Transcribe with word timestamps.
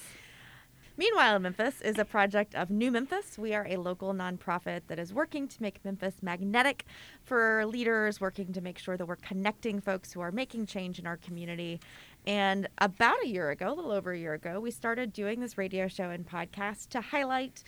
Meanwhile, 0.95 1.39
Memphis 1.39 1.81
is 1.81 1.97
a 1.97 2.05
project 2.05 2.53
of 2.53 2.69
New 2.69 2.91
Memphis. 2.91 3.35
We 3.35 3.55
are 3.55 3.65
a 3.67 3.77
local 3.77 4.13
nonprofit 4.13 4.81
that 4.89 4.99
is 4.99 5.11
working 5.11 5.47
to 5.47 5.59
make 5.59 5.83
Memphis 5.83 6.21
magnetic 6.21 6.85
for 7.23 7.65
leaders, 7.65 8.21
working 8.21 8.53
to 8.53 8.61
make 8.61 8.77
sure 8.77 8.95
that 8.95 9.07
we're 9.07 9.15
connecting 9.15 9.81
folks 9.81 10.13
who 10.13 10.21
are 10.21 10.31
making 10.31 10.67
change 10.67 10.99
in 10.99 11.07
our 11.07 11.17
community. 11.17 11.79
And 12.27 12.67
about 12.77 13.15
a 13.23 13.27
year 13.27 13.49
ago, 13.49 13.69
a 13.69 13.73
little 13.73 13.91
over 13.91 14.11
a 14.11 14.19
year 14.19 14.35
ago, 14.35 14.59
we 14.59 14.69
started 14.69 15.13
doing 15.13 15.39
this 15.39 15.57
radio 15.57 15.87
show 15.87 16.11
and 16.11 16.27
podcast 16.27 16.89
to 16.89 17.01
highlight 17.01 17.63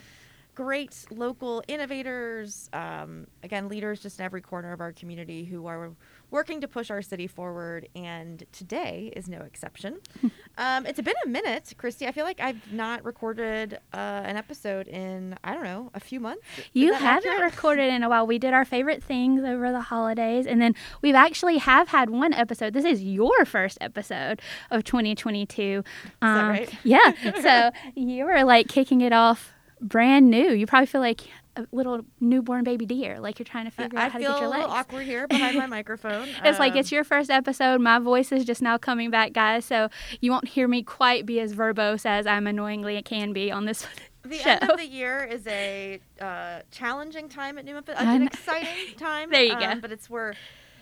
great 0.54 1.05
local 1.10 1.63
innovators, 1.68 2.70
um, 2.73 3.26
again, 3.41 3.68
leaders 3.70 4.02
just 4.02 4.20
in 4.20 4.26
every 4.26 4.41
corner 4.41 4.71
of 4.71 4.82
our 4.82 4.91
community 4.94 5.46
who 5.46 5.66
are 5.66 5.91
working 6.35 6.59
to 6.59 6.67
push 6.67 6.91
our 6.91 7.02
city 7.02 7.27
forward. 7.27 7.88
And 7.95 8.43
today 8.52 9.12
is 9.16 9.30
no 9.30 9.39
exception. 9.39 9.99
um, 10.57 10.85
it's 10.85 10.99
been 10.99 11.16
a 11.23 11.30
minute, 11.30 11.73
Christy. 11.77 12.05
I 12.05 12.12
feel 12.12 12.26
like 12.26 12.41
I've 12.41 12.71
not 12.73 13.05
recorded 13.05 13.80
uh, 13.93 13.98
an 13.98 14.35
episode 14.35 14.88
in, 14.90 15.38
I 15.45 15.53
don't 15.53 15.63
know, 15.63 15.91
a 15.93 15.99
few 15.99 16.20
months. 16.20 16.43
You 16.73 16.93
haven't 16.93 17.31
accurate? 17.31 17.53
recorded 17.53 17.93
in 17.93 18.03
a 18.03 18.09
while. 18.09 18.27
We 18.27 18.38
did 18.38 18.53
our 18.53 18.66
favorite 18.66 19.02
things 19.02 19.45
over 19.45 19.71
the 19.71 19.79
holidays. 19.79 20.45
And 20.45 20.62
then 20.62 20.76
we've 21.02 21.16
actually 21.16 21.57
have 21.57 21.88
had 21.88 22.09
one 22.09 22.34
episode. 22.34 22.73
This 22.73 22.85
is 22.85 23.02
your 23.02 23.45
first 23.45 23.77
episode 23.79 24.41
of 24.71 24.84
2022. 24.84 25.85
Um, 26.21 26.49
right? 26.49 26.70
Yeah. 26.84 27.13
so 27.41 27.71
you 27.95 28.26
were 28.26 28.43
like 28.43 28.67
kicking 28.67 28.99
it 28.99 29.13
off 29.13 29.54
brand 29.79 30.29
new. 30.29 30.51
You 30.51 30.67
probably 30.67 30.88
feel 30.88 31.01
like 31.01 31.21
a 31.55 31.65
little 31.71 32.01
newborn 32.20 32.63
baby 32.63 32.85
deer, 32.85 33.20
like 33.20 33.39
you're 33.39 33.45
trying 33.45 33.65
to 33.65 33.71
figure 33.71 33.98
I 33.98 34.05
out 34.05 34.11
how 34.11 34.17
to 34.20 34.23
get 34.23 34.39
your 34.39 34.49
legs. 34.49 34.53
I 34.53 34.57
feel 34.57 34.59
a 34.59 34.61
little 34.61 34.71
awkward 34.71 35.05
here 35.05 35.27
behind 35.27 35.57
my 35.57 35.65
microphone. 35.67 36.27
it's 36.27 36.45
um, 36.45 36.55
like 36.57 36.75
it's 36.75 36.91
um, 36.91 36.95
your 36.95 37.03
first 37.03 37.29
episode. 37.29 37.81
My 37.81 37.99
voice 37.99 38.31
is 38.31 38.45
just 38.45 38.61
now 38.61 38.77
coming 38.77 39.09
back, 39.09 39.34
guys, 39.34 39.65
so 39.65 39.89
you 40.21 40.31
won't 40.31 40.48
hear 40.48 40.67
me 40.67 40.83
quite 40.83 41.26
be 41.26 41.39
as 41.39 41.53
verbose 41.53 42.05
as 42.05 42.27
I'm 42.27 42.48
annoyingly 42.48 42.98
it 42.98 43.05
can 43.05 43.33
be 43.33 43.51
on 43.51 43.65
this. 43.65 43.87
The 44.26 44.39
show. 44.39 44.49
end 44.49 44.71
of 44.71 44.77
the 44.77 44.87
year 44.87 45.23
is 45.23 45.45
a 45.45 45.99
uh, 46.20 46.61
challenging 46.71 47.29
time 47.29 47.59
at 47.59 47.65
New 47.65 47.76
Memphis, 47.76 47.93
an 47.99 48.23
exciting 48.23 48.95
time. 48.98 49.29
there 49.29 49.43
you 49.43 49.53
um, 49.53 49.59
go. 49.59 49.81
But 49.81 49.91
it's 49.91 50.09
where 50.09 50.33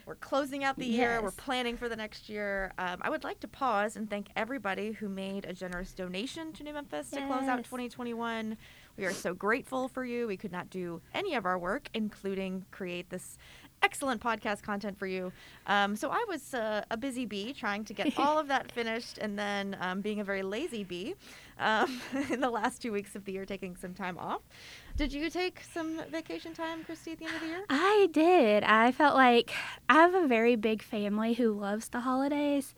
we're 0.06 0.16
closing 0.16 0.64
out 0.64 0.78
the 0.78 0.86
yes. 0.86 0.98
year. 0.98 1.22
We're 1.22 1.32
planning 1.32 1.78
for 1.78 1.88
the 1.88 1.96
next 1.96 2.30
year. 2.30 2.74
Um, 2.78 2.98
I 3.02 3.10
would 3.10 3.24
like 3.24 3.40
to 3.42 3.48
pause 3.48 3.96
and 3.96 4.10
thank 4.10 4.28
everybody 4.36 4.92
who 4.92 5.08
made 5.08 5.46
a 5.46 5.54
generous 5.54 5.94
donation 5.94 6.52
to 6.54 6.64
New 6.64 6.74
Memphis 6.74 7.10
yes. 7.12 7.22
to 7.22 7.28
close 7.28 7.48
out 7.48 7.58
2021. 7.58 8.58
We 8.98 9.06
are 9.06 9.14
so 9.14 9.34
grateful 9.34 9.88
for 9.88 10.06
you. 10.06 10.28
We 10.28 10.38
could 10.38 10.52
not 10.52 10.70
do 10.70 11.02
any 11.14 11.34
of 11.36 11.46
our 11.46 11.58
work, 11.58 11.90
including 11.94 12.66
create 12.72 13.10
this 13.10 13.38
excellent 13.82 14.22
podcast 14.22 14.62
content 14.62 14.98
for 14.98 15.08
you. 15.08 15.32
Um, 15.68 15.96
so 15.96 16.10
I 16.10 16.24
was 16.28 16.54
uh, 16.54 16.84
a 16.90 16.96
busy 16.98 17.26
bee 17.26 17.54
trying 17.54 17.84
to 17.86 17.94
get 17.94 18.18
all 18.18 18.40
of 18.40 18.48
that 18.48 18.72
finished 18.72 19.18
and 19.18 19.38
then 19.38 19.76
um, 19.82 20.02
being 20.02 20.20
a 20.20 20.24
very 20.24 20.42
lazy 20.42 20.84
bee 20.84 21.16
um, 21.60 22.02
in 22.30 22.40
the 22.40 22.50
last 22.50 22.82
two 22.82 22.92
weeks 22.92 23.16
of 23.16 23.26
the 23.26 23.34
year, 23.34 23.46
taking 23.46 23.76
some 23.76 23.94
time 23.94 24.18
off. 24.18 24.42
Did 24.96 25.12
you 25.12 25.28
take 25.32 25.62
some 25.74 26.02
vacation 26.12 26.54
time, 26.54 26.84
Christy, 26.84 27.14
at 27.14 27.20
the 27.20 27.26
end 27.26 27.34
of 27.34 27.42
the 27.42 27.48
year? 27.48 27.64
I 27.68 28.10
did. 28.12 28.64
I 28.64 28.92
felt 28.92 29.16
like 29.16 29.52
I 29.90 29.96
have 29.96 30.14
a 30.14 30.28
very 30.28 30.56
big 30.56 30.84
family 30.84 31.34
who 31.34 31.52
loves 31.52 31.90
the 31.90 32.02
holidays. 32.02 32.76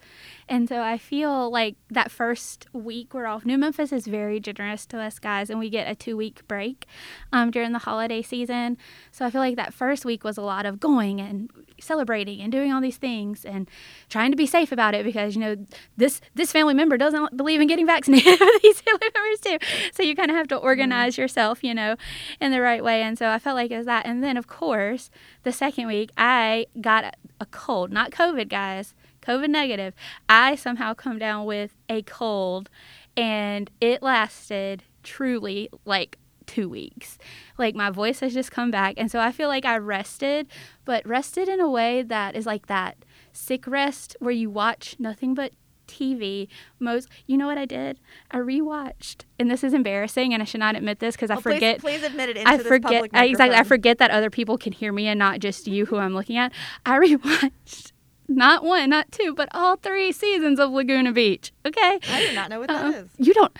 And 0.48 0.70
so 0.70 0.82
I 0.82 0.98
feel 0.98 1.52
like 1.52 1.76
that 1.90 2.12
first 2.12 2.68
week 2.72 3.14
we're 3.14 3.26
off. 3.26 3.46
New 3.46 3.58
Memphis 3.58 3.92
is 3.92 4.08
very 4.08 4.40
generous 4.40 4.86
to 4.88 5.00
us 5.00 5.20
guys, 5.20 5.50
and 5.50 5.60
we 5.60 5.70
get 5.70 5.92
a 5.92 5.96
two 5.96 6.16
week 6.16 6.48
break 6.48 6.86
um, 7.34 7.52
during 7.52 7.74
the 7.74 7.80
holiday 7.80 8.22
season. 8.22 8.78
So 9.12 9.26
I 9.26 9.30
feel 9.30 9.42
like 9.42 9.58
that 9.58 9.74
first 9.74 10.06
week 10.06 10.24
was 10.24 10.38
a 10.38 10.42
lot 10.42 10.66
of 10.66 10.80
going 10.80 11.20
and 11.20 11.52
celebrating 11.82 12.40
and 12.40 12.50
doing 12.50 12.72
all 12.72 12.80
these 12.80 12.98
things 12.98 13.44
and 13.44 13.70
trying 14.08 14.32
to 14.32 14.38
be 14.38 14.46
safe 14.46 14.72
about 14.72 14.94
it 14.94 15.04
because, 15.04 15.36
you 15.36 15.42
know, 15.42 15.58
this, 15.98 16.22
this 16.34 16.54
family 16.54 16.74
member 16.74 16.96
doesn't 16.98 17.36
believe 17.36 17.60
in 17.60 17.68
getting 17.68 17.86
vaccinated. 17.86 18.40
these 18.74 18.82
family 18.82 19.08
members 19.14 19.40
too. 19.42 19.58
So 19.94 20.04
you 20.04 20.16
kind 20.16 20.32
of 20.32 20.38
have 20.38 20.48
to 20.50 20.58
organize 20.58 21.14
mm-hmm. 21.14 21.22
yourself, 21.22 21.64
you 21.64 21.74
know, 21.74 21.96
in 22.42 22.52
the 22.52 22.62
right 22.62 22.84
way. 22.84 23.02
And 23.02 23.18
so 23.18 23.30
I 23.30 23.40
felt 23.40 23.56
like 23.56 23.72
it 23.72 23.78
was 23.78 23.86
that. 23.86 24.06
And 24.06 24.24
then, 24.24 24.38
of 24.38 24.48
course, 24.48 25.12
the 25.44 25.52
second 25.52 25.88
week, 25.88 26.12
I 26.18 26.66
got 26.82 27.16
a 27.40 27.46
cold, 27.46 27.92
not 27.92 28.12
COVID, 28.12 28.50
guys, 28.50 28.94
COVID 29.22 29.50
negative. 29.50 29.94
I 30.28 30.56
somehow 30.56 30.94
come 30.94 31.20
down 31.20 31.46
with 31.46 31.76
a 31.90 32.02
cold, 32.04 32.70
and 33.18 33.70
it 33.82 34.02
lasted 34.02 34.84
truly 35.04 35.70
like 35.86 36.18
two 36.46 36.70
weeks. 36.70 37.18
Like 37.58 37.76
my 37.76 37.90
voice 37.90 38.20
has 38.20 38.34
just 38.34 38.52
come 38.52 38.72
back. 38.72 38.96
And 38.98 39.10
so 39.10 39.20
I 39.20 39.32
feel 39.32 39.48
like 39.48 39.66
I 39.66 39.78
rested, 39.78 40.48
but 40.86 41.06
rested 41.08 41.48
in 41.50 41.60
a 41.60 41.70
way 41.70 42.04
that 42.04 42.36
is 42.36 42.46
like 42.46 42.68
that 42.68 42.98
sick 43.34 43.68
rest 43.68 44.16
where 44.20 44.32
you 44.32 44.50
watch 44.50 44.96
nothing 45.00 45.34
but 45.34 45.52
TV. 45.96 46.48
Most, 46.80 47.10
you 47.28 47.38
know 47.38 47.48
what 47.48 47.58
I 47.58 47.66
did? 47.66 48.00
I 48.32 48.38
rewatched, 48.38 49.26
and 49.40 49.50
this 49.50 49.64
is 49.64 49.74
embarrassing, 49.74 50.34
and 50.34 50.42
I 50.42 50.46
should 50.46 50.60
not 50.60 50.76
admit 50.76 51.00
this 51.00 51.16
because 51.16 51.30
I 51.30 51.38
forget. 51.38 51.80
Please, 51.80 52.02
please, 52.02 52.04
admit 52.04 52.30
it. 52.38 52.48
I 52.48 52.58
forget 52.58 53.10
I, 53.14 53.26
exactly. 53.26 53.58
I 53.58 53.64
forget 53.64 53.98
that 54.00 54.12
other 54.12 54.30
people 54.30 54.58
can 54.58 54.74
hear 54.74 54.92
me 54.92 55.08
and 55.08 55.20
not 55.20 55.40
just 55.40 55.68
you, 55.68 55.86
who 55.86 55.98
I'm 55.98 56.14
looking 56.14 56.38
at. 56.38 56.52
I 56.86 56.98
rewatched 57.06 57.92
not 58.28 58.64
one, 58.64 58.90
not 58.90 59.12
two, 59.12 59.34
but 59.36 59.50
all 59.54 59.76
three 59.78 60.12
seasons 60.12 60.60
of 60.60 60.72
Laguna 60.72 61.12
Beach. 61.12 61.52
Okay. 61.66 62.00
I 62.10 62.28
do 62.28 62.34
not 62.34 62.50
know 62.50 62.60
what 62.60 62.70
that 62.70 62.86
uh, 62.86 62.98
is. 62.98 63.10
You 63.18 63.34
don't. 63.34 63.56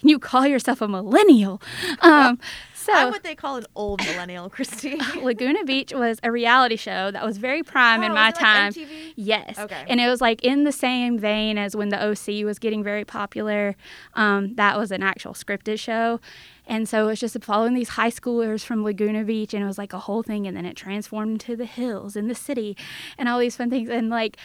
you 0.00 0.18
call 0.18 0.46
yourself 0.46 0.80
a 0.80 0.88
millennial. 0.88 1.60
Um, 2.00 2.38
so 2.84 2.92
I'm 2.92 3.10
what 3.10 3.22
they 3.22 3.34
call 3.34 3.56
an 3.56 3.66
old 3.74 4.04
millennial, 4.04 4.50
Christine. 4.50 5.00
Laguna 5.22 5.64
Beach 5.64 5.92
was 5.92 6.18
a 6.22 6.30
reality 6.30 6.76
show 6.76 7.10
that 7.10 7.24
was 7.24 7.38
very 7.38 7.62
prime 7.62 8.02
oh, 8.02 8.06
in 8.06 8.12
my 8.12 8.30
time. 8.30 8.72
Like 8.76 8.88
Yes. 9.16 9.58
Okay. 9.58 9.84
And 9.88 10.00
it 10.00 10.08
was 10.08 10.20
like 10.20 10.42
in 10.44 10.64
the 10.64 10.72
same 10.72 11.18
vein 11.18 11.58
as 11.58 11.74
when 11.74 11.88
the 11.88 12.02
OC 12.02 12.44
was 12.44 12.58
getting 12.58 12.82
very 12.82 13.04
popular. 13.04 13.74
Um, 14.14 14.54
that 14.56 14.78
was 14.78 14.90
an 14.90 15.02
actual 15.02 15.32
scripted 15.32 15.78
show. 15.78 16.20
And 16.66 16.88
so 16.88 17.04
it 17.04 17.06
was 17.06 17.20
just 17.20 17.42
following 17.42 17.74
these 17.74 17.90
high 17.90 18.10
schoolers 18.10 18.64
from 18.64 18.84
Laguna 18.84 19.24
Beach, 19.24 19.52
and 19.52 19.62
it 19.62 19.66
was 19.66 19.76
like 19.76 19.92
a 19.92 19.98
whole 19.98 20.22
thing. 20.22 20.46
And 20.46 20.56
then 20.56 20.64
it 20.64 20.76
transformed 20.76 21.32
into 21.32 21.56
the 21.56 21.66
hills 21.66 22.16
and 22.16 22.30
the 22.30 22.34
city 22.34 22.76
and 23.18 23.28
all 23.28 23.38
these 23.38 23.56
fun 23.56 23.70
things. 23.70 23.88
And 23.88 24.08
like, 24.08 24.38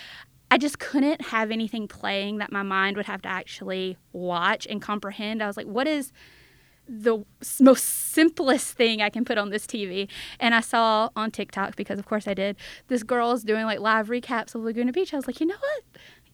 I 0.52 0.58
just 0.58 0.80
couldn't 0.80 1.28
have 1.28 1.52
anything 1.52 1.88
playing 1.88 2.38
that 2.38 2.52
my 2.52 2.64
mind 2.64 2.98
would 2.98 3.06
have 3.06 3.22
to 3.22 3.30
actually 3.30 3.98
watch 4.12 4.66
and 4.68 4.82
comprehend. 4.82 5.44
I 5.44 5.48
was 5.48 5.58
like, 5.58 5.68
what 5.68 5.88
is 5.88 6.12
the 6.90 7.24
most 7.62 7.84
simplest 7.84 8.74
thing 8.74 9.02
I 9.02 9.10
can 9.10 9.24
put 9.24 9.38
on 9.38 9.50
this 9.50 9.68
TV. 9.68 10.10
And 10.40 10.56
I 10.56 10.62
saw 10.62 11.10
on 11.16 11.32
TikTok, 11.32 11.76
because 11.76 12.00
of 12.00 12.06
course 12.06 12.28
I 12.28 12.34
did, 12.34 12.56
this 12.88 13.04
girl 13.04 13.32
is 13.32 13.44
doing 13.44 13.66
like 13.66 13.80
live 13.80 14.08
recaps 14.08 14.56
of 14.56 14.64
Laguna 14.64 14.92
Beach. 14.92 15.14
I 15.14 15.18
was 15.18 15.28
like, 15.28 15.40
you 15.40 15.46
know 15.46 15.56
what? 15.60 15.84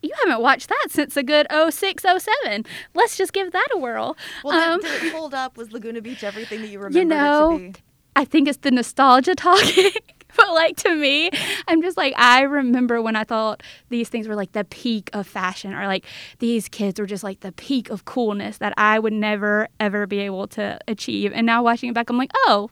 You 0.02 0.12
haven't 0.24 0.42
watched 0.42 0.70
that 0.70 0.88
since 0.90 1.18
a 1.18 1.24
good 1.24 1.48
06, 1.52 2.04
07. 2.04 2.66
Let's 2.94 3.18
just 3.18 3.34
give 3.34 3.52
that 3.52 3.68
a 3.74 3.78
whirl. 3.78 4.16
Well, 4.44 4.74
um, 4.74 4.80
did 4.80 5.04
it 5.04 5.14
hold 5.14 5.34
up? 5.34 5.58
Was 5.58 5.72
Laguna 5.72 6.02
Beach 6.02 6.24
everything 6.24 6.62
that 6.62 6.68
you 6.68 6.80
remember 6.80 7.00
you 7.00 7.06
know, 7.06 7.72
I 8.16 8.24
think 8.24 8.48
it's 8.48 8.60
the 8.60 8.72
nostalgia 8.72 9.36
talking. 9.36 9.92
but 10.38 10.54
like 10.54 10.78
to 10.78 10.96
me, 10.96 11.30
I'm 11.68 11.82
just 11.82 11.98
like 11.98 12.14
I 12.18 12.42
remember 12.42 13.02
when 13.02 13.16
I 13.16 13.24
thought 13.24 13.64
these 13.90 14.10
things 14.10 14.28
were 14.28 14.36
like 14.36 14.52
the 14.54 14.64
peak 14.64 15.10
of 15.14 15.28
fashion 15.28 15.74
or 15.74 15.88
like 15.88 16.06
these 16.40 16.68
kids 16.68 17.00
were 17.00 17.06
just 17.06 17.24
like 17.24 17.42
the 17.42 17.52
peak 17.52 17.90
of 17.90 18.06
coolness 18.06 18.58
that 18.60 18.74
I 18.78 19.00
would 19.00 19.14
never 19.14 19.68
ever 19.80 20.08
be 20.08 20.20
able 20.20 20.48
to 20.50 20.80
achieve. 20.88 21.32
And 21.34 21.46
now 21.46 21.64
watching 21.64 21.90
it 21.90 21.94
back, 21.94 22.10
I'm 22.10 22.18
like, 22.18 22.32
oh, 22.46 22.70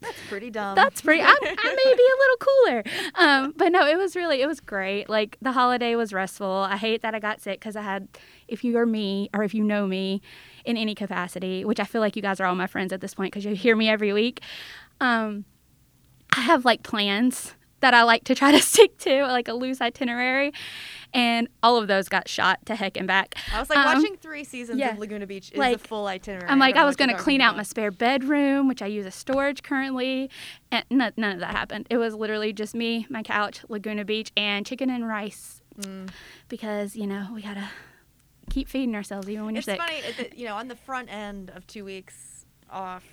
that's 0.00 0.18
pretty 0.28 0.50
dumb. 0.50 0.74
That's 0.74 1.00
pretty. 1.00 1.22
I, 1.22 1.28
I 1.28 1.74
may 1.84 1.94
be 1.94 2.02
a 2.02 2.18
little 2.18 2.36
cooler. 2.38 2.84
Um, 3.18 3.54
but 3.56 3.72
no, 3.72 3.86
it 3.86 3.96
was 3.96 4.14
really, 4.14 4.42
it 4.42 4.46
was 4.46 4.60
great. 4.60 5.08
Like 5.08 5.38
the 5.40 5.52
holiday 5.52 5.94
was 5.94 6.12
restful. 6.12 6.66
I 6.68 6.76
hate 6.76 7.00
that 7.00 7.14
I 7.14 7.18
got 7.18 7.40
sick 7.40 7.58
because 7.58 7.74
I 7.74 7.80
had, 7.80 8.08
if 8.46 8.62
you 8.62 8.76
are 8.76 8.84
me 8.84 9.30
or 9.32 9.42
if 9.42 9.54
you 9.54 9.64
know 9.64 9.86
me 9.86 10.20
in 10.66 10.76
any 10.76 10.94
capacity, 10.94 11.64
which 11.64 11.80
I 11.80 11.84
feel 11.84 12.02
like 12.02 12.14
you 12.14 12.20
guys 12.20 12.40
are 12.40 12.44
all 12.44 12.54
my 12.54 12.66
friends 12.66 12.92
at 12.92 13.00
this 13.00 13.14
point 13.14 13.32
because 13.32 13.46
you 13.46 13.54
hear 13.54 13.74
me 13.74 13.88
every 13.88 14.12
week. 14.12 14.42
Um, 15.00 15.46
I 16.36 16.40
have 16.40 16.64
like 16.64 16.82
plans 16.82 17.54
that 17.80 17.94
I 17.94 18.02
like 18.02 18.24
to 18.24 18.34
try 18.34 18.52
to 18.52 18.60
stick 18.62 18.98
to, 18.98 19.26
like 19.26 19.48
a 19.48 19.54
loose 19.54 19.80
itinerary. 19.80 20.52
And 21.14 21.48
all 21.62 21.76
of 21.78 21.88
those 21.88 22.08
got 22.08 22.28
shot 22.28 22.64
to 22.66 22.74
heck 22.74 22.96
and 22.96 23.06
back. 23.06 23.36
I 23.54 23.60
was 23.60 23.70
like, 23.70 23.78
um, 23.78 23.96
watching 23.96 24.16
three 24.16 24.44
seasons 24.44 24.78
yeah, 24.78 24.90
of 24.90 24.98
Laguna 24.98 25.26
Beach 25.26 25.50
is 25.50 25.56
like, 25.56 25.76
a 25.76 25.78
full 25.78 26.06
itinerary. 26.06 26.50
I'm 26.50 26.58
like, 26.58 26.76
I, 26.76 26.82
I 26.82 26.84
was 26.84 26.96
going 26.96 27.10
to 27.10 27.16
clean 27.16 27.40
out 27.40 27.56
my 27.56 27.62
spare 27.62 27.90
bedroom, 27.90 28.68
which 28.68 28.82
I 28.82 28.86
use 28.86 29.06
as 29.06 29.14
storage 29.14 29.62
currently. 29.62 30.30
And 30.70 30.84
none, 30.90 31.12
none 31.16 31.32
of 31.32 31.40
that 31.40 31.52
happened. 31.52 31.86
It 31.90 31.96
was 31.96 32.14
literally 32.14 32.52
just 32.52 32.74
me, 32.74 33.06
my 33.08 33.22
couch, 33.22 33.60
Laguna 33.68 34.04
Beach, 34.04 34.30
and 34.36 34.66
chicken 34.66 34.90
and 34.90 35.06
rice. 35.06 35.62
Mm. 35.78 36.10
Because, 36.48 36.96
you 36.96 37.06
know, 37.06 37.28
we 37.32 37.42
got 37.42 37.54
to 37.54 37.70
keep 38.50 38.68
feeding 38.68 38.94
ourselves 38.94 39.28
even 39.28 39.46
when 39.46 39.54
you're 39.54 39.62
sick. 39.62 39.80
It's 39.82 40.16
funny, 40.16 40.30
you 40.34 40.46
know, 40.46 40.56
on 40.56 40.68
the 40.68 40.76
front 40.76 41.10
end 41.10 41.50
of 41.54 41.66
two 41.66 41.84
weeks 41.84 42.44
off, 42.70 43.04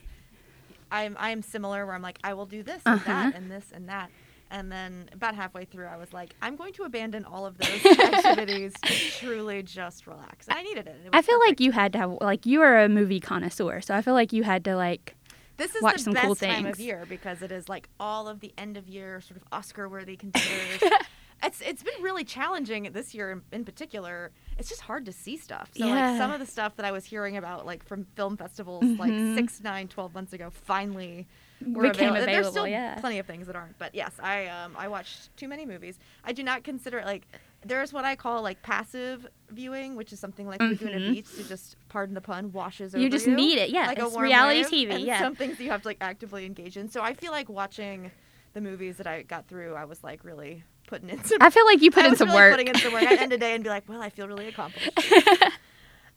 I'm 0.94 1.18
I'm 1.20 1.42
similar 1.42 1.86
where 1.86 1.96
I'm 1.96 2.02
like 2.04 2.20
I 2.24 2.36
will 2.36 2.46
do 2.46 2.62
this 2.64 2.82
and 2.86 3.00
uh-huh. 3.00 3.12
that 3.12 3.36
and 3.36 3.52
this 3.52 3.66
and 3.74 3.90
that. 3.90 4.10
and 4.52 4.72
then 4.72 5.10
about 5.12 5.34
halfway 5.34 5.66
through, 5.66 5.88
I 5.88 5.98
was 5.98 6.14
like, 6.14 6.36
I'm 6.40 6.56
going 6.56 6.74
to 6.74 6.84
abandon 6.84 7.26
all 7.26 7.48
of 7.48 7.58
those 7.58 7.86
activities 8.00 8.72
to 8.86 8.94
truly 8.94 9.64
just 9.64 10.06
relax. 10.06 10.48
And 10.48 10.56
I 10.58 10.62
needed 10.62 10.86
it. 10.86 10.96
it 11.04 11.10
I 11.12 11.24
feel 11.24 11.40
perfect. 11.40 11.60
like 11.60 11.60
you 11.60 11.72
had 11.72 11.94
to 11.94 12.00
have 12.00 12.18
like 12.22 12.46
you 12.46 12.62
are 12.62 12.84
a 12.84 12.88
movie 12.88 13.20
connoisseur, 13.20 13.82
so 13.82 13.96
I 13.96 14.04
feel 14.04 14.14
like 14.14 14.32
you 14.32 14.44
had 14.44 14.64
to 14.66 14.76
like 14.76 15.16
This 15.58 15.74
is 15.74 15.82
watch 15.82 15.96
the 15.96 16.04
some 16.04 16.14
best 16.14 16.26
cool 16.26 16.36
time 16.36 16.68
of 16.68 16.80
year 16.80 17.06
because 17.10 17.42
it 17.42 17.52
is 17.52 17.68
like 17.68 17.90
all 18.00 18.28
of 18.28 18.40
the 18.42 18.54
end 18.56 18.78
of 18.78 18.88
year 18.88 19.20
sort 19.22 19.38
of 19.38 19.44
Oscar 19.52 19.90
worthy 19.90 20.16
contenders. 20.24 20.84
It's 21.44 21.62
it's 21.62 21.84
been 21.84 22.02
really 22.02 22.24
challenging 22.24 22.90
this 22.94 23.14
year 23.14 23.32
in, 23.32 23.42
in 23.52 23.66
particular. 23.66 24.32
It's 24.58 24.70
just 24.70 24.82
hard 24.82 25.06
to 25.06 25.12
see 25.12 25.36
stuff. 25.38 25.70
So 25.76 25.86
like 25.88 26.18
some 26.18 26.32
of 26.32 26.40
the 26.40 26.46
stuff 26.46 26.76
that 26.78 26.86
I 26.86 26.92
was 26.92 27.06
hearing 27.06 27.38
about 27.38 27.66
like 27.66 27.84
from 27.84 28.06
film 28.16 28.38
festivals 28.38 28.84
like 28.84 29.12
Mhm. 29.12 29.36
six, 29.36 29.62
nine, 29.62 29.88
twelve 29.88 30.14
months 30.14 30.34
ago 30.34 30.50
finally 30.52 31.28
were 31.66 31.84
became 31.90 32.10
avail- 32.10 32.26
There's 32.26 32.30
available. 32.48 32.52
still 32.52 32.68
yeah. 32.68 33.00
plenty 33.00 33.20
of 33.20 33.26
things 33.26 33.48
that 33.48 33.56
aren't. 33.56 33.78
But 33.78 33.94
yes, 33.96 34.12
I 34.22 34.48
um 34.48 34.76
I 34.78 34.88
watched 34.88 35.36
too 35.38 35.48
many 35.48 35.66
movies. 35.66 36.00
I 36.24 36.34
do 36.34 36.44
not 36.44 36.64
consider 36.64 37.00
it 37.00 37.06
like 37.06 37.24
there's 37.66 37.94
what 37.94 38.04
I 38.06 38.16
call 38.18 38.42
like 38.42 38.62
passive 38.62 39.26
viewing, 39.50 39.96
which 39.96 40.12
is 40.14 40.20
something 40.20 40.46
like 40.48 40.60
Laguna 40.62 40.98
Mhm. 40.98 41.14
Beach 41.14 41.36
to 41.38 41.44
just 41.48 41.78
pardon 41.90 42.14
the 42.14 42.22
pun 42.22 42.52
washes 42.52 42.94
You 42.94 43.10
just 43.10 43.26
you 43.28 43.36
need 43.36 43.58
it. 43.58 43.70
Yeah, 43.70 43.88
like 43.88 44.00
a 44.00 44.06
it's 44.06 44.14
warm 44.14 44.26
reality 44.26 44.64
wave, 44.64 44.90
TV. 44.90 45.06
yeah. 45.06 45.20
some 45.20 45.36
things 45.36 45.60
you 45.60 45.70
have 45.72 45.82
to 45.84 45.88
like 45.88 45.98
actively 46.02 46.46
engage 46.46 46.76
in. 46.78 46.90
So 46.90 47.02
I 47.02 47.14
feel 47.14 47.32
like 47.32 47.48
watching 47.50 48.12
the 48.54 48.60
movies 48.62 48.98
that 48.98 49.08
I 49.08 49.24
got 49.24 49.48
through, 49.48 49.76
I 49.76 49.86
was 49.86 50.04
like 50.04 50.24
really 50.26 50.64
putting 50.88 51.10
in 51.10 51.24
some. 51.24 51.38
I 51.42 51.50
feel 51.50 51.66
like 51.66 51.82
you 51.82 51.92
put 51.92 52.06
I 52.06 52.10
in 52.10 52.16
some 52.16 52.30
really 52.30 52.42
work. 52.42 52.52
Putting 52.54 52.68
in 52.68 52.76
some 52.76 52.94
work. 52.94 53.04
I'd 53.04 53.20
end 53.20 53.34
a 53.34 53.38
day 53.38 53.54
and 53.54 53.64
be 53.64 53.70
like, 53.70 53.88
well, 53.88 54.02
I 54.02 54.10
feel 54.10 54.28
really 54.28 54.48
accomplished. 54.48 54.92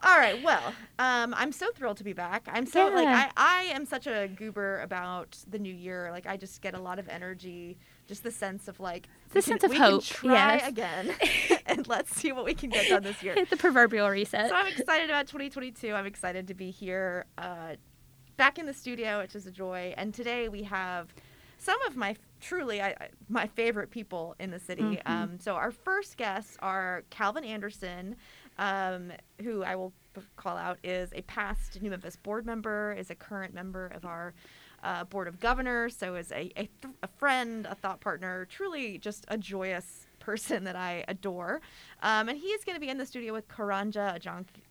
All 0.02 0.18
right. 0.18 0.42
Well, 0.42 0.74
um, 0.98 1.34
I'm 1.36 1.52
so 1.52 1.70
thrilled 1.74 1.96
to 1.98 2.04
be 2.04 2.12
back. 2.12 2.46
I'm 2.52 2.66
so 2.66 2.88
like 2.88 3.08
I, 3.08 3.30
I 3.36 3.62
am 3.72 3.86
such 3.86 4.06
a 4.06 4.28
goober 4.28 4.80
about 4.82 5.38
the 5.48 5.58
new 5.58 5.72
year. 5.72 6.10
Like 6.10 6.26
I 6.26 6.36
just 6.36 6.60
get 6.60 6.74
a 6.74 6.78
lot 6.78 6.98
of 6.98 7.08
energy. 7.08 7.78
Just 8.06 8.22
the 8.22 8.30
sense 8.30 8.68
of 8.68 8.78
like 8.78 9.08
The 9.32 9.42
sense 9.42 9.62
can, 9.62 9.70
of 9.70 9.76
hope, 9.76 10.04
try 10.04 10.32
yes. 10.32 10.68
again, 10.68 11.12
and 11.66 11.88
let's 11.88 12.14
see 12.14 12.30
what 12.30 12.44
we 12.44 12.54
can 12.54 12.70
get 12.70 12.88
done 12.88 13.02
this 13.02 13.20
year. 13.22 13.34
Hit 13.34 13.50
the 13.50 13.56
proverbial 13.56 14.08
reset. 14.08 14.48
So 14.48 14.54
I'm 14.54 14.68
excited 14.68 15.10
about 15.10 15.26
2022. 15.26 15.92
I'm 15.92 16.06
excited 16.06 16.46
to 16.46 16.54
be 16.54 16.70
here, 16.70 17.24
uh, 17.36 17.74
back 18.36 18.58
in 18.58 18.66
the 18.66 18.74
studio, 18.74 19.20
which 19.20 19.34
is 19.34 19.46
a 19.46 19.50
joy. 19.50 19.94
And 19.96 20.14
today 20.14 20.48
we 20.48 20.62
have 20.64 21.12
some 21.66 21.82
of 21.88 21.96
my 21.96 22.14
truly 22.40 22.80
I, 22.80 22.94
my 23.28 23.46
favorite 23.48 23.90
people 23.90 24.36
in 24.38 24.50
the 24.52 24.60
city. 24.60 24.82
Mhm. 24.82 25.10
Um, 25.10 25.30
so 25.40 25.54
our 25.56 25.72
first 25.72 26.16
guests 26.16 26.56
are 26.60 27.02
Calvin 27.10 27.44
Anderson, 27.44 28.14
um, 28.58 29.10
who 29.42 29.64
I 29.64 29.74
will 29.74 29.92
call 30.36 30.56
out 30.56 30.78
is 30.84 31.10
a 31.12 31.22
past 31.22 31.82
New 31.82 31.90
Memphis 31.90 32.16
board 32.16 32.46
member, 32.46 32.94
is 32.96 33.10
a 33.10 33.14
current 33.14 33.52
member 33.52 33.86
of 33.88 34.04
our 34.04 34.32
uh, 34.84 35.04
board 35.04 35.26
of 35.26 35.40
governors. 35.40 35.96
So 35.96 36.14
is 36.14 36.30
a, 36.30 36.52
a, 36.56 36.68
th- 36.80 36.94
a 37.02 37.08
friend, 37.08 37.66
a 37.68 37.74
thought 37.74 38.00
partner, 38.00 38.46
truly 38.48 38.98
just 38.98 39.24
a 39.28 39.36
joyous 39.36 40.05
person 40.26 40.64
that 40.64 40.74
I 40.74 41.04
adore. 41.06 41.60
Um, 42.02 42.28
and 42.28 42.36
he 42.36 42.48
is 42.48 42.64
going 42.64 42.74
to 42.74 42.80
be 42.80 42.88
in 42.88 42.98
the 42.98 43.06
studio 43.06 43.32
with 43.32 43.46
Karanja 43.46 44.06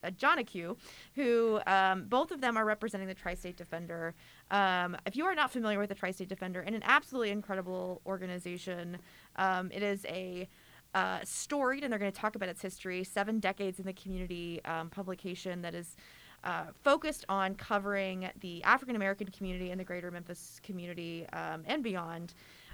Ajon- 0.04 0.86
who 1.16 1.60
um, 1.66 2.06
both 2.10 2.32
of 2.32 2.42
them 2.42 2.58
are 2.58 2.66
representing 2.66 3.08
the 3.08 3.14
Tri-State 3.14 3.56
Defender. 3.56 4.14
Um, 4.52 4.98
if 5.06 5.16
you 5.16 5.26
are 5.26 5.34
not 5.34 5.50
familiar 5.52 5.80
with 5.80 5.90
the 5.90 5.96
Tri-State 5.96 6.28
Defender, 6.28 6.60
and 6.62 6.76
an 6.76 6.84
absolutely 6.84 7.32
incredible 7.32 8.02
organization, 8.06 8.98
um, 9.38 9.72
it 9.72 9.82
is 9.82 10.06
a 10.06 10.48
uh, 10.94 11.20
storied, 11.24 11.84
and 11.84 11.92
they're 11.92 12.00
going 12.00 12.12
to 12.12 12.22
talk 12.26 12.36
about 12.36 12.50
its 12.50 12.62
history, 12.62 13.04
seven 13.04 13.40
decades 13.40 13.80
in 13.80 13.86
the 13.86 13.94
community 13.94 14.62
um, 14.66 14.90
publication 14.90 15.62
that 15.62 15.74
is 15.74 15.96
uh, 16.44 16.66
focused 16.84 17.26
on 17.28 17.56
covering 17.56 18.30
the 18.42 18.62
African 18.64 18.96
American 18.96 19.28
community 19.28 19.72
and 19.72 19.80
the 19.80 19.84
greater 19.84 20.12
Memphis 20.12 20.60
community 20.64 21.26
um, 21.34 21.64
and 21.66 21.82
beyond. 21.82 22.34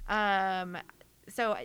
Um, 0.10 0.78
so 1.29 1.51
uh, 1.51 1.57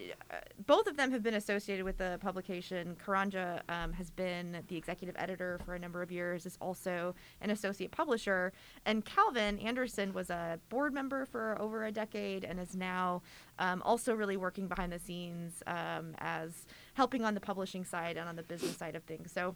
both 0.66 0.86
of 0.86 0.96
them 0.96 1.10
have 1.12 1.22
been 1.22 1.34
associated 1.34 1.84
with 1.84 1.98
the 1.98 2.18
publication. 2.20 2.96
Karanja 3.04 3.60
um, 3.68 3.92
has 3.92 4.10
been 4.10 4.62
the 4.68 4.76
executive 4.76 5.14
editor 5.18 5.58
for 5.64 5.74
a 5.74 5.78
number 5.78 6.02
of 6.02 6.12
years, 6.12 6.46
is 6.46 6.56
also 6.60 7.14
an 7.40 7.50
associate 7.50 7.90
publisher. 7.90 8.52
And 8.84 9.04
Calvin 9.04 9.58
Anderson 9.58 10.12
was 10.12 10.30
a 10.30 10.60
board 10.68 10.92
member 10.92 11.24
for 11.24 11.60
over 11.60 11.84
a 11.84 11.92
decade 11.92 12.44
and 12.44 12.60
is 12.60 12.76
now 12.76 13.22
um, 13.58 13.82
also 13.82 14.14
really 14.14 14.36
working 14.36 14.68
behind 14.68 14.92
the 14.92 14.98
scenes 14.98 15.62
um, 15.66 16.14
as 16.18 16.66
helping 16.94 17.24
on 17.24 17.34
the 17.34 17.40
publishing 17.40 17.84
side 17.84 18.16
and 18.16 18.28
on 18.28 18.36
the 18.36 18.42
business 18.42 18.76
side 18.76 18.94
of 18.94 19.04
things. 19.04 19.32
So 19.32 19.54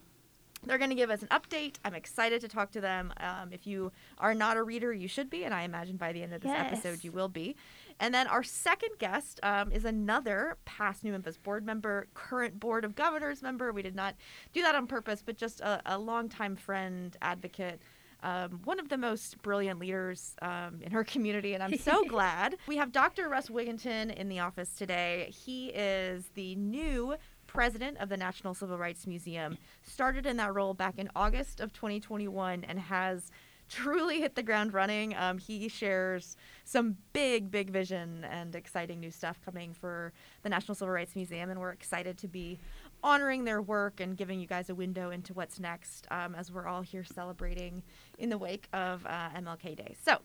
they're 0.64 0.78
going 0.78 0.90
to 0.90 0.96
give 0.96 1.10
us 1.10 1.22
an 1.22 1.28
update. 1.28 1.76
I'm 1.84 1.94
excited 1.94 2.40
to 2.42 2.48
talk 2.48 2.70
to 2.72 2.80
them. 2.80 3.12
Um, 3.18 3.50
if 3.52 3.66
you 3.66 3.92
are 4.18 4.34
not 4.34 4.56
a 4.56 4.62
reader, 4.62 4.92
you 4.92 5.08
should 5.08 5.30
be, 5.30 5.44
and 5.44 5.54
I 5.54 5.62
imagine 5.62 5.96
by 5.96 6.12
the 6.12 6.22
end 6.22 6.34
of 6.34 6.42
this 6.42 6.52
episode 6.52 7.02
you 7.02 7.12
will 7.12 7.28
be. 7.28 7.56
And 8.00 8.14
then 8.14 8.26
our 8.26 8.42
second 8.42 8.92
guest 8.98 9.38
um, 9.42 9.70
is 9.70 9.84
another 9.84 10.56
past 10.64 11.04
New 11.04 11.12
Memphis 11.12 11.36
board 11.36 11.64
member, 11.64 12.08
current 12.14 12.58
Board 12.58 12.84
of 12.84 12.96
Governors 12.96 13.42
member. 13.42 13.72
We 13.72 13.82
did 13.82 13.94
not 13.94 14.16
do 14.54 14.62
that 14.62 14.74
on 14.74 14.86
purpose, 14.86 15.22
but 15.24 15.36
just 15.36 15.60
a, 15.60 15.82
a 15.84 15.98
longtime 15.98 16.56
friend, 16.56 17.14
advocate. 17.20 17.80
Um, 18.22 18.60
one 18.64 18.80
of 18.80 18.88
the 18.88 18.98
most 18.98 19.40
brilliant 19.42 19.78
leaders 19.78 20.34
um, 20.42 20.80
in 20.82 20.92
her 20.92 21.04
community, 21.04 21.54
and 21.54 21.62
I'm 21.62 21.78
so 21.78 22.04
glad. 22.08 22.56
We 22.66 22.76
have 22.76 22.92
Dr. 22.92 23.28
Russ 23.28 23.48
Wigginton 23.48 24.14
in 24.14 24.28
the 24.28 24.40
office 24.40 24.74
today. 24.74 25.30
He 25.30 25.68
is 25.68 26.24
the 26.34 26.54
new 26.56 27.14
president 27.46 27.98
of 27.98 28.08
the 28.08 28.16
National 28.16 28.54
Civil 28.54 28.78
Rights 28.78 29.06
Museum, 29.06 29.58
started 29.82 30.24
in 30.24 30.36
that 30.36 30.54
role 30.54 30.72
back 30.72 30.98
in 30.98 31.10
August 31.16 31.60
of 31.60 31.72
2021 31.72 32.64
and 32.64 32.78
has 32.78 33.30
truly 33.70 34.20
hit 34.20 34.34
the 34.34 34.42
ground 34.42 34.74
running. 34.74 35.14
Um, 35.16 35.38
he 35.38 35.68
shares 35.68 36.36
some 36.64 36.96
big, 37.12 37.50
big 37.50 37.70
vision 37.70 38.26
and 38.30 38.54
exciting 38.54 39.00
new 39.00 39.10
stuff 39.10 39.40
coming 39.44 39.72
for 39.72 40.12
the 40.42 40.48
National 40.48 40.74
Civil 40.74 40.92
Rights 40.92 41.14
Museum, 41.16 41.48
and 41.48 41.60
we're 41.60 41.70
excited 41.70 42.18
to 42.18 42.28
be 42.28 42.58
honoring 43.02 43.44
their 43.44 43.62
work 43.62 44.00
and 44.00 44.16
giving 44.16 44.40
you 44.40 44.46
guys 44.46 44.68
a 44.68 44.74
window 44.74 45.10
into 45.10 45.32
what's 45.32 45.58
next 45.58 46.06
um, 46.10 46.34
as 46.34 46.52
we're 46.52 46.66
all 46.66 46.82
here 46.82 47.04
celebrating 47.04 47.82
in 48.18 48.28
the 48.28 48.36
wake 48.36 48.68
of 48.72 49.06
uh, 49.06 49.30
MLK 49.30 49.76
Day. 49.76 49.94
So, 50.04 50.18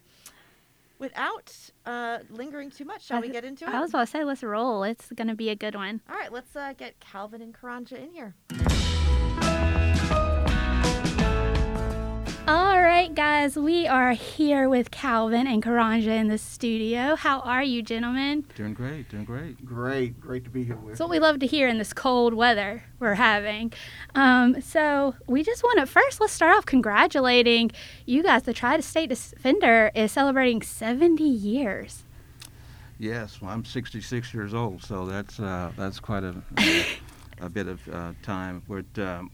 without 0.99 1.53
uh, 1.85 2.19
lingering 2.29 2.71
too 2.71 2.85
much, 2.85 3.05
shall 3.05 3.21
we 3.21 3.29
get 3.29 3.45
into 3.45 3.65
it? 3.65 3.73
I 3.73 3.79
was 3.79 3.91
about 3.91 4.07
to 4.07 4.11
say, 4.11 4.23
let's 4.23 4.43
roll. 4.43 4.83
It's 4.83 5.09
going 5.11 5.27
to 5.27 5.35
be 5.35 5.49
a 5.49 5.55
good 5.55 5.75
one. 5.75 6.01
All 6.09 6.15
right, 6.15 6.33
let's 6.33 6.55
uh, 6.55 6.73
get 6.75 6.99
Calvin 6.99 7.41
and 7.41 7.53
Karanja 7.53 8.01
in 8.01 8.11
here. 8.11 8.33
All 12.47 12.79
right, 12.79 13.13
guys, 13.15 13.55
we 13.55 13.87
are 13.87 14.11
here 14.11 14.69
with 14.69 14.91
Calvin 14.91 15.47
and 15.47 15.63
Karanja 15.63 16.09
in 16.09 16.27
the 16.27 16.37
studio. 16.37 17.15
How 17.15 17.39
are 17.39 17.63
you, 17.63 17.81
gentlemen? 17.81 18.45
Doing 18.53 18.75
great, 18.75 19.09
doing 19.09 19.25
great. 19.25 19.65
Great, 19.65 20.21
great 20.21 20.43
to 20.43 20.51
be 20.51 20.63
here 20.63 20.75
with 20.75 20.89
That's 20.89 20.99
what 20.99 21.09
we 21.09 21.17
love 21.17 21.39
to 21.39 21.47
hear 21.47 21.67
in 21.67 21.79
this 21.79 21.91
cold 21.91 22.35
weather 22.35 22.83
we're 22.99 23.15
having. 23.15 23.73
Um, 24.13 24.61
so 24.61 25.15
we 25.25 25.43
just 25.43 25.63
want 25.63 25.79
to 25.79 25.87
first 25.87 26.21
let's 26.21 26.33
start 26.33 26.55
off 26.55 26.67
congratulating 26.67 27.71
you 28.05 28.21
guys. 28.21 28.43
The 28.43 28.53
Tri-State 28.53 29.09
Defender 29.09 29.89
is 29.95 30.11
celebrating 30.11 30.61
70 30.61 31.23
years. 31.23 32.03
Yes, 32.99 33.41
well, 33.41 33.49
I'm 33.49 33.65
66 33.65 34.35
years 34.35 34.53
old, 34.53 34.83
so 34.83 35.07
that's 35.07 35.39
uh, 35.39 35.71
that's 35.75 35.99
quite 35.99 36.23
a 36.23 36.35
a, 36.59 36.85
a 37.41 37.49
bit 37.49 37.67
of 37.67 37.87
uh, 37.89 38.13
time. 38.21 38.61
We're 38.67 38.85
um, 38.97 39.31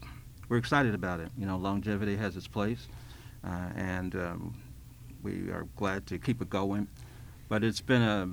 we're 0.48 0.56
excited 0.56 0.94
about 0.94 1.20
it. 1.20 1.30
You 1.38 1.46
know, 1.46 1.56
longevity 1.56 2.16
has 2.16 2.36
its 2.36 2.46
place, 2.48 2.88
and 3.44 4.14
um, 4.14 4.54
we 5.22 5.50
are 5.50 5.66
glad 5.76 6.06
to 6.08 6.18
keep 6.18 6.42
it 6.42 6.50
going. 6.50 6.88
But 7.48 7.64
it's 7.64 7.80
been 7.80 8.02
a 8.02 8.28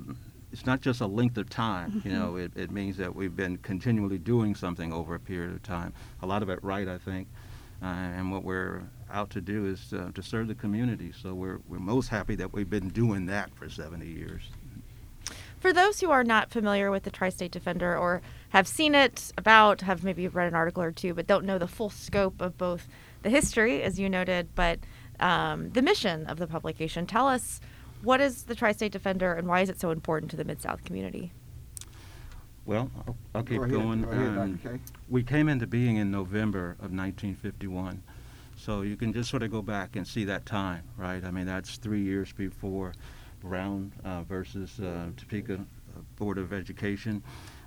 it's 0.52 0.66
not 0.66 0.80
just 0.80 1.00
a 1.00 1.06
length 1.06 1.38
of 1.38 1.48
time. 1.48 2.02
You 2.04 2.12
know, 2.12 2.36
it, 2.36 2.52
it 2.56 2.70
means 2.70 2.96
that 2.96 3.14
we've 3.14 3.34
been 3.36 3.56
continually 3.58 4.18
doing 4.18 4.54
something 4.54 4.92
over 4.92 5.14
a 5.14 5.20
period 5.20 5.52
of 5.52 5.62
time. 5.62 5.92
A 6.22 6.26
lot 6.26 6.42
of 6.42 6.50
it 6.50 6.58
right, 6.62 6.88
I 6.88 6.98
think. 6.98 7.28
Uh, 7.82 7.86
and 7.86 8.30
what 8.30 8.44
we're 8.44 8.82
out 9.10 9.30
to 9.30 9.40
do 9.40 9.66
is 9.66 9.92
uh, 9.92 10.10
to 10.14 10.22
serve 10.22 10.48
the 10.48 10.54
community. 10.54 11.12
So 11.12 11.34
we're 11.34 11.60
we're 11.68 11.78
most 11.78 12.08
happy 12.08 12.34
that 12.36 12.52
we've 12.52 12.68
been 12.68 12.88
doing 12.88 13.26
that 13.26 13.54
for 13.54 13.68
70 13.68 14.06
years. 14.06 14.42
For 15.60 15.72
those 15.72 16.00
who 16.00 16.10
are 16.10 16.24
not 16.24 16.50
familiar 16.50 16.90
with 16.90 17.02
the 17.02 17.10
Tri 17.10 17.28
State 17.28 17.52
Defender 17.52 17.96
or 17.96 18.22
have 18.50 18.66
seen 18.66 18.94
it 18.94 19.30
about, 19.36 19.82
have 19.82 20.02
maybe 20.02 20.26
read 20.26 20.48
an 20.48 20.54
article 20.54 20.82
or 20.82 20.90
two, 20.90 21.12
but 21.12 21.26
don't 21.26 21.44
know 21.44 21.58
the 21.58 21.68
full 21.68 21.90
scope 21.90 22.40
of 22.40 22.56
both 22.56 22.88
the 23.22 23.28
history, 23.28 23.82
as 23.82 23.98
you 24.00 24.08
noted, 24.08 24.48
but 24.54 24.78
um, 25.20 25.70
the 25.70 25.82
mission 25.82 26.26
of 26.26 26.38
the 26.38 26.46
publication, 26.46 27.06
tell 27.06 27.28
us 27.28 27.60
what 28.02 28.20
is 28.20 28.44
the 28.44 28.54
Tri 28.54 28.72
State 28.72 28.92
Defender 28.92 29.32
and 29.34 29.46
why 29.46 29.60
is 29.60 29.68
it 29.68 29.78
so 29.80 29.90
important 29.90 30.30
to 30.32 30.36
the 30.36 30.44
Mid 30.44 30.60
South 30.60 30.84
community? 30.84 31.32
Well, 32.66 32.90
I'll, 33.06 33.16
I'll 33.34 33.42
keep 33.42 33.58
Go 33.58 33.64
ahead, 33.64 33.74
going. 33.74 34.02
go 34.02 34.10
ahead, 34.10 34.38
Um, 34.38 34.56
Dr. 34.56 34.76
K. 34.76 34.80
we 35.08 35.22
came 35.22 35.48
into 35.48 35.66
being 35.66 35.96
in 35.96 36.10
November 36.10 36.72
of 36.72 36.92
1951. 36.92 38.02
So 38.56 38.82
you 38.82 38.96
can 38.96 39.12
just 39.12 39.30
sort 39.30 39.42
of 39.42 39.50
go 39.50 39.62
back 39.62 39.96
and 39.96 40.06
see 40.06 40.24
that 40.24 40.44
time, 40.44 40.82
right? 40.98 41.24
I 41.24 41.30
mean, 41.30 41.46
that's 41.46 41.76
three 41.76 42.02
years 42.02 42.30
before 42.32 42.92
Brown 43.40 43.92
uh, 44.04 44.22
versus 44.24 44.78
uh, 44.78 45.06
Topeka 45.16 45.54
uh, 45.54 46.00
Board 46.16 46.36
of 46.36 46.52
Education. 46.52 47.22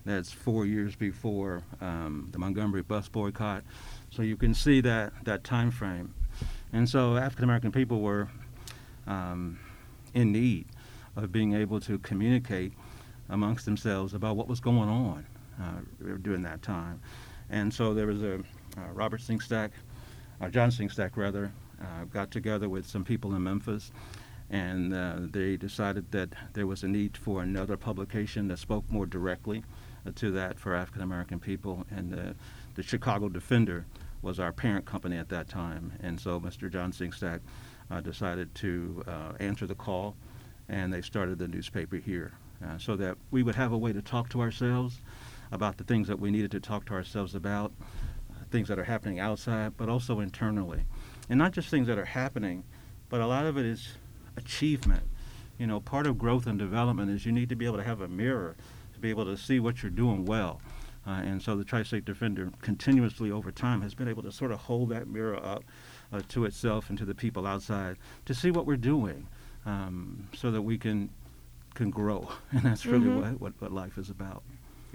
That's 0.05 0.31
four 0.31 0.65
years 0.67 0.95
before 0.95 1.63
um, 1.81 2.27
the 2.31 2.37
Montgomery 2.37 2.83
bus 2.83 3.07
boycott. 3.09 3.63
So 4.11 4.21
you 4.21 4.37
can 4.37 4.53
see 4.53 4.81
that, 4.81 5.13
that 5.23 5.43
time 5.43 5.71
frame. 5.71 6.13
And 6.73 6.89
so 6.89 7.17
African 7.17 7.43
American 7.43 7.71
people 7.71 8.01
were 8.01 8.27
um, 9.05 9.59
in 10.15 10.31
need 10.31 10.65
of 11.15 11.31
being 11.31 11.53
able 11.53 11.79
to 11.81 11.99
communicate 11.99 12.73
amongst 13.29 13.65
themselves 13.65 14.15
about 14.15 14.35
what 14.35 14.47
was 14.47 14.59
going 14.59 14.89
on 14.89 15.25
uh, 15.61 16.15
during 16.23 16.41
that 16.41 16.63
time. 16.63 16.99
And 17.51 17.71
so 17.71 17.93
there 17.93 18.07
was 18.07 18.23
a 18.23 18.35
uh, 18.35 18.91
Robert 18.93 19.21
Sengstacke, 19.21 19.73
uh, 20.41 20.49
John 20.49 20.71
Sengstacke 20.71 21.15
rather, 21.15 21.51
uh, 21.79 22.05
got 22.05 22.31
together 22.31 22.67
with 22.67 22.87
some 22.87 23.03
people 23.03 23.35
in 23.35 23.43
Memphis, 23.43 23.91
and 24.49 24.95
uh, 24.95 25.17
they 25.31 25.57
decided 25.57 26.11
that 26.11 26.29
there 26.53 26.65
was 26.65 26.81
a 26.81 26.87
need 26.87 27.15
for 27.15 27.43
another 27.43 27.77
publication 27.77 28.47
that 28.47 28.57
spoke 28.57 28.89
more 28.89 29.05
directly 29.05 29.63
uh, 30.07 30.11
to 30.15 30.31
that 30.31 30.59
for 30.59 30.73
African 30.73 31.03
American 31.03 31.39
people. 31.39 31.85
And 31.91 32.35
the 32.75 32.83
Chicago 32.83 33.29
Defender 33.29 33.85
was 34.23 34.39
our 34.39 34.51
parent 34.51 34.85
company 34.85 35.17
at 35.17 35.29
that 35.29 35.47
time. 35.47 35.93
And 36.01 36.19
so 36.19 36.39
Mr. 36.39 36.71
John 36.71 36.91
Sengstacke 36.91 37.41
decided 38.01 38.55
to 38.55 39.03
answer 39.39 39.67
the 39.67 39.75
call, 39.75 40.15
and 40.67 40.91
they 40.91 41.01
started 41.01 41.37
the 41.37 41.47
newspaper 41.47 41.97
here. 41.97 42.33
Uh, 42.63 42.77
so 42.77 42.95
that 42.95 43.17
we 43.31 43.43
would 43.43 43.55
have 43.55 43.73
a 43.73 43.77
way 43.77 43.91
to 43.91 44.01
talk 44.01 44.29
to 44.29 44.39
ourselves 44.39 45.01
about 45.51 45.77
the 45.77 45.83
things 45.83 46.07
that 46.07 46.19
we 46.19 46.31
needed 46.31 46.51
to 46.51 46.59
talk 46.59 46.85
to 46.85 46.93
ourselves 46.93 47.35
about, 47.35 47.73
uh, 48.31 48.43
things 48.51 48.69
that 48.69 48.79
are 48.79 48.85
happening 48.85 49.19
outside, 49.19 49.73
but 49.75 49.89
also 49.89 50.19
internally. 50.19 50.85
And 51.29 51.37
not 51.37 51.51
just 51.51 51.69
things 51.69 51.87
that 51.87 51.97
are 51.97 52.05
happening, 52.05 52.63
but 53.09 53.19
a 53.19 53.27
lot 53.27 53.45
of 53.45 53.57
it 53.57 53.65
is 53.65 53.97
achievement. 54.37 55.03
You 55.57 55.67
know, 55.67 55.81
part 55.81 56.07
of 56.07 56.17
growth 56.17 56.47
and 56.47 56.57
development 56.57 57.11
is 57.11 57.25
you 57.25 57.31
need 57.31 57.49
to 57.49 57.55
be 57.55 57.65
able 57.65 57.77
to 57.77 57.83
have 57.83 58.01
a 58.01 58.07
mirror 58.07 58.55
to 58.93 58.99
be 58.99 59.09
able 59.09 59.25
to 59.25 59.35
see 59.35 59.59
what 59.59 59.83
you're 59.83 59.89
doing 59.89 60.25
well. 60.25 60.61
Uh, 61.05 61.11
and 61.11 61.41
so 61.41 61.55
the 61.55 61.65
Tri-State 61.65 62.05
Defender 62.05 62.49
continuously 62.61 63.29
over 63.29 63.51
time 63.51 63.81
has 63.81 63.93
been 63.93 64.07
able 64.07 64.23
to 64.23 64.31
sort 64.31 64.51
of 64.51 64.59
hold 64.59 64.89
that 64.89 65.07
mirror 65.07 65.35
up 65.35 65.63
uh, 66.11 66.21
to 66.29 66.45
itself 66.45 66.89
and 66.89 66.97
to 66.97 67.05
the 67.05 67.15
people 67.15 67.45
outside 67.45 67.97
to 68.25 68.33
see 68.33 68.51
what 68.51 68.65
we're 68.65 68.77
doing 68.77 69.27
um, 69.65 70.27
so 70.33 70.51
that 70.51 70.61
we 70.61 70.77
can 70.77 71.09
can 71.73 71.89
grow. 71.89 72.29
And 72.51 72.61
that's 72.61 72.85
really 72.85 73.07
mm-hmm. 73.07 73.31
what, 73.31 73.41
what, 73.41 73.53
what 73.59 73.71
life 73.71 73.97
is 73.97 74.09
about. 74.09 74.43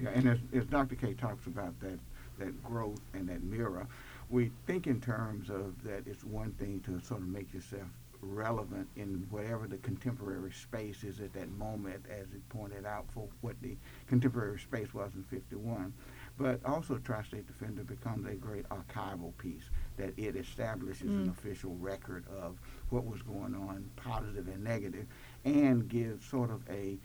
Yeah, 0.01 0.11
and 0.11 0.29
as, 0.29 0.39
as 0.55 0.65
Dr. 0.67 0.95
K 0.95 1.13
talks 1.15 1.47
about 1.47 1.79
that, 1.81 1.99
that 2.39 2.63
growth 2.63 3.01
and 3.15 3.29
that 3.29 3.43
mirror, 3.43 3.87
we 4.31 4.53
think 4.67 4.87
in 4.87 5.01
terms 5.01 5.51
of 5.51 5.83
that 5.83 6.07
it's 6.07 6.23
one 6.23 6.53
thing 6.53 6.81
to 6.87 7.05
sort 7.05 7.21
of 7.21 7.27
make 7.27 7.53
yourself 7.53 7.89
relevant 8.21 8.89
in 8.97 9.27
whatever 9.31 9.67
the 9.67 9.79
contemporary 9.79 10.53
space 10.53 11.05
is 11.05 11.21
at 11.21 11.33
that 11.35 11.51
moment, 11.53 12.05
as 12.11 12.27
he 12.33 12.39
pointed 12.49 12.85
out 12.85 13.07
for 13.13 13.29
what 13.41 13.61
the 13.63 13.77
contemporary 14.07 14.59
space 14.59 14.93
was 14.93 15.13
in 15.15 15.25
51. 15.25 15.93
But 16.39 16.65
also, 16.65 16.99
Tri-State 16.99 17.47
Defender 17.47 17.83
becomes 17.83 18.27
a 18.27 18.35
great 18.35 18.69
archival 18.69 19.37
piece 19.39 19.71
that 19.97 20.13
it 20.17 20.37
establishes 20.37 21.11
mm. 21.11 21.23
an 21.25 21.29
official 21.31 21.75
record 21.77 22.25
of 22.29 22.59
what 22.91 23.05
was 23.05 23.23
going 23.23 23.55
on, 23.55 23.91
positive 23.97 24.47
and 24.47 24.63
negative, 24.63 25.07
and 25.45 25.89
gives 25.89 26.25
sort 26.25 26.51
of 26.51 26.63
a 26.71 26.99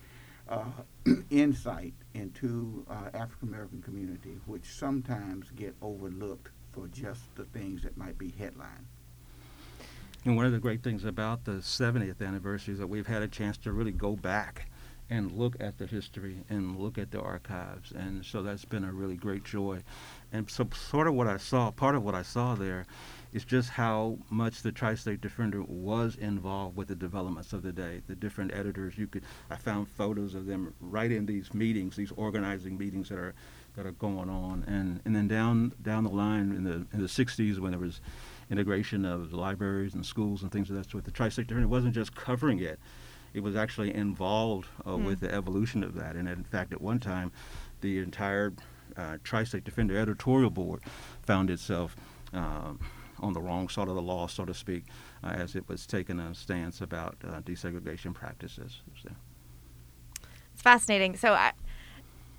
uh, 0.50 0.66
insight 1.30 1.94
into 2.14 2.86
uh, 2.90 3.10
African 3.14 3.48
American 3.48 3.82
community, 3.82 4.38
which 4.46 4.66
sometimes 4.66 5.50
get 5.56 5.76
overlooked 5.82 6.50
for 6.72 6.88
just 6.88 7.34
the 7.36 7.46
things 7.46 7.84
that 7.84 7.98
might 7.98 8.18
be 8.18 8.30
headline. 8.38 8.88
And 10.26 10.38
one 10.38 10.46
of 10.46 10.54
the 10.54 10.60
great 10.60 10.84
things 10.84 11.04
about 11.04 11.44
the 11.44 11.54
70th 11.54 12.26
anniversary 12.26 12.74
is 12.74 12.80
that 12.80 12.88
we've 12.88 13.08
had 13.08 13.22
a 13.22 13.28
chance 13.28 13.58
to 13.60 13.74
really 13.74 13.92
go 13.92 14.16
back 14.16 14.70
and 15.10 15.32
look 15.34 15.56
at 15.60 15.78
the 15.78 15.86
history 15.86 16.38
and 16.50 16.80
look 16.80 16.98
at 16.98 17.12
the 17.12 17.20
archives. 17.20 17.92
And 17.92 18.26
so 18.26 18.42
that's 18.42 18.64
been 18.66 18.86
a 18.86 18.92
really 18.92 19.16
great 19.16 19.44
joy. 19.44 19.84
And 20.32 20.50
so, 20.50 20.68
sort 20.74 21.08
of 21.08 21.14
what 21.14 21.28
I 21.28 21.38
saw, 21.38 21.72
part 21.72 21.96
of 21.96 22.04
what 22.04 22.16
I 22.16 22.22
saw 22.22 22.56
there 22.56 22.86
is 23.34 23.44
just 23.44 23.70
how 23.70 24.18
much 24.30 24.62
the 24.62 24.72
Tri-State 24.72 25.20
Defender 25.20 25.62
was 25.64 26.16
involved 26.16 26.78
with 26.78 26.88
the 26.88 26.96
developments 26.96 27.52
of 27.52 27.64
the 27.64 27.72
day. 27.72 28.02
The 28.08 28.16
different 28.16 28.54
editors, 28.54 28.98
you 28.98 29.08
could, 29.08 29.24
I 29.50 29.56
found 29.56 29.90
photos 29.90 30.36
of 30.36 30.46
them 30.46 30.74
right 30.80 31.12
in 31.12 31.26
these 31.26 31.54
meetings, 31.54 31.96
these 31.96 32.14
organizing 32.16 32.78
meetings 32.78 33.10
that 33.10 33.20
are 33.20 33.34
that 33.76 33.86
are 33.88 33.92
going 33.92 34.30
on, 34.30 34.64
and 34.68 35.02
and 35.04 35.16
then 35.16 35.28
down 35.28 35.74
down 35.82 36.04
the 36.04 36.12
line 36.12 36.52
in 36.52 36.64
the 36.64 36.86
in 36.94 37.02
the 37.02 37.08
60s 37.08 37.60
when 37.60 37.72
there 37.72 37.80
was 37.80 38.02
integration 38.54 39.04
of 39.04 39.34
libraries 39.34 39.96
and 39.96 40.06
schools 40.06 40.44
and 40.44 40.52
things 40.52 40.70
of 40.70 40.76
that 40.78 40.90
sort, 40.90 41.04
the 41.04 41.12
Tri-State 41.12 41.48
Defender 41.48 41.68
wasn't 41.68 41.94
just 41.94 42.16
covering 42.16 42.60
it. 42.60 42.80
It 43.34 43.42
was 43.42 43.56
actually 43.56 43.94
involved 43.94 44.68
uh, 44.86 44.92
mm. 44.92 45.06
with 45.06 45.20
the 45.20 45.34
evolution 45.34 45.84
of 45.84 45.96
that, 45.96 46.16
and 46.16 46.30
in 46.30 46.44
fact, 46.44 46.72
at 46.72 46.80
one 46.80 47.00
time, 47.00 47.32
the 47.82 47.98
entire 47.98 48.54
uh, 48.96 49.18
Tri-State 49.24 49.64
Defender 49.64 49.98
editorial 49.98 50.52
board 50.52 50.82
found 51.24 51.50
itself 51.50 51.96
um, 52.32 52.80
on 53.20 53.34
the 53.34 53.42
wrong 53.42 53.70
side 53.70 53.88
of 53.88 53.96
the 53.96 54.02
law, 54.02 54.28
so 54.28 54.46
to 54.46 54.54
speak, 54.54 54.84
uh, 55.24 55.28
as 55.28 55.56
it 55.56 55.68
was 55.68 55.88
taking 55.88 56.20
a 56.20 56.36
stance 56.36 56.80
about 56.80 57.18
uh, 57.28 57.42
desegregation 57.42 58.14
practices. 58.14 58.82
So. 59.02 59.10
It's 60.54 60.62
fascinating. 60.62 61.18
So, 61.18 61.34
I, 61.34 61.54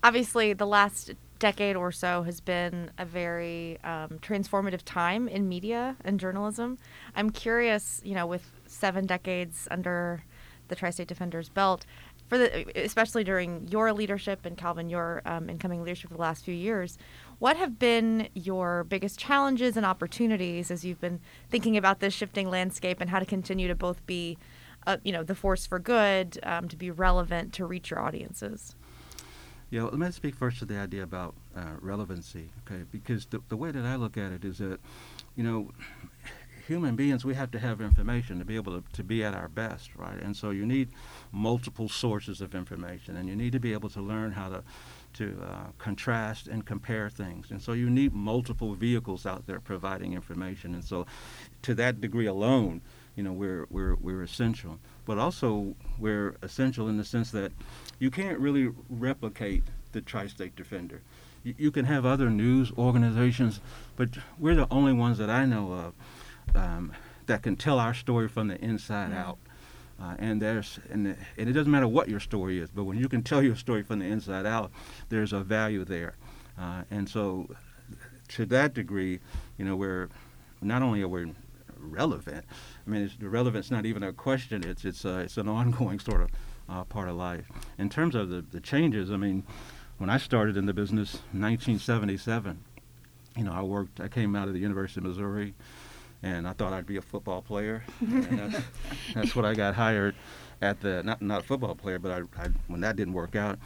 obviously, 0.04 0.52
the 0.52 0.66
last 0.66 1.12
decade 1.44 1.76
or 1.76 1.92
so 1.92 2.22
has 2.22 2.40
been 2.40 2.90
a 2.96 3.04
very 3.04 3.78
um, 3.84 4.18
transformative 4.22 4.80
time 4.86 5.28
in 5.28 5.46
media 5.46 5.94
and 6.02 6.18
journalism. 6.18 6.78
I'm 7.14 7.28
curious, 7.28 8.00
you 8.02 8.14
know, 8.14 8.26
with 8.26 8.44
seven 8.66 9.04
decades 9.04 9.68
under 9.70 10.24
the 10.68 10.74
Tri-State 10.74 11.06
Defender's 11.06 11.50
belt, 11.50 11.84
for 12.28 12.38
the 12.38 12.48
especially 12.82 13.24
during 13.24 13.68
your 13.68 13.92
leadership 13.92 14.46
and 14.46 14.56
Calvin, 14.56 14.88
your 14.88 15.20
um, 15.26 15.50
incoming 15.50 15.82
leadership 15.82 16.08
for 16.08 16.14
the 16.14 16.22
last 16.22 16.46
few 16.46 16.54
years, 16.54 16.96
what 17.38 17.58
have 17.58 17.78
been 17.78 18.28
your 18.32 18.84
biggest 18.84 19.18
challenges 19.18 19.76
and 19.76 19.84
opportunities 19.84 20.70
as 20.70 20.82
you've 20.82 21.02
been 21.02 21.20
thinking 21.50 21.76
about 21.76 22.00
this 22.00 22.14
shifting 22.14 22.48
landscape 22.48 23.02
and 23.02 23.10
how 23.10 23.18
to 23.18 23.26
continue 23.26 23.68
to 23.68 23.74
both 23.74 24.00
be, 24.06 24.38
uh, 24.86 24.96
you 25.04 25.12
know, 25.12 25.22
the 25.22 25.34
force 25.34 25.66
for 25.66 25.78
good, 25.78 26.38
um, 26.42 26.68
to 26.68 26.76
be 26.76 26.90
relevant, 26.90 27.52
to 27.52 27.66
reach 27.66 27.90
your 27.90 28.00
audiences? 28.00 28.74
Yeah, 29.74 29.82
let 29.82 29.94
me 29.94 30.08
speak 30.12 30.36
first 30.36 30.60
to 30.60 30.66
the 30.66 30.78
idea 30.78 31.02
about 31.02 31.34
uh, 31.56 31.62
relevancy, 31.80 32.48
okay? 32.64 32.84
Because 32.92 33.26
the, 33.26 33.40
the 33.48 33.56
way 33.56 33.72
that 33.72 33.84
I 33.84 33.96
look 33.96 34.16
at 34.16 34.30
it 34.30 34.44
is 34.44 34.58
that, 34.58 34.78
you 35.34 35.42
know, 35.42 35.72
human 36.68 36.94
beings, 36.94 37.24
we 37.24 37.34
have 37.34 37.50
to 37.50 37.58
have 37.58 37.80
information 37.80 38.38
to 38.38 38.44
be 38.44 38.54
able 38.54 38.80
to, 38.80 38.84
to 38.92 39.02
be 39.02 39.24
at 39.24 39.34
our 39.34 39.48
best, 39.48 39.90
right? 39.96 40.22
And 40.22 40.36
so 40.36 40.50
you 40.50 40.64
need 40.64 40.90
multiple 41.32 41.88
sources 41.88 42.40
of 42.40 42.54
information, 42.54 43.16
and 43.16 43.28
you 43.28 43.34
need 43.34 43.50
to 43.50 43.58
be 43.58 43.72
able 43.72 43.88
to 43.88 44.00
learn 44.00 44.30
how 44.30 44.48
to 44.48 44.62
to 45.14 45.40
uh, 45.44 45.66
contrast 45.78 46.46
and 46.46 46.66
compare 46.66 47.08
things. 47.08 47.50
And 47.50 47.62
so 47.62 47.72
you 47.72 47.88
need 47.88 48.12
multiple 48.12 48.74
vehicles 48.74 49.26
out 49.26 49.46
there 49.46 49.60
providing 49.60 50.12
information. 50.12 50.74
And 50.74 50.84
so, 50.84 51.06
to 51.62 51.74
that 51.74 52.00
degree 52.00 52.26
alone, 52.26 52.80
you 53.16 53.22
know, 53.22 53.32
we're, 53.32 53.66
we're, 53.70 53.94
we're 53.96 54.22
essential. 54.22 54.78
But 55.04 55.18
also, 55.18 55.74
we're 55.98 56.36
essential 56.42 56.88
in 56.88 56.96
the 56.96 57.04
sense 57.04 57.30
that 57.32 57.52
you 57.98 58.10
can't 58.10 58.38
really 58.38 58.70
replicate 58.88 59.64
the 59.92 60.00
Tri 60.00 60.26
State 60.26 60.56
Defender. 60.56 61.02
You, 61.42 61.54
you 61.58 61.70
can 61.70 61.84
have 61.84 62.04
other 62.04 62.30
news 62.30 62.72
organizations, 62.76 63.60
but 63.96 64.10
we're 64.38 64.54
the 64.54 64.68
only 64.70 64.92
ones 64.92 65.18
that 65.18 65.30
I 65.30 65.44
know 65.44 65.72
of 65.72 66.56
um, 66.56 66.92
that 67.26 67.42
can 67.42 67.56
tell 67.56 67.78
our 67.78 67.94
story 67.94 68.28
from 68.28 68.48
the 68.48 68.62
inside 68.62 69.10
mm-hmm. 69.10 69.18
out. 69.18 69.38
Uh, 70.00 70.16
and 70.18 70.42
there's 70.42 70.80
and, 70.90 71.06
the, 71.06 71.16
and 71.38 71.48
it 71.48 71.52
doesn't 71.52 71.70
matter 71.70 71.86
what 71.86 72.08
your 72.08 72.18
story 72.18 72.58
is, 72.58 72.68
but 72.68 72.82
when 72.82 72.98
you 72.98 73.08
can 73.08 73.22
tell 73.22 73.40
your 73.40 73.54
story 73.54 73.82
from 73.82 74.00
the 74.00 74.06
inside 74.06 74.44
out, 74.44 74.72
there's 75.08 75.32
a 75.32 75.40
value 75.40 75.84
there. 75.84 76.14
Uh, 76.58 76.82
and 76.90 77.08
so, 77.08 77.48
to 78.26 78.44
that 78.46 78.74
degree, 78.74 79.20
you 79.56 79.64
know, 79.64 79.76
we're 79.76 80.08
not 80.60 80.82
only 80.82 81.02
are 81.02 81.08
we 81.08 81.32
relevant. 81.78 82.44
I 82.86 82.90
mean, 82.90 83.02
it's, 83.02 83.16
the 83.16 83.28
relevance 83.28 83.70
not 83.70 83.86
even 83.86 84.02
a 84.02 84.12
question. 84.12 84.64
It's 84.64 84.84
it's 84.84 85.04
uh, 85.04 85.22
it's 85.24 85.36
an 85.36 85.48
ongoing 85.60 85.98
sort 85.98 86.22
of 86.22 86.30
uh, 86.68 86.84
part 86.84 87.08
of 87.08 87.16
life. 87.16 87.46
In 87.78 87.88
terms 87.88 88.14
of 88.14 88.28
the, 88.28 88.42
the 88.42 88.60
changes, 88.60 89.10
I 89.10 89.16
mean, 89.16 89.44
when 89.98 90.10
I 90.10 90.18
started 90.18 90.56
in 90.56 90.66
the 90.66 90.74
business, 90.74 91.14
1977, 91.32 92.58
you 93.36 93.44
know, 93.44 93.52
I 93.52 93.62
worked. 93.62 94.00
I 94.00 94.08
came 94.08 94.36
out 94.36 94.48
of 94.48 94.54
the 94.54 94.60
University 94.60 95.00
of 95.00 95.04
Missouri 95.04 95.54
and 96.24 96.48
I 96.48 96.52
thought 96.52 96.72
I'd 96.72 96.86
be 96.86 96.96
a 96.96 97.02
football 97.02 97.42
player. 97.42 97.84
and 98.00 98.38
that's, 98.38 98.64
that's 99.14 99.36
what 99.36 99.44
I 99.44 99.54
got 99.54 99.74
hired 99.74 100.14
at 100.62 100.80
the 100.80 101.02
not 101.02 101.20
not 101.20 101.42
a 101.42 101.44
football 101.44 101.74
player, 101.74 101.98
but 101.98 102.10
I, 102.10 102.42
I 102.42 102.48
when 102.66 102.80
that 102.80 102.96
didn't 102.96 103.12
work 103.12 103.36
out, 103.36 103.58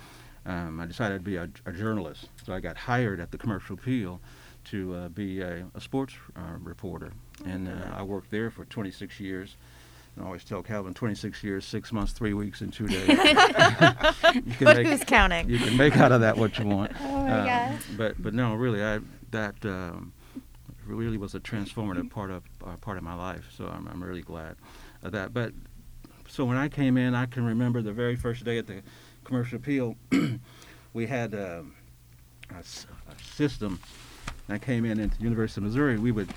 um, 0.44 0.80
I 0.80 0.86
decided 0.86 1.18
to 1.18 1.24
be 1.24 1.36
a, 1.36 1.48
a, 1.66 1.72
journalist. 1.72 2.28
So 2.44 2.52
I 2.52 2.60
got 2.60 2.76
hired 2.76 3.20
at 3.20 3.30
the 3.30 3.38
Commercial 3.38 3.74
Appeal 3.74 4.20
to 4.66 4.94
uh, 4.94 5.08
be 5.08 5.40
a, 5.40 5.66
a 5.74 5.80
sports 5.80 6.14
uh, 6.36 6.56
reporter, 6.58 7.12
and 7.44 7.68
uh, 7.68 7.96
I 7.96 8.02
worked 8.02 8.30
there 8.30 8.50
for 8.50 8.64
26 8.64 9.20
years. 9.20 9.56
I 10.18 10.24
always 10.24 10.42
tell 10.42 10.62
Calvin, 10.62 10.94
26 10.94 11.44
years, 11.44 11.64
six 11.64 11.92
months, 11.92 12.12
three 12.12 12.34
weeks, 12.34 12.60
and 12.60 12.72
two 12.72 12.88
days. 12.88 13.06
but 14.60 14.76
make, 14.76 14.86
who's 14.86 15.04
counting? 15.04 15.48
You 15.48 15.58
can 15.58 15.76
make 15.76 15.96
out 15.96 16.10
of 16.10 16.22
that 16.22 16.36
what 16.36 16.58
you 16.58 16.66
want. 16.66 16.92
Oh 17.00 17.22
my 17.22 17.40
um, 17.40 17.46
God. 17.46 17.78
But 17.96 18.22
but 18.22 18.34
no, 18.34 18.54
really, 18.54 18.82
I 18.82 19.00
that 19.30 19.54
um, 19.64 20.12
really 20.86 21.18
was 21.18 21.34
a 21.34 21.40
transformative 21.40 22.10
part 22.10 22.30
of 22.30 22.42
uh, 22.66 22.76
part 22.76 22.96
of 22.96 23.02
my 23.02 23.14
life. 23.14 23.48
So 23.56 23.66
I'm, 23.66 23.86
I'm 23.86 24.02
really 24.02 24.22
glad 24.22 24.56
of 25.02 25.12
that. 25.12 25.32
But 25.32 25.52
so 26.26 26.44
when 26.44 26.56
I 26.56 26.68
came 26.68 26.96
in, 26.96 27.14
I 27.14 27.26
can 27.26 27.44
remember 27.44 27.82
the 27.82 27.92
very 27.92 28.16
first 28.16 28.44
day 28.44 28.58
at 28.58 28.66
the 28.66 28.82
commercial 29.24 29.56
appeal, 29.56 29.96
we 30.94 31.06
had 31.06 31.34
uh, 31.34 31.62
a, 32.50 32.58
a, 32.60 33.22
system. 33.22 33.78
I 34.48 34.58
came 34.58 34.86
in 34.86 34.98
into 34.98 35.18
the 35.18 35.24
University 35.24 35.60
of 35.60 35.64
Missouri. 35.64 35.98
We 35.98 36.12
would 36.12 36.28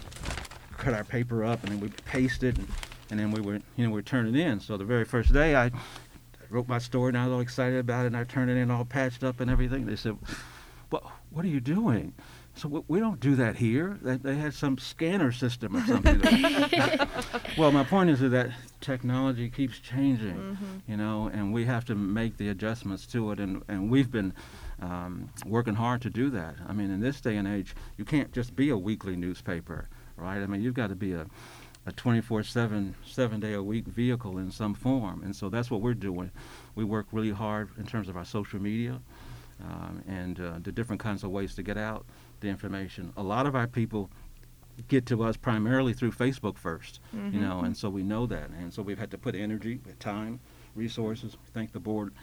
cut 0.82 0.94
our 0.94 1.04
paper 1.04 1.44
up 1.46 1.64
and 1.64 1.72
then 1.72 1.80
we'd 1.80 2.06
paste 2.06 2.44
it, 2.44 2.58
and, 2.58 2.68
and 3.12 3.20
then 3.20 3.32
we 3.32 3.40
would 3.42 3.64
you 3.78 3.86
know 3.88 3.94
we'd 3.94 4.06
turn 4.06 4.28
it 4.28 4.36
in. 4.36 4.60
So 4.60 4.78
the 4.78 4.84
very 4.86 5.06
first 5.06 5.32
day, 5.32 5.56
I 5.56 5.72
wrote 6.50 6.68
my 6.68 6.80
story 6.80 7.10
and 7.10 7.18
I 7.18 7.26
was 7.28 7.34
all 7.34 7.40
excited 7.40 7.80
about 7.80 8.04
it 8.04 8.08
and 8.08 8.18
I 8.18 8.24
turned 8.26 8.50
it 8.52 8.58
in 8.58 8.70
all 8.72 8.84
patched 8.86 9.24
up 9.24 9.40
and 9.40 9.50
everything. 9.50 9.86
They 9.86 9.96
said, 9.96 10.18
"Well, 10.92 11.12
What 11.30 11.46
are 11.46 11.50
you 11.50 11.62
doing?" 11.62 12.14
So 12.54 12.68
we, 12.68 12.82
we 12.90 13.00
don't 13.00 13.22
do 13.22 13.36
that 13.38 13.56
here. 13.56 13.98
They, 14.02 14.18
they 14.18 14.36
had 14.36 14.54
some 14.54 14.78
scanner 14.78 15.32
system 15.32 15.78
or 15.78 15.86
something. 15.86 16.20
well, 17.58 17.72
my 17.72 17.86
point 17.86 18.10
is 18.10 18.20
that 18.20 18.52
technology 18.82 19.50
keeps 19.50 19.80
changing, 19.80 20.36
Mm-hmm. 20.36 20.92
you 20.92 20.98
know, 20.98 21.30
and 21.34 21.54
we 21.54 21.64
have 21.66 21.86
to 21.86 21.96
make 21.96 22.36
the 22.36 22.50
adjustments 22.50 23.06
to 23.08 23.32
it. 23.32 23.40
And, 23.40 23.64
and 23.70 23.90
we've 23.90 24.12
been 24.12 24.34
um, 24.82 25.30
working 25.46 25.76
hard 25.76 26.02
to 26.02 26.10
do 26.10 26.30
that. 26.32 26.56
I 26.68 26.74
mean, 26.74 26.92
in 26.92 27.00
this 27.00 27.22
day 27.22 27.38
and 27.38 27.48
age, 27.48 27.74
you 27.98 28.04
can't 28.04 28.34
just 28.34 28.54
be 28.54 28.70
a 28.70 28.78
weekly 28.78 29.16
newspaper, 29.16 29.88
right? 30.22 30.42
I 30.42 30.46
mean, 30.46 30.62
you've 30.62 30.74
got 30.74 30.88
to 30.88 30.96
be 30.96 31.14
a 31.14 31.26
a 31.88 31.92
24/7, 31.92 32.94
seven 33.04 33.40
day 33.40 33.54
a 33.54 33.64
week 33.64 33.88
vehicle 33.88 34.38
in 34.38 34.52
some 34.52 34.76
form, 34.76 35.24
and 35.24 35.36
so 35.36 35.50
that's 35.50 35.72
what 35.72 35.82
we're 35.82 35.96
doing. 35.96 36.30
We 36.76 36.84
work 36.84 37.08
really 37.12 37.32
hard 37.32 37.70
in 37.78 37.86
terms 37.88 38.08
of 38.08 38.16
our 38.16 38.26
social 38.26 38.62
media 38.62 39.00
um, 39.64 40.04
and 40.08 40.40
uh, 40.40 40.60
the 40.62 40.72
different 40.72 41.02
kinds 41.02 41.24
of 41.24 41.32
ways 41.32 41.56
to 41.56 41.64
get 41.64 41.78
out 41.78 42.06
the 42.40 42.50
information. 42.50 43.14
A 43.18 43.24
lot 43.24 43.48
of 43.48 43.56
our 43.56 43.68
people 43.68 44.12
get 44.88 45.06
to 45.08 45.24
us 45.24 45.38
primarily 45.38 45.94
through 45.94 46.12
Facebook 46.12 46.56
1st 46.58 47.00
you 47.34 47.40
know, 47.40 47.60
and 47.62 47.76
so 47.76 47.90
we 47.90 48.04
know 48.04 48.26
that, 48.28 48.50
and 48.52 48.74
so 48.74 48.82
we've 48.82 49.00
had 49.00 49.12
to 49.12 49.18
put 49.18 49.36
energy, 49.36 49.80
time, 50.00 50.40
resources. 50.76 51.36
Thank 51.54 51.72
the 51.72 51.80
board 51.80 52.14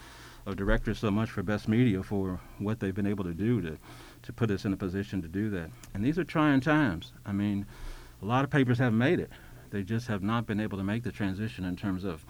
of 0.47 0.57
directors 0.57 0.99
so 0.99 1.11
much 1.11 1.31
for 1.31 1.43
Best 1.43 1.69
Media 1.69 2.02
for 2.02 2.40
what 2.59 2.81
they've 2.81 2.95
been 2.95 3.07
able 3.07 3.25
to 3.25 3.35
do 3.35 3.61
to 3.62 3.76
to 4.23 4.33
put 4.33 4.50
us 4.50 4.64
in 4.64 4.73
a 4.73 4.76
position 4.76 5.21
to 5.23 5.28
do 5.28 5.50
that. 5.50 5.71
And 5.95 6.05
these 6.05 6.19
are 6.19 6.25
trying 6.25 6.61
times. 6.61 7.12
I 7.26 7.33
mean, 7.33 7.67
a 8.22 8.25
lot 8.25 8.44
of 8.44 8.50
papers 8.50 8.78
haven't 8.78 8.98
made 8.98 9.20
it. 9.20 9.30
They 9.70 9.82
just 9.82 10.06
have 10.08 10.22
not 10.22 10.46
been 10.46 10.60
able 10.60 10.78
to 10.78 10.84
make 10.84 11.02
the 11.02 11.12
transition 11.12 11.64
in 11.64 11.76
terms 11.76 12.04
of, 12.04 12.25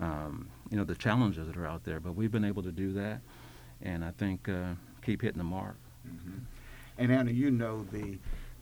um, 0.00 0.48
you 0.70 0.76
know, 0.76 0.84
the 0.84 0.94
challenges 0.94 1.46
that 1.46 1.56
are 1.56 1.66
out 1.66 1.84
there. 1.84 2.00
But 2.00 2.12
we've 2.14 2.30
been 2.30 2.44
able 2.44 2.62
to 2.62 2.72
do 2.72 2.92
that, 2.94 3.20
and 3.82 4.04
I 4.04 4.12
think 4.12 4.48
uh, 4.48 4.74
keep 5.02 5.22
hitting 5.22 5.38
the 5.38 5.44
mark. 5.44 5.76
Mhm. 6.08 6.40
And 6.98 7.12
Anna, 7.12 7.30
you 7.32 7.50
know 7.50 7.84
the 7.92 8.18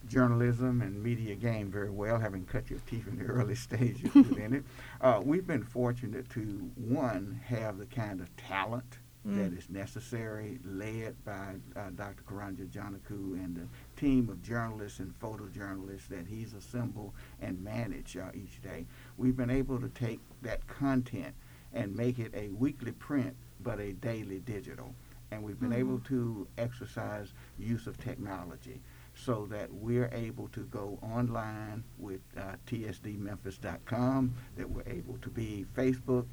journalism 0.09 0.83
and 0.83 1.03
media 1.03 1.35
game 1.35 1.71
very 1.71 1.91
well, 1.91 2.19
having 2.19 2.45
cut 2.45 2.69
your 2.71 2.79
teeth 2.81 3.07
in 3.09 3.19
the 3.19 3.25
early 3.33 3.55
stages 3.55 4.13
within 4.15 4.53
it. 4.55 4.65
Uh, 5.01 5.21
we've 5.25 5.47
been 5.47 5.63
fortunate 5.63 6.29
to 6.31 6.71
one 6.77 7.41
have 7.47 7.79
the 7.79 7.87
kind 7.87 8.21
of 8.21 8.35
talent 8.37 8.99
that 9.25 9.53
Mm. 9.53 9.57
is 9.59 9.71
necessary, 9.71 10.59
led 10.67 11.15
by 11.25 11.55
uh, 11.77 11.89
Dr. 11.97 12.23
Karanja 12.25 12.67
Ajanaku 12.69 13.33
and 13.43 13.57
the 13.57 13.63
team 13.97 14.29
of 14.29 14.43
journalists 14.43 14.99
and 14.99 15.19
photojournalists 15.21 16.09
that 16.09 16.27
he's 16.29 16.55
assembled 16.55 17.13
and 17.41 17.63
managed 17.63 18.17
uh, 18.17 18.31
each 18.35 18.63
day. 18.63 18.87
We've 19.17 19.37
been 19.37 19.51
able 19.51 19.81
to 19.81 19.89
take 19.89 20.21
that 20.43 20.67
content 20.67 21.35
and 21.73 21.95
make 21.95 22.19
it 22.19 22.33
a 22.35 22.49
weekly 22.51 22.93
print, 22.93 23.35
but 23.63 23.81
a 23.81 23.93
daily 23.93 24.39
digital. 24.41 24.95
And 25.31 25.43
we've 25.43 25.59
been 25.59 25.73
able 25.73 25.99
to 26.01 26.47
exercise 26.59 27.33
use 27.59 27.87
of 27.87 27.99
technology 27.99 28.81
so 29.15 29.47
that 29.51 29.73
we're 29.73 30.11
able 30.13 30.49
to 30.49 30.61
go 30.65 30.99
online 31.03 31.85
with 31.99 32.21
uh, 32.37 32.55
tsdmemphis.com, 32.67 34.35
that 34.57 34.69
we're 34.69 34.83
able 34.87 35.17
to 35.23 35.29
be 35.29 35.65
Facebook, 35.77 36.27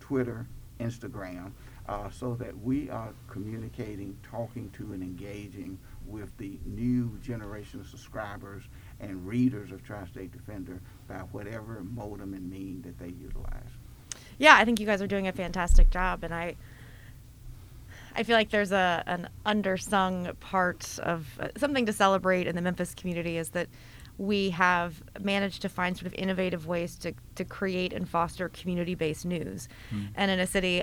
Twitter, 0.00 0.46
Instagram, 0.80 1.52
uh, 1.88 2.10
so 2.10 2.34
that 2.34 2.58
we 2.60 2.90
are 2.90 3.12
communicating, 3.28 4.16
talking 4.22 4.70
to, 4.70 4.92
and 4.92 5.02
engaging 5.02 5.78
with 6.06 6.36
the 6.38 6.58
new 6.64 7.18
generation 7.22 7.80
of 7.80 7.86
subscribers 7.86 8.62
and 9.00 9.26
readers 9.26 9.72
of 9.72 9.82
Tri-State 9.84 10.32
Defender 10.32 10.80
by 11.08 11.18
whatever 11.32 11.82
modem 11.82 12.34
and 12.34 12.50
mean 12.50 12.82
that 12.82 12.98
they 12.98 13.12
utilize. 13.22 13.70
Yeah, 14.38 14.56
I 14.56 14.64
think 14.64 14.80
you 14.80 14.86
guys 14.86 15.02
are 15.02 15.06
doing 15.06 15.28
a 15.28 15.32
fantastic 15.32 15.90
job, 15.90 16.22
and 16.24 16.34
I 16.34 16.56
I 18.14 18.22
feel 18.22 18.36
like 18.36 18.50
there's 18.50 18.72
a 18.72 19.02
an 19.06 19.28
undersung 19.44 20.38
part 20.40 20.98
of 21.02 21.26
uh, 21.40 21.48
something 21.56 21.86
to 21.86 21.92
celebrate 21.92 22.46
in 22.46 22.56
the 22.56 22.62
Memphis 22.62 22.94
community 22.94 23.36
is 23.36 23.50
that 23.50 23.68
we 24.18 24.50
have 24.50 25.02
managed 25.20 25.60
to 25.62 25.68
find 25.68 25.96
sort 25.96 26.06
of 26.06 26.14
innovative 26.14 26.66
ways 26.66 26.96
to 26.96 27.12
to 27.34 27.44
create 27.44 27.92
and 27.92 28.08
foster 28.08 28.48
community-based 28.48 29.26
news, 29.26 29.68
and 30.14 30.30
in 30.30 30.40
a 30.40 30.46
city 30.46 30.82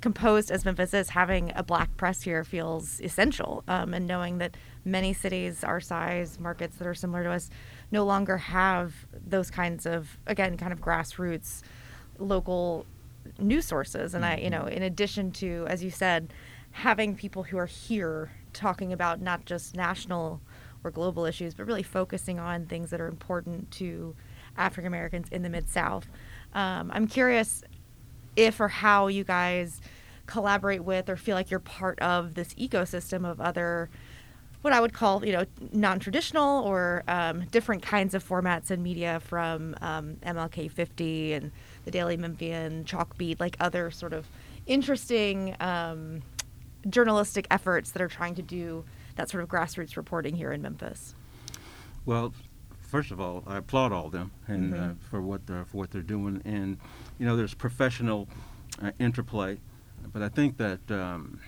composed 0.00 0.50
as 0.50 0.64
Memphis 0.64 0.94
is, 0.94 1.10
having 1.10 1.52
a 1.56 1.62
black 1.62 1.96
press 1.96 2.22
here 2.22 2.44
feels 2.44 3.00
essential. 3.00 3.64
Um, 3.66 3.94
and 3.94 4.06
knowing 4.06 4.38
that 4.38 4.56
many 4.84 5.12
cities 5.12 5.64
our 5.64 5.80
size, 5.80 6.38
markets 6.38 6.76
that 6.76 6.86
are 6.86 6.94
similar 6.94 7.24
to 7.24 7.30
us, 7.30 7.50
no 7.90 8.04
longer 8.04 8.36
have 8.36 9.06
those 9.26 9.50
kinds 9.50 9.86
of, 9.86 10.18
again, 10.26 10.56
kind 10.56 10.72
of 10.72 10.80
grassroots, 10.80 11.62
local 12.18 12.86
news 13.38 13.64
sources. 13.64 14.14
And 14.14 14.24
I, 14.24 14.36
you 14.36 14.50
know, 14.50 14.66
in 14.66 14.82
addition 14.82 15.32
to, 15.32 15.66
as 15.68 15.82
you 15.82 15.90
said, 15.90 16.32
having 16.72 17.14
people 17.14 17.44
who 17.44 17.58
are 17.58 17.66
here 17.66 18.30
talking 18.52 18.92
about 18.92 19.20
not 19.20 19.44
just 19.44 19.74
national 19.74 20.40
or 20.84 20.90
global 20.90 21.24
issues, 21.24 21.54
but 21.54 21.66
really 21.66 21.82
focusing 21.82 22.38
on 22.38 22.66
things 22.66 22.90
that 22.90 23.00
are 23.00 23.08
important 23.08 23.70
to 23.72 24.14
African 24.56 24.86
Americans 24.86 25.28
in 25.30 25.42
the 25.42 25.48
Mid 25.48 25.68
South. 25.68 26.06
Um, 26.54 26.90
I'm 26.94 27.06
curious 27.06 27.64
if 28.36 28.60
or 28.60 28.68
how 28.68 29.06
you 29.08 29.24
guys 29.24 29.80
collaborate 30.26 30.84
with 30.84 31.08
or 31.08 31.16
feel 31.16 31.34
like 31.36 31.50
you're 31.50 31.60
part 31.60 31.98
of 32.00 32.34
this 32.34 32.52
ecosystem 32.54 33.28
of 33.28 33.40
other 33.40 33.88
what 34.62 34.72
I 34.72 34.80
would 34.80 34.92
call, 34.94 35.24
you 35.24 35.30
know, 35.30 35.44
non-traditional 35.72 36.64
or 36.64 37.04
um, 37.06 37.44
different 37.52 37.82
kinds 37.84 38.14
of 38.14 38.26
formats 38.26 38.68
and 38.72 38.82
media 38.82 39.20
from 39.20 39.76
um, 39.80 40.16
MLK 40.24 40.68
50 40.72 41.34
and 41.34 41.52
the 41.84 41.92
Daily 41.92 42.16
Memphian, 42.16 42.84
Chalkbeat, 42.84 43.38
like 43.38 43.56
other 43.60 43.92
sort 43.92 44.12
of 44.12 44.26
interesting 44.66 45.54
um, 45.60 46.20
journalistic 46.88 47.46
efforts 47.48 47.92
that 47.92 48.02
are 48.02 48.08
trying 48.08 48.34
to 48.34 48.42
do 48.42 48.84
that 49.14 49.30
sort 49.30 49.44
of 49.44 49.48
grassroots 49.48 49.96
reporting 49.96 50.34
here 50.34 50.50
in 50.50 50.62
Memphis. 50.62 51.14
Well, 52.04 52.34
first 52.80 53.12
of 53.12 53.20
all, 53.20 53.44
I 53.46 53.58
applaud 53.58 53.92
all 53.92 54.06
of 54.06 54.12
them 54.12 54.32
and 54.48 54.74
uh, 54.74 54.76
Mhm. 54.78 54.96
for 55.10 55.22
what 55.22 55.46
they're 55.46 55.64
for 55.66 55.76
what 55.78 55.92
they're 55.92 56.02
doing. 56.02 56.42
And 56.44 56.78
you 57.18 57.26
know, 57.26 57.36
there's 57.36 57.54
professional 57.54 58.28
uh, 58.82 58.90
interplay, 58.98 59.58
but 60.12 60.22
I 60.22 60.28
think 60.28 60.56
that 60.58 60.80
um, 60.90 61.40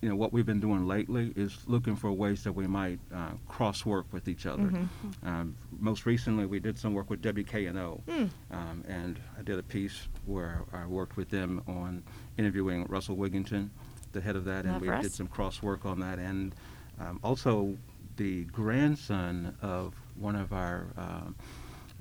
you 0.00 0.08
know 0.08 0.16
what 0.16 0.32
we've 0.32 0.44
been 0.46 0.60
doing 0.60 0.86
lately 0.86 1.32
is 1.36 1.56
looking 1.66 1.94
for 1.96 2.10
ways 2.12 2.42
that 2.44 2.52
we 2.52 2.66
might 2.66 2.98
uh, 3.14 3.30
cross 3.48 3.86
work 3.86 4.06
with 4.12 4.28
each 4.28 4.46
other. 4.46 4.64
Mhm. 4.64 4.88
Um, 5.24 5.56
most 5.78 6.06
recently, 6.06 6.44
we 6.46 6.58
did 6.60 6.78
some 6.78 6.92
work 6.92 7.08
with 7.08 7.22
WKNO, 7.22 8.00
Hmm. 8.08 8.24
um, 8.54 8.84
and 8.88 9.18
I 9.38 9.42
did 9.42 9.58
a 9.58 9.62
piece 9.62 10.08
where 10.26 10.62
I 10.72 10.86
worked 10.86 11.16
with 11.16 11.30
them 11.30 11.62
on 11.68 12.02
interviewing 12.36 12.84
Russell 12.88 13.16
Wigginton, 13.16 13.70
the 14.12 14.20
head 14.20 14.36
of 14.36 14.44
that, 14.46 14.64
and 14.66 14.80
we 14.80 14.88
Russ. 14.88 15.02
did 15.04 15.12
some 15.12 15.28
cross 15.28 15.62
work 15.62 15.86
on 15.86 16.00
that. 16.00 16.18
And 16.18 16.54
um, 17.00 17.18
also, 17.22 17.76
the 18.16 18.44
grandson 18.46 19.54
of 19.62 19.94
one 20.16 20.36
of 20.36 20.52
our 20.52 20.86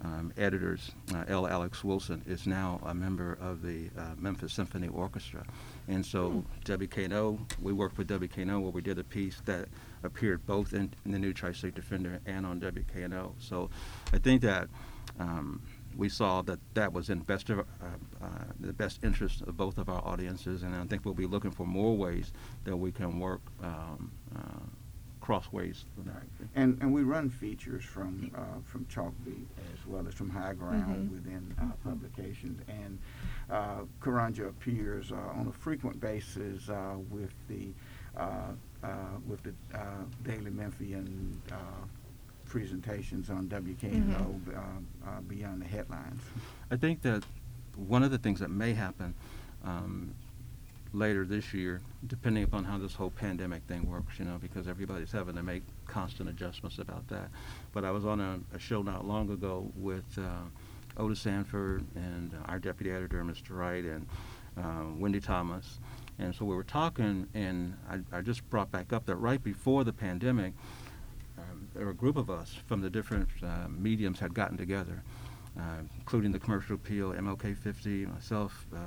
um, 0.03 0.33
editors, 0.37 0.91
uh, 1.13 1.25
L. 1.27 1.47
Alex 1.47 1.83
Wilson, 1.83 2.23
is 2.25 2.47
now 2.47 2.79
a 2.85 2.93
member 2.93 3.37
of 3.41 3.61
the 3.61 3.89
uh, 3.97 4.15
Memphis 4.17 4.53
Symphony 4.53 4.87
Orchestra. 4.87 5.45
And 5.87 6.05
so, 6.05 6.43
WKNO, 6.65 7.39
we 7.61 7.73
worked 7.73 7.97
with 7.97 8.07
WKNO 8.07 8.61
where 8.61 8.71
we 8.71 8.81
did 8.81 8.99
a 8.99 9.03
piece 9.03 9.41
that 9.45 9.67
appeared 10.03 10.45
both 10.45 10.73
in, 10.73 10.91
in 11.05 11.11
the 11.11 11.19
new 11.19 11.33
Tri 11.33 11.51
State 11.51 11.75
Defender 11.75 12.19
and 12.25 12.45
on 12.45 12.59
WKNO. 12.59 13.33
So, 13.39 13.69
I 14.13 14.17
think 14.17 14.41
that 14.41 14.69
um, 15.19 15.61
we 15.95 16.09
saw 16.09 16.41
that 16.43 16.59
that 16.73 16.93
was 16.93 17.09
in 17.09 17.19
best 17.19 17.49
of, 17.49 17.59
uh, 17.59 17.63
uh, 18.21 18.27
the 18.59 18.73
best 18.73 19.03
interest 19.03 19.41
of 19.41 19.57
both 19.57 19.77
of 19.77 19.89
our 19.89 20.01
audiences, 20.05 20.63
and 20.63 20.75
I 20.75 20.83
think 20.85 21.05
we'll 21.05 21.13
be 21.13 21.25
looking 21.25 21.51
for 21.51 21.65
more 21.65 21.95
ways 21.95 22.31
that 22.63 22.75
we 22.75 22.91
can 22.91 23.19
work 23.19 23.41
um, 23.61 24.11
uh, 24.35 24.50
crossways. 25.21 25.86
Right. 25.97 26.15
And 26.55 26.77
and 26.81 26.91
we 26.93 27.03
run 27.03 27.29
features 27.29 27.84
from 27.84 28.31
uh, 28.36 28.60
from 28.63 28.86
Chalkbeat 28.86 29.45
as 29.73 29.86
well 29.88 30.07
as 30.07 30.13
from 30.13 30.29
High 30.29 30.53
Ground 30.53 31.10
Mhm. 31.10 31.12
within 31.12 31.55
uh, 31.62 31.71
publications. 31.84 32.60
And 32.67 32.97
uh, 33.49 33.81
Karanja 34.01 34.49
appears 34.49 35.12
uh, 35.12 35.15
on 35.39 35.47
a 35.47 35.51
frequent 35.51 35.99
basis 35.99 36.69
uh, 36.69 36.95
with 37.10 37.31
the 37.47 37.69
uh, 38.17 38.51
uh, 38.84 38.88
with 39.27 39.41
the 39.43 39.53
uh, 39.73 39.79
Daily 40.23 40.51
Memphian 40.51 41.38
uh, 41.51 41.55
presentations 42.45 43.29
on 43.29 43.47
WKNO 43.47 44.39
uh, 44.57 44.60
uh, 45.07 45.21
beyond 45.21 45.62
the 45.62 45.65
headlines. 45.65 46.21
I 46.69 46.75
think 46.75 47.01
that 47.03 47.23
one 47.77 48.03
of 48.03 48.12
the 48.12 48.17
things 48.17 48.39
that 48.41 48.49
may 48.49 48.73
happen 48.73 49.13
um, 49.63 50.13
later 50.93 51.25
this 51.25 51.54
year, 51.54 51.82
depending 52.08 52.43
upon 52.43 52.63
how 52.63 52.77
this 52.77 52.93
whole 52.93 53.12
pandemic 53.12 53.63
thing 53.63 53.89
works, 53.89 54.19
you 54.19 54.25
know, 54.25 54.38
because 54.41 54.67
everybody's 54.67 55.12
having 55.12 55.36
to 55.36 55.43
make 55.43 55.63
constant 55.88 56.30
adjustments 56.30 56.80
about 56.80 57.08
that. 57.08 57.30
But 57.71 57.86
I 57.86 57.91
was 57.91 58.06
on 58.06 58.19
a, 58.19 58.39
a 58.54 58.60
show 58.60 58.82
not 58.82 59.06
long 59.08 59.30
ago 59.32 59.71
with 59.75 60.06
uh, 60.17 60.43
Otis 60.97 61.21
Sanford 61.21 61.86
and 61.95 62.36
our 62.45 62.60
deputy 62.60 62.91
editor, 62.91 63.23
Mr. 63.23 63.51
Wright, 63.51 63.84
and 63.86 64.08
uh, 64.58 64.84
Wendy 64.97 65.21
Thomas. 65.21 65.80
And 66.19 66.36
so 66.36 66.45
we 66.45 66.56
were 66.56 66.63
talking, 66.63 67.27
and 67.34 67.75
I, 67.89 68.17
I 68.17 68.21
just 68.21 68.47
brought 68.49 68.71
back 68.71 68.91
up 68.93 69.06
that 69.06 69.15
right 69.15 69.41
before 69.41 69.84
the 69.84 69.93
pandemic, 69.93 70.54
um, 71.38 71.67
there 71.73 71.86
were 71.86 71.91
a 71.91 71.95
group 71.95 72.17
of 72.17 72.30
us 72.30 72.56
from 72.67 72.82
the 72.82 72.89
different 72.89 73.30
uh, 73.41 73.67
mediums 73.69 74.19
had 74.19 74.34
gotten 74.34 74.58
together, 74.58 75.04
uh, 75.58 75.80
including 75.97 76.32
the 76.32 76.39
commercial 76.39 76.75
appeal, 76.75 77.13
MLK 77.13 77.58
50, 77.58 78.06
myself, 78.08 78.67
uh, 78.75 78.77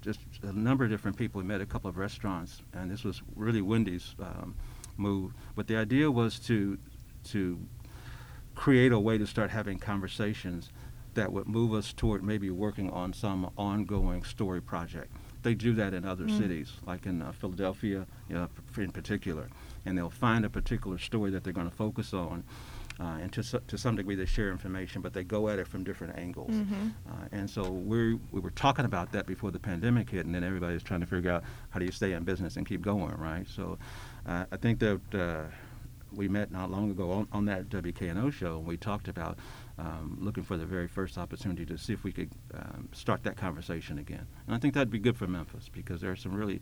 just 0.00 0.20
a 0.42 0.52
number 0.52 0.84
of 0.84 0.90
different 0.90 1.16
people. 1.16 1.40
We 1.40 1.46
met 1.46 1.60
a 1.60 1.66
couple 1.66 1.88
of 1.90 1.96
restaurants, 1.96 2.62
and 2.72 2.90
this 2.90 3.04
was 3.04 3.22
really 3.34 3.62
Wendy's 3.62 4.14
um, 4.20 4.54
move. 4.96 5.32
But 5.54 5.66
the 5.66 5.76
idea 5.76 6.10
was 6.10 6.38
to 6.40 6.78
to 7.24 7.58
create 8.54 8.92
a 8.92 8.98
way 8.98 9.18
to 9.18 9.26
start 9.26 9.50
having 9.50 9.78
conversations 9.78 10.70
that 11.14 11.32
would 11.32 11.46
move 11.46 11.72
us 11.74 11.92
toward 11.92 12.22
maybe 12.22 12.50
working 12.50 12.90
on 12.90 13.12
some 13.12 13.50
ongoing 13.56 14.22
story 14.24 14.60
project. 14.60 15.12
They 15.42 15.54
do 15.54 15.72
that 15.74 15.94
in 15.94 16.04
other 16.04 16.24
mm. 16.24 16.38
cities, 16.38 16.72
like 16.86 17.06
in 17.06 17.22
uh, 17.22 17.32
Philadelphia, 17.32 18.06
you 18.28 18.34
know, 18.34 18.48
in 18.76 18.90
particular, 18.90 19.48
and 19.84 19.96
they'll 19.96 20.10
find 20.10 20.44
a 20.44 20.50
particular 20.50 20.98
story 20.98 21.30
that 21.30 21.44
they're 21.44 21.52
going 21.52 21.70
to 21.70 21.76
focus 21.76 22.12
on. 22.12 22.44
Uh, 23.00 23.18
and 23.22 23.32
to, 23.32 23.42
to 23.66 23.78
some 23.78 23.94
degree 23.94 24.14
they 24.16 24.26
share 24.26 24.50
information, 24.50 25.00
but 25.00 25.12
they 25.12 25.22
go 25.24 25.48
at 25.48 25.58
it 25.58 25.68
from 25.68 25.84
different 25.84 26.18
angles. 26.18 26.50
Mm-hmm. 26.50 26.88
Uh, 27.08 27.28
and 27.32 27.48
so 27.48 27.62
we 27.70 28.18
we 28.32 28.40
were 28.40 28.50
talking 28.50 28.84
about 28.84 29.12
that 29.12 29.26
before 29.26 29.50
the 29.50 29.58
pandemic 29.58 30.10
hit, 30.10 30.26
and 30.26 30.34
then 30.34 30.44
everybody 30.44 30.68
everybody's 30.68 30.82
trying 30.82 31.00
to 31.00 31.06
figure 31.06 31.30
out 31.30 31.44
how 31.70 31.78
do 31.78 31.84
you 31.86 31.92
stay 31.92 32.12
in 32.12 32.24
business 32.24 32.56
and 32.56 32.66
keep 32.66 32.82
going, 32.82 33.16
right? 33.16 33.46
So 33.48 33.78
uh, 34.26 34.44
I 34.50 34.56
think 34.56 34.78
that 34.80 35.00
uh, 35.14 35.44
we 36.12 36.28
met 36.28 36.50
not 36.50 36.70
long 36.70 36.90
ago 36.90 37.10
on, 37.12 37.28
on 37.32 37.44
that 37.46 37.68
WKNO 37.68 38.32
show, 38.32 38.58
and 38.58 38.66
we 38.66 38.76
talked 38.76 39.08
about 39.08 39.38
um, 39.78 40.18
looking 40.20 40.42
for 40.42 40.56
the 40.56 40.66
very 40.66 40.88
first 40.88 41.18
opportunity 41.18 41.64
to 41.66 41.78
see 41.78 41.92
if 41.92 42.04
we 42.04 42.12
could 42.12 42.30
um, 42.54 42.88
start 42.92 43.22
that 43.24 43.36
conversation 43.36 43.98
again. 43.98 44.26
And 44.46 44.54
I 44.54 44.58
think 44.58 44.74
that'd 44.74 44.90
be 44.90 44.98
good 44.98 45.16
for 45.16 45.26
Memphis 45.26 45.68
because 45.72 46.00
there 46.00 46.10
are 46.10 46.16
some 46.16 46.34
really, 46.34 46.60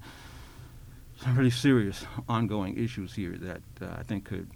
some 1.21 1.37
really 1.37 1.51
serious 1.51 2.05
ongoing 2.29 2.77
issues 2.77 3.15
here 3.15 3.37
that 3.39 3.63
uh, 3.81 3.97
I 3.99 4.03
think 4.03 4.25
could 4.25 4.49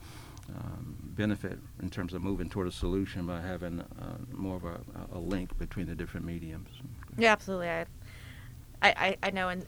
um, 0.57 0.97
benefit 1.01 1.59
in 1.83 1.91
terms 1.91 2.15
of 2.15 2.23
moving 2.23 2.49
toward 2.49 2.67
a 2.67 2.73
solution 2.73 3.27
by 3.27 3.41
having 3.41 3.81
uh, 3.81 4.17
more 4.33 4.57
of 4.57 4.65
a, 4.65 4.81
a, 5.13 5.19
link 5.19 5.57
between 5.59 5.87
the 5.87 5.95
different 5.95 6.27
mediums. 6.27 6.69
Yeah, 7.19 7.33
absolutely. 7.33 7.69
I, 7.69 7.87
I, 8.83 9.17
I 9.23 9.31
know, 9.31 9.49
and, 9.49 9.65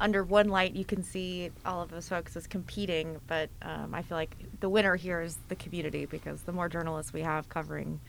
under 0.00 0.24
one 0.24 0.48
light, 0.48 0.74
you 0.74 0.84
can 0.84 1.02
see 1.02 1.50
all 1.64 1.82
of 1.82 1.90
those 1.90 2.08
folks 2.08 2.36
as 2.36 2.46
competing, 2.46 3.20
but 3.26 3.50
um, 3.62 3.94
I 3.94 4.02
feel 4.02 4.16
like 4.16 4.34
the 4.60 4.68
winner 4.68 4.96
here 4.96 5.20
is 5.20 5.38
the 5.48 5.56
community 5.56 6.06
because 6.06 6.42
the 6.42 6.52
more 6.52 6.68
journalists 6.68 7.12
we 7.12 7.22
have 7.22 7.48
covering 7.48 8.00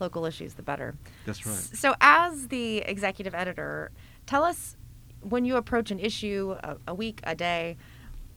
local 0.00 0.24
issues, 0.26 0.54
the 0.54 0.62
better. 0.62 0.94
That's 1.24 1.46
right. 1.46 1.54
So, 1.54 1.94
as 2.00 2.48
the 2.48 2.78
executive 2.78 3.34
editor, 3.34 3.90
tell 4.26 4.44
us 4.44 4.76
when 5.20 5.44
you 5.44 5.56
approach 5.56 5.90
an 5.90 5.98
issue, 5.98 6.56
a, 6.62 6.76
a 6.88 6.94
week, 6.94 7.20
a 7.24 7.34
day, 7.34 7.76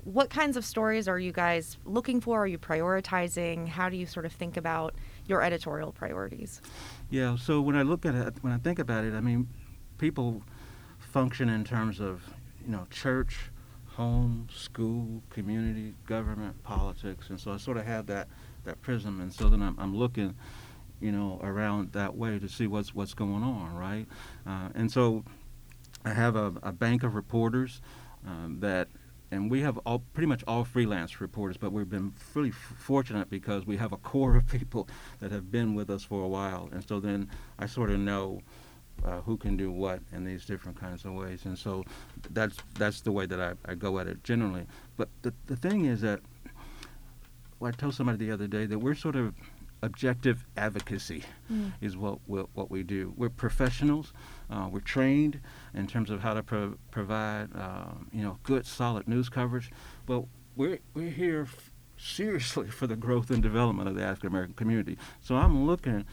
what 0.04 0.30
kinds 0.30 0.58
of 0.58 0.66
stories 0.66 1.08
are 1.08 1.20
you 1.20 1.32
guys 1.32 1.78
looking 1.86 2.22
for? 2.22 2.44
Are 2.44 2.48
you 2.48 2.58
prioritizing? 2.58 3.68
How 3.68 3.90
do 3.90 3.98
you 3.98 4.06
sort 4.06 4.26
of 4.26 4.32
think 4.32 4.58
about 4.58 4.96
your 5.26 5.42
editorial 5.42 5.92
priorities? 5.92 6.62
Yeah, 7.10 7.36
so 7.36 7.62
when 7.62 7.76
I 7.76 7.82
look 7.82 8.06
at 8.06 8.16
it, 8.16 8.36
when 8.42 8.54
I 8.54 8.58
think 8.58 8.80
about 8.80 9.04
it, 9.04 9.14
I 9.14 9.22
mean, 9.22 9.48
people 9.98 10.42
function 11.00 11.50
in 11.50 11.64
terms 11.64 12.00
of, 12.00 12.24
you 12.66 12.72
know, 12.72 12.88
church, 12.90 13.52
home, 13.86 14.48
school, 14.54 15.22
community, 15.30 15.94
government, 16.06 16.62
politics, 16.64 17.30
and 17.30 17.40
so 17.40 17.52
I 17.52 17.58
sort 17.58 17.78
of 17.78 17.86
have 17.86 18.06
that 18.08 18.28
that 18.66 18.82
prism, 18.82 19.22
and 19.22 19.34
so 19.34 19.48
then 19.50 19.62
I'm, 19.62 19.76
I'm 19.80 19.96
looking 19.96 20.36
you 21.00 21.12
know, 21.12 21.40
around 21.42 21.94
that 21.94 22.16
way 22.16 22.40
to 22.40 22.50
see 22.50 22.68
what's 22.68 22.94
what's 22.94 23.14
going 23.14 23.44
on, 23.44 23.74
right? 23.76 24.06
Uh, 24.46 24.70
and 24.76 24.92
so 24.92 25.24
I 26.06 26.14
have 26.14 26.36
a, 26.36 26.54
a 26.64 26.72
bank 26.72 27.04
of 27.04 27.16
reporters 27.16 27.82
um, 28.26 28.58
that, 28.60 28.88
and 29.32 29.50
we 29.50 29.62
have 29.62 29.78
all 29.86 30.00
pretty 30.14 30.28
much 30.28 30.44
all 30.48 30.64
freelance 30.64 31.22
reporters, 31.22 31.58
but 31.58 31.72
we've 31.72 31.90
been 31.90 32.14
really 32.34 32.50
f- 32.50 32.74
fortunate 32.78 33.30
because 33.30 33.66
we 33.66 33.78
have 33.78 33.92
a 33.92 33.98
core 33.98 34.36
of 34.36 34.48
people 34.48 34.88
that 35.20 35.32
have 35.32 35.52
been 35.52 35.76
with 35.76 35.90
us 35.90 36.04
for 36.04 36.24
a 36.24 36.28
while, 36.28 36.70
and 36.72 36.88
so 36.88 37.00
then 37.00 37.30
I 37.58 37.66
sort 37.66 37.90
of 37.90 38.00
know. 38.00 38.42
Uh, 39.02 39.22
who 39.22 39.38
can 39.38 39.56
do 39.56 39.72
what 39.72 40.02
in 40.12 40.26
these 40.26 40.44
different 40.44 40.78
kinds 40.78 41.06
of 41.06 41.14
ways, 41.14 41.46
and 41.46 41.58
so 41.58 41.86
that's 42.32 42.58
that's 42.78 43.00
the 43.00 43.14
way 43.14 43.26
that 43.26 43.40
I, 43.40 43.54
I 43.64 43.74
go 43.74 43.98
at 43.98 44.08
it 44.08 44.26
generally. 44.26 44.68
But 44.98 45.08
the 45.22 45.34
the 45.46 45.56
thing 45.56 45.86
is 45.86 46.02
that 46.02 46.20
well, 47.60 47.70
I 47.70 47.72
told 47.72 47.94
somebody 47.94 48.18
the 48.18 48.32
other 48.32 48.48
day 48.48 48.66
that 48.66 48.80
we're 48.80 48.96
sort 48.96 49.16
of 49.16 49.36
objective 49.82 50.46
advocacy 50.58 51.24
mm. 51.52 51.72
is 51.82 51.96
what 51.96 52.20
what 52.28 52.70
we 52.70 52.84
do. 52.84 53.14
We're 53.16 53.30
professionals. 53.30 54.14
Uh, 54.50 54.68
we're 54.72 54.80
trained 54.80 55.40
in 55.74 55.88
terms 55.88 56.10
of 56.10 56.22
how 56.22 56.34
to 56.34 56.44
pro- 56.44 56.76
provide 56.92 57.50
uh, 57.56 57.92
you 58.12 58.24
know 58.24 58.38
good 58.44 58.66
solid 58.66 59.08
news 59.08 59.30
coverage. 59.30 59.72
But 60.06 60.24
we're 60.56 60.80
we're 60.94 61.12
here 61.12 61.44
f- 61.44 61.72
seriously 61.98 62.68
for 62.80 62.88
the 62.88 62.96
growth 62.96 63.30
and 63.30 63.42
development 63.42 63.90
of 63.90 63.96
the 63.96 64.04
African 64.04 64.28
American 64.28 64.56
community. 64.56 64.98
So 65.22 65.36
I'm 65.36 65.66
looking 65.66 66.06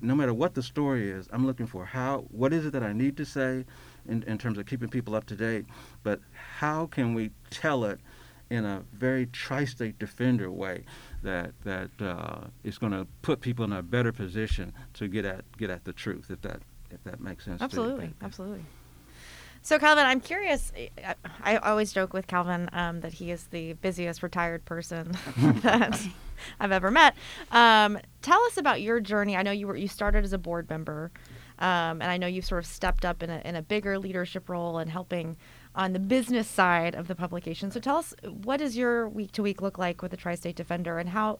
no 0.00 0.14
matter 0.14 0.32
what 0.32 0.54
the 0.54 0.62
story 0.62 1.10
is, 1.10 1.28
I'm 1.30 1.46
looking 1.46 1.66
for 1.66 1.84
how 1.84 2.24
what 2.30 2.52
is 2.52 2.66
it 2.66 2.72
that 2.72 2.82
I 2.82 2.92
need 2.92 3.16
to 3.18 3.26
say 3.26 3.64
in, 4.08 4.22
in 4.22 4.38
terms 4.38 4.58
of 4.58 4.66
keeping 4.66 4.88
people 4.88 5.14
up 5.14 5.26
to 5.26 5.36
date, 5.36 5.66
but 6.02 6.20
how 6.32 6.86
can 6.86 7.14
we 7.14 7.30
tell 7.50 7.84
it 7.84 8.00
in 8.50 8.64
a 8.64 8.82
very 8.92 9.26
tri-state 9.26 9.98
defender 9.98 10.50
way 10.50 10.84
that 11.22 11.52
that 11.64 11.90
uh, 12.00 12.46
is 12.62 12.78
going 12.78 12.92
to 12.92 13.06
put 13.22 13.40
people 13.40 13.64
in 13.64 13.72
a 13.72 13.82
better 13.82 14.12
position 14.12 14.72
to 14.94 15.08
get 15.08 15.24
at 15.24 15.44
get 15.56 15.70
at 15.70 15.84
the 15.84 15.92
truth. 15.92 16.30
If 16.30 16.40
that 16.42 16.60
if 16.94 17.04
that 17.04 17.20
makes 17.20 17.44
sense. 17.44 17.60
Absolutely, 17.60 18.14
absolutely. 18.22 18.64
So 19.64 19.78
Calvin, 19.78 20.04
I'm 20.04 20.20
curious. 20.20 20.72
I, 21.42 21.56
always 21.56 21.90
joke 21.90 22.12
with 22.12 22.26
Calvin 22.26 22.68
um, 22.74 23.00
that 23.00 23.14
he 23.14 23.30
is 23.30 23.44
the 23.44 23.72
busiest 23.72 24.22
retired 24.22 24.62
person 24.66 25.16
that 25.62 26.06
I've 26.60 26.70
ever 26.70 26.90
met. 26.90 27.16
Um, 27.50 27.98
tell 28.20 28.42
us 28.42 28.58
about 28.58 28.82
your 28.82 29.00
journey. 29.00 29.38
I 29.38 29.42
know 29.42 29.52
you 29.52 29.66
were 29.66 29.74
you 29.74 29.88
started 29.88 30.22
as 30.22 30.34
a 30.34 30.38
board 30.38 30.68
member, 30.68 31.10
um, 31.60 32.02
and 32.02 32.04
I 32.04 32.18
know 32.18 32.26
you've 32.26 32.44
sort 32.44 32.62
of 32.62 32.66
stepped 32.66 33.06
up 33.06 33.22
in 33.22 33.30
a 33.30 33.40
in 33.42 33.56
a 33.56 33.62
bigger 33.62 33.98
leadership 33.98 34.50
role 34.50 34.76
and 34.76 34.90
helping 34.90 35.34
on 35.74 35.94
the 35.94 35.98
business 35.98 36.46
side 36.46 36.94
of 36.94 37.08
the 37.08 37.14
publication. 37.14 37.70
So 37.70 37.80
tell 37.80 37.96
us, 37.96 38.14
what 38.22 38.58
does 38.58 38.76
your 38.76 39.08
week 39.08 39.32
to 39.32 39.42
week 39.42 39.62
look 39.62 39.78
like 39.78 40.02
with 40.02 40.10
the 40.10 40.18
Tri 40.18 40.34
State 40.34 40.56
Defender, 40.56 40.98
and 40.98 41.08
how, 41.08 41.38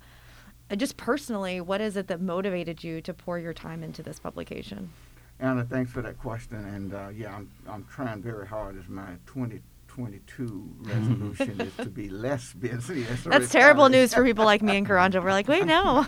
just 0.75 0.97
personally, 0.97 1.61
what 1.61 1.83
is 1.83 1.95
it 1.95 2.09
that 2.09 2.23
motivated 2.23 2.83
you 2.83 3.03
to 3.03 3.13
pour 3.13 3.39
your 3.39 3.53
time 3.53 3.83
into 3.83 4.03
this 4.03 4.19
publication? 4.19 4.93
Anna, 5.41 5.65
thanks 5.65 5.91
for 5.93 6.03
that 6.03 6.19
question. 6.19 6.57
And 6.57 6.95
uh, 6.95 7.09
yeah, 7.15 7.35
I'm, 7.35 7.51
I'm 7.69 7.85
trying 7.85 8.23
very 8.23 8.47
hard 8.47 8.79
as 8.79 8.89
my 8.89 9.17
2022 9.27 10.77
resolution 10.81 11.61
is 11.61 11.77
to 11.77 11.91
be 11.91 12.09
less 12.09 12.53
busy. 12.53 13.03
That's, 13.03 13.25
That's 13.25 13.51
terrible 13.51 13.89
news 13.89 14.15
for 14.15 14.25
people 14.25 14.45
like 14.45 14.63
me 14.63 14.77
and 14.77 14.87
Karanja. 14.87 15.23
We're 15.23 15.33
like, 15.33 15.49
wait, 15.49 15.67
no. 15.67 16.07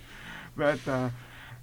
but 0.56 0.86
uh, 0.88 1.10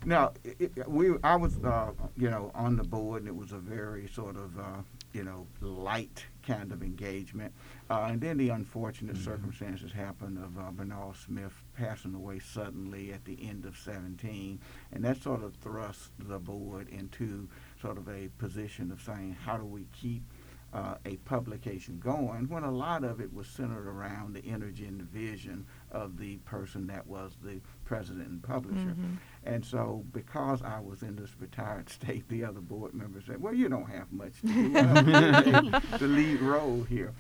now, 0.06 0.34
it, 0.44 0.88
we 0.88 1.12
I 1.24 1.36
was 1.36 1.58
uh, 1.58 1.92
you 2.16 2.30
know 2.30 2.52
on 2.56 2.78
the 2.78 2.84
board, 2.84 3.24
and 3.24 3.28
it 3.28 3.36
was 3.36 3.52
a 3.52 3.58
very 3.58 4.08
sort 4.08 4.38
of 4.38 4.58
uh, 4.58 4.82
you 5.14 5.24
know, 5.24 5.48
light 5.62 6.26
kind 6.46 6.72
of 6.72 6.84
engagement. 6.84 7.54
Uh, 7.90 8.08
and 8.12 8.22
then 8.22 8.38
the 8.38 8.50
unfortunate 8.50 9.16
mm-hmm. 9.16 9.26
circumstances 9.26 9.92
happened 9.92 10.38
of 10.38 10.58
uh, 10.60 10.70
Bernal 10.72 11.14
Smith 11.14 11.54
passing 11.76 12.14
away 12.14 12.40
suddenly 12.40 13.12
at 13.12 13.26
the 13.26 13.38
end 13.42 13.66
of 13.66 13.76
17. 13.78 14.60
And 14.92 15.04
that 15.04 15.22
sort 15.22 15.44
of 15.44 15.56
thrust 15.56 16.12
the 16.20 16.38
board 16.38 16.88
into 16.90 17.48
sort 17.82 17.98
of 17.98 18.08
a 18.08 18.30
position 18.38 18.92
of 18.92 19.02
saying, 19.02 19.38
how 19.44 19.58
do 19.58 19.66
we 19.66 19.88
keep 19.92 20.24
uh, 20.72 20.96
a 21.06 21.16
publication 21.18 22.00
going 22.00 22.48
when 22.48 22.64
a 22.64 22.72
lot 22.72 23.04
of 23.04 23.20
it 23.20 23.34
was 23.34 23.48
centered 23.48 23.88
around 23.88 24.36
the 24.36 24.46
energy 24.46 24.86
and 24.86 25.00
the 25.00 25.04
vision 25.04 25.66
of 25.92 26.18
the 26.18 26.38
person 26.38 26.86
that 26.88 27.08
was 27.08 27.32
the 27.44 27.60
president 27.86 28.28
and 28.28 28.44
publisher. 28.44 28.78
Mm-hmm. 28.78 29.16
And 29.46 29.66
so, 29.66 30.06
because 30.14 30.62
I 30.62 30.80
was 30.80 31.02
in 31.02 31.16
this 31.16 31.32
retired 31.40 31.90
state, 31.90 32.30
the 32.30 32.44
other 32.44 32.62
board 32.62 32.94
members 32.94 33.26
said, 33.26 33.42
"Well, 33.42 33.54
you 33.54 33.68
don't 33.68 33.90
have 33.90 34.12
much 34.12 34.42
to 34.42 34.48
do. 34.48 34.70
the 35.98 36.08
lead 36.08 36.42
role 36.42 36.84
here." 36.84 37.14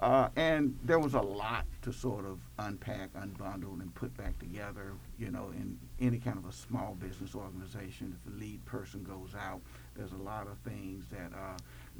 Uh, 0.00 0.28
and 0.36 0.76
there 0.84 0.98
was 0.98 1.14
a 1.14 1.20
lot 1.20 1.64
to 1.82 1.92
sort 1.92 2.24
of 2.24 2.38
unpack, 2.58 3.12
unbundle, 3.14 3.80
and 3.80 3.94
put 3.94 4.14
back 4.16 4.38
together. 4.38 4.92
You 5.18 5.30
know, 5.30 5.50
in 5.54 5.78
any 6.00 6.18
kind 6.18 6.36
of 6.38 6.46
a 6.46 6.52
small 6.52 6.94
business 6.94 7.34
organization, 7.34 8.16
if 8.16 8.32
the 8.32 8.38
lead 8.38 8.64
person 8.64 9.04
goes 9.04 9.34
out, 9.38 9.60
there's 9.96 10.12
a 10.12 10.16
lot 10.16 10.46
of 10.46 10.58
things 10.58 11.04
that 11.10 11.32
are 11.36 11.56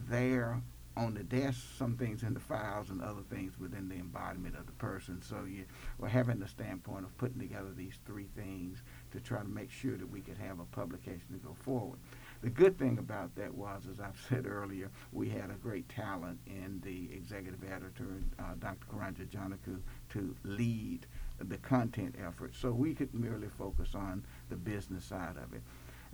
there 0.09 0.61
on 0.97 1.15
the 1.15 1.25
desk, 1.25 1.61
some 1.77 1.97
things 1.97 2.23
in 2.23 2.35
the 2.35 2.41
files, 2.41 2.91
and 2.91 3.03
other 3.03 3.23
things 3.29 3.59
within 3.59 3.89
the 3.89 3.97
embodiment 3.97 4.57
of 4.57 4.67
the 4.67 4.73
person. 4.73 5.21
So 5.23 5.45
you 5.45 5.65
were 5.99 6.09
having 6.09 6.39
the 6.39 6.47
standpoint 6.47 7.05
of 7.05 7.17
putting 7.19 7.41
together 7.41 7.71
these 7.77 7.99
three 8.07 8.29
things 8.37 8.83
to 9.13 9.21
try 9.21 9.41
to 9.41 9.49
make 9.49 9.73
sure 9.73 9.97
that 9.97 10.09
we 10.09 10.21
could 10.21 10.39
have 10.39 10.61
a 10.61 10.65
publication 10.65 11.27
to 11.33 11.39
go 11.39 11.55
forward. 11.63 11.99
The 12.45 12.51
good 12.51 12.79
thing 12.79 12.99
about 12.99 13.35
that 13.37 13.55
was, 13.55 13.85
as 13.91 14.01
I've 14.01 14.23
said 14.29 14.45
earlier, 14.47 14.91
we 15.15 15.31
had 15.31 15.49
a 15.49 15.55
great 15.55 15.89
talent 15.89 16.39
in 16.47 16.79
the 16.85 17.09
executive 17.17 17.65
editor, 17.65 18.21
uh, 18.39 18.53
Dr. 18.59 18.85
Karanja 18.93 19.27
Ajanaku, 19.27 19.81
to 20.11 20.37
lead 20.45 21.07
the 21.39 21.57
content 21.57 22.15
effort. 22.23 22.55
So 22.55 22.71
we 22.71 22.93
could 22.93 23.15
merely 23.15 23.49
focus 23.49 23.95
on 23.95 24.27
the 24.51 24.57
business 24.57 25.07
side 25.07 25.37
of 25.43 25.55
it. 25.55 25.63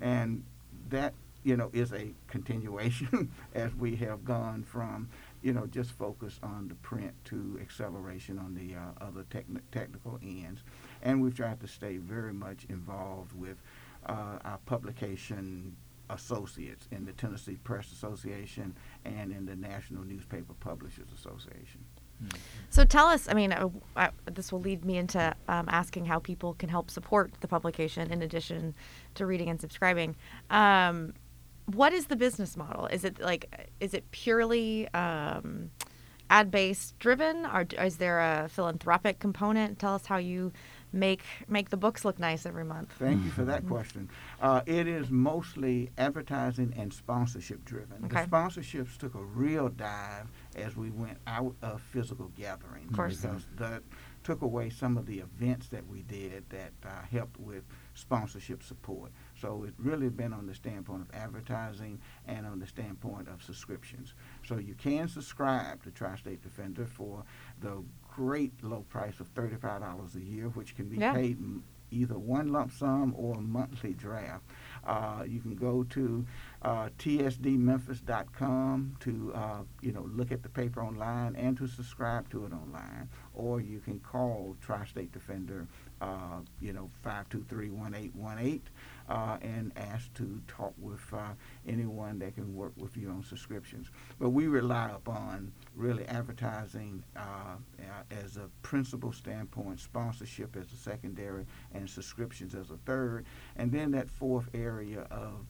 And 0.00 0.44
that 0.90 1.14
you 1.42 1.56
know, 1.56 1.68
is 1.72 1.92
a 1.92 2.12
continuation 2.28 3.32
as 3.56 3.74
we 3.74 3.96
have 3.96 4.24
gone 4.24 4.62
from, 4.62 5.08
you 5.42 5.52
know, 5.52 5.66
just 5.66 5.90
focus 5.90 6.38
on 6.44 6.68
the 6.68 6.76
print 6.76 7.12
to 7.24 7.58
acceleration 7.60 8.38
on 8.38 8.54
the 8.54 8.76
uh, 8.76 9.04
other 9.04 9.24
techn- 9.30 9.60
technical 9.72 10.20
ends. 10.22 10.62
And 11.02 11.20
we've 11.20 11.34
tried 11.34 11.60
to 11.62 11.66
stay 11.66 11.96
very 11.96 12.32
much 12.32 12.66
involved 12.68 13.32
with 13.32 13.56
uh, 14.06 14.38
our 14.44 14.58
publication 14.66 15.74
associates 16.10 16.88
in 16.90 17.04
the 17.04 17.12
Tennessee 17.12 17.56
Press 17.62 17.92
Association 17.92 18.74
and 19.04 19.32
in 19.32 19.46
the 19.46 19.56
National 19.56 20.04
Newspaper 20.04 20.54
Publishers 20.60 21.08
Association. 21.14 21.84
So 22.68 22.84
tell 22.84 23.06
us, 23.06 23.28
I 23.28 23.34
mean, 23.34 23.52
uh, 23.52 23.70
uh, 23.96 24.10
this 24.26 24.52
will 24.52 24.60
lead 24.60 24.84
me 24.84 24.98
into 24.98 25.34
um, 25.48 25.66
asking 25.68 26.04
how 26.04 26.18
people 26.18 26.54
can 26.54 26.68
help 26.68 26.90
support 26.90 27.32
the 27.40 27.48
publication 27.48 28.12
in 28.12 28.22
addition 28.22 28.74
to 29.14 29.26
reading 29.26 29.48
and 29.48 29.60
subscribing. 29.60 30.16
Um, 30.50 31.14
what 31.66 31.92
is 31.92 32.06
the 32.06 32.16
business 32.16 32.56
model? 32.56 32.86
Is 32.86 33.04
it 33.04 33.20
like, 33.20 33.70
is 33.80 33.94
it 33.94 34.10
purely 34.10 34.88
um, 34.92 35.70
ad 36.28 36.50
based 36.50 36.98
driven, 36.98 37.46
or 37.46 37.66
is 37.82 37.96
there 37.96 38.20
a 38.20 38.48
philanthropic 38.48 39.18
component? 39.18 39.78
Tell 39.78 39.94
us 39.94 40.06
how 40.06 40.18
you 40.18 40.52
make 40.92 41.22
make 41.48 41.70
the 41.70 41.76
books 41.76 42.04
look 42.04 42.18
nice 42.18 42.46
every 42.46 42.64
month. 42.64 42.92
Thank 42.98 43.24
you 43.24 43.30
for 43.30 43.44
that 43.44 43.66
question. 43.66 44.08
Uh, 44.40 44.62
it 44.66 44.86
is 44.86 45.10
mostly 45.10 45.90
advertising 45.98 46.72
and 46.76 46.92
sponsorship 46.92 47.64
driven. 47.64 48.04
Okay. 48.06 48.24
The 48.24 48.30
sponsorships 48.30 48.96
took 48.96 49.14
a 49.14 49.22
real 49.22 49.68
dive 49.68 50.30
as 50.56 50.76
we 50.76 50.90
went 50.90 51.18
out 51.26 51.54
of 51.62 51.80
physical 51.80 52.30
gatherings 52.36 52.90
Of 52.90 52.96
course. 52.96 53.16
because 53.16 53.46
that 53.56 53.82
took 54.22 54.42
away 54.42 54.68
some 54.68 54.96
of 54.98 55.06
the 55.06 55.18
events 55.20 55.68
that 55.68 55.86
we 55.88 56.02
did 56.02 56.44
that 56.50 56.72
uh, 56.84 56.88
helped 57.10 57.38
with 57.40 57.64
sponsorship 57.94 58.62
support. 58.62 59.10
So 59.40 59.64
it's 59.66 59.78
really 59.78 60.08
been 60.10 60.32
on 60.32 60.46
the 60.46 60.54
standpoint 60.54 61.02
of 61.02 61.14
advertising 61.14 62.00
and 62.26 62.46
on 62.46 62.58
the 62.58 62.66
standpoint 62.66 63.28
of 63.28 63.42
subscriptions. 63.42 64.14
So 64.46 64.58
you 64.58 64.74
can 64.74 65.08
subscribe 65.08 65.82
to 65.84 65.90
Tri-State 65.90 66.42
Defender 66.42 66.86
for 66.86 67.24
the 67.60 67.82
great 68.14 68.52
low 68.62 68.84
price 68.88 69.20
of 69.20 69.32
$35 69.34 70.14
a 70.16 70.20
year, 70.20 70.48
which 70.48 70.74
can 70.76 70.88
be 70.88 70.98
Yeah. 70.98 71.12
paid 71.12 71.38
m- 71.38 71.64
either 71.92 72.16
one 72.18 72.52
lump 72.52 72.70
sum 72.70 73.12
or 73.16 73.36
a 73.38 73.40
monthly 73.40 73.92
draft. 73.94 74.44
Uh, 74.84 75.24
you 75.26 75.40
can 75.40 75.56
go 75.56 75.82
to 75.84 76.24
uh, 76.62 76.88
tsdmemphis.com 76.98 78.96
to 79.00 79.32
uh, 79.34 79.62
you 79.80 79.92
know 79.92 80.02
look 80.14 80.30
at 80.32 80.42
the 80.42 80.48
paper 80.48 80.82
online 80.82 81.34
and 81.36 81.56
to 81.56 81.66
subscribe 81.66 82.28
to 82.30 82.44
it 82.46 82.52
online, 82.52 83.08
or 83.34 83.60
you 83.60 83.80
can 83.80 83.98
call 84.00 84.56
Tri-State 84.60 85.12
Defender, 85.12 85.66
uh, 86.00 86.40
you 86.60 86.72
know, 86.72 86.88
523-1818 87.04 88.60
uh, 89.08 89.36
and 89.42 89.72
ask 89.76 90.12
to 90.14 90.40
talk 90.46 90.72
with 90.78 91.00
uh, 91.12 91.30
anyone 91.66 92.18
that 92.20 92.34
can 92.36 92.54
work 92.54 92.72
with 92.76 92.96
you 92.96 93.10
on 93.10 93.22
subscriptions. 93.24 93.88
But 94.18 94.30
we 94.30 94.46
rely 94.46 94.90
upon 94.90 95.52
really 95.74 96.04
advertising 96.06 97.02
uh, 97.16 97.56
uh, 97.78 98.14
as 98.22 98.36
a 98.36 98.48
principal 98.62 99.12
standpoint, 99.12 99.80
sponsorship 99.80 100.56
as 100.56 100.72
a 100.72 100.76
secondary, 100.76 101.46
and 101.74 101.88
subscriptions 101.88 102.54
as 102.54 102.70
a 102.70 102.76
third. 102.86 103.26
And 103.56 103.70
then 103.72 103.90
that 103.92 104.10
fourth 104.10 104.48
area 104.54 105.06
of 105.10 105.46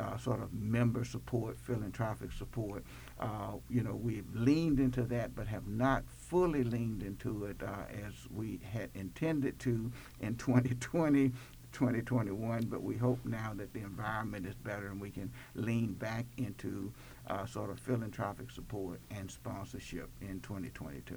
uh, 0.00 0.16
sort 0.16 0.40
of 0.40 0.52
member 0.52 1.04
support, 1.04 1.58
philanthropic 1.58 2.32
support. 2.32 2.84
Uh, 3.18 3.54
you 3.68 3.82
know, 3.82 3.94
we've 3.94 4.32
leaned 4.32 4.78
into 4.78 5.02
that, 5.02 5.34
but 5.34 5.46
have 5.46 5.66
not 5.66 6.04
fully 6.06 6.62
leaned 6.62 7.02
into 7.02 7.44
it 7.46 7.60
uh, 7.62 8.06
as 8.06 8.12
we 8.30 8.60
had 8.72 8.90
intended 8.94 9.58
to 9.58 9.90
in 10.20 10.36
2020. 10.36 11.32
2021, 11.72 12.66
but 12.66 12.82
we 12.82 12.96
hope 12.96 13.18
now 13.24 13.52
that 13.56 13.72
the 13.72 13.80
environment 13.80 14.46
is 14.46 14.54
better 14.56 14.88
and 14.88 15.00
we 15.00 15.10
can 15.10 15.30
lean 15.54 15.92
back 15.94 16.26
into 16.36 16.92
uh, 17.28 17.46
sort 17.46 17.70
of 17.70 17.78
philanthropic 17.80 18.50
support 18.50 19.00
and 19.10 19.30
sponsorship 19.30 20.08
in 20.20 20.40
2022. 20.40 21.16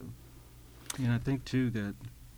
And 0.98 1.12
I 1.12 1.18
think 1.18 1.46
too 1.46 1.70
that 1.72 1.96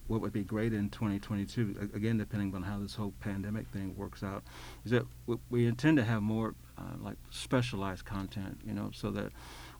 what 0.08 0.21
would 0.21 0.34
be 0.34 0.43
great 0.43 0.73
in 0.73 0.89
2022, 0.89 1.89
again 1.93 2.17
depending 2.17 2.54
on 2.54 2.63
how 2.63 2.80
this 2.80 2.95
whole 2.95 3.13
pandemic 3.19 3.67
thing 3.69 3.95
works 3.97 4.23
out, 4.23 4.43
is 4.86 4.91
that 4.91 5.06
we 5.49 5.65
intend 5.65 5.97
to 5.97 6.04
have 6.04 6.21
more 6.21 6.56
uh, 6.78 6.97
like 7.02 7.17
specialized 7.30 8.06
content, 8.06 8.60
you 8.65 8.73
know, 8.73 8.91
so 8.93 9.12
that 9.12 9.32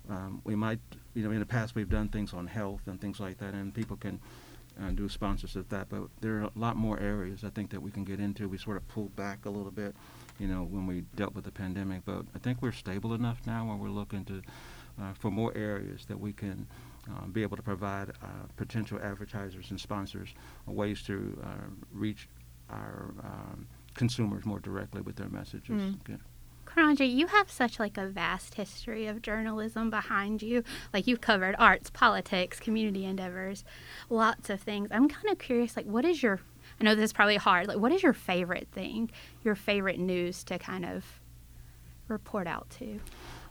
um, 0.10 0.42
we 0.44 0.56
might, 0.56 0.80
you 1.14 1.24
know, 1.24 1.32
in 1.32 1.40
the 1.40 1.46
past 1.46 1.76
we've 1.76 1.90
done 1.90 2.08
things 2.08 2.34
on 2.34 2.48
health 2.48 2.82
and 2.88 3.00
things 3.00 3.20
like 3.20 3.38
that, 3.38 3.54
and 3.54 3.74
people 3.74 3.98
can 3.98 4.20
uh, 4.82 4.92
do 4.92 5.10
sponsors 5.10 5.56
of 5.56 5.70
that. 5.70 5.90
But 5.90 6.04
there 6.22 6.36
are 6.38 6.44
a 6.44 6.52
lot 6.56 6.76
more 6.76 7.00
areas 7.00 7.44
I 7.44 7.50
think 7.50 7.70
that 7.72 7.82
we 7.82 7.92
can 7.92 8.04
get 8.04 8.20
into. 8.20 8.48
We 8.48 8.58
sort 8.58 8.78
of 8.78 8.88
pulled 8.88 9.16
back 9.16 9.46
a 9.46 9.50
little 9.50 9.72
bit, 9.72 9.96
you 10.40 10.48
know, 10.48 10.64
when 10.64 10.86
we 10.88 11.02
dealt 11.16 11.36
with 11.36 11.46
the 11.46 11.52
pandemic. 11.52 12.02
But 12.06 12.26
I 12.36 12.40
think 12.40 12.62
we're 12.62 12.72
stable 12.72 13.14
enough 13.14 13.40
now 13.46 13.68
where 13.68 13.78
we're 13.78 13.90
looking 13.90 14.26
to 14.26 14.42
uh, 15.02 15.14
for 15.14 15.32
more 15.32 15.56
areas 15.56 16.06
that 16.06 16.20
we 16.20 16.34
can 16.34 16.68
uh, 17.10 17.26
be 17.28 17.42
able 17.42 17.58
to 17.58 17.64
provide 17.64 18.10
uh, 18.22 18.28
potential 18.56 19.00
advertisers 19.02 19.72
and 19.72 19.80
sponsors 19.80 20.30
ways 20.66 21.02
to 21.04 21.38
uh, 21.44 21.48
reach 21.92 22.30
our 22.70 23.14
um, 23.24 23.68
consumers 23.96 24.46
more 24.46 24.60
directly 24.60 25.02
with 25.02 25.16
their 25.16 25.30
messages. 25.30 25.82
Mm. 25.82 26.00
Okay. 26.02 26.22
Karanja, 26.76 27.10
you 27.10 27.28
have 27.28 27.52
such 27.52 27.80
like 27.80 27.98
a 27.98 28.08
vast 28.08 28.56
history 28.56 29.06
of 29.08 29.22
journalism 29.22 29.90
behind 29.90 30.42
you. 30.42 30.64
Like 30.94 31.08
you've 31.08 31.22
covered 31.22 31.56
arts, 31.60 31.90
politics, 31.90 32.60
community 32.60 33.06
endeavors, 33.06 33.64
lots 34.10 34.50
of 34.50 34.62
things. 34.62 34.90
I'm 34.92 35.08
kind 35.10 35.30
of 35.30 35.38
curious, 35.40 35.76
like 35.78 35.86
what 35.86 36.06
is 36.06 36.24
your 36.24 36.40
I 36.80 36.84
know 36.86 36.96
this 36.96 37.06
is 37.06 37.14
probably 37.14 37.36
hard. 37.38 37.68
Like 37.68 37.78
what 37.78 37.92
is 37.92 38.02
your 38.02 38.14
favorite 38.14 38.68
thing, 38.72 39.12
your 39.44 39.56
favorite 39.56 40.00
news 40.00 40.44
to 40.46 40.58
kind 40.58 40.86
of 40.86 41.04
report 42.08 42.48
out 42.48 42.70
to? 42.80 43.00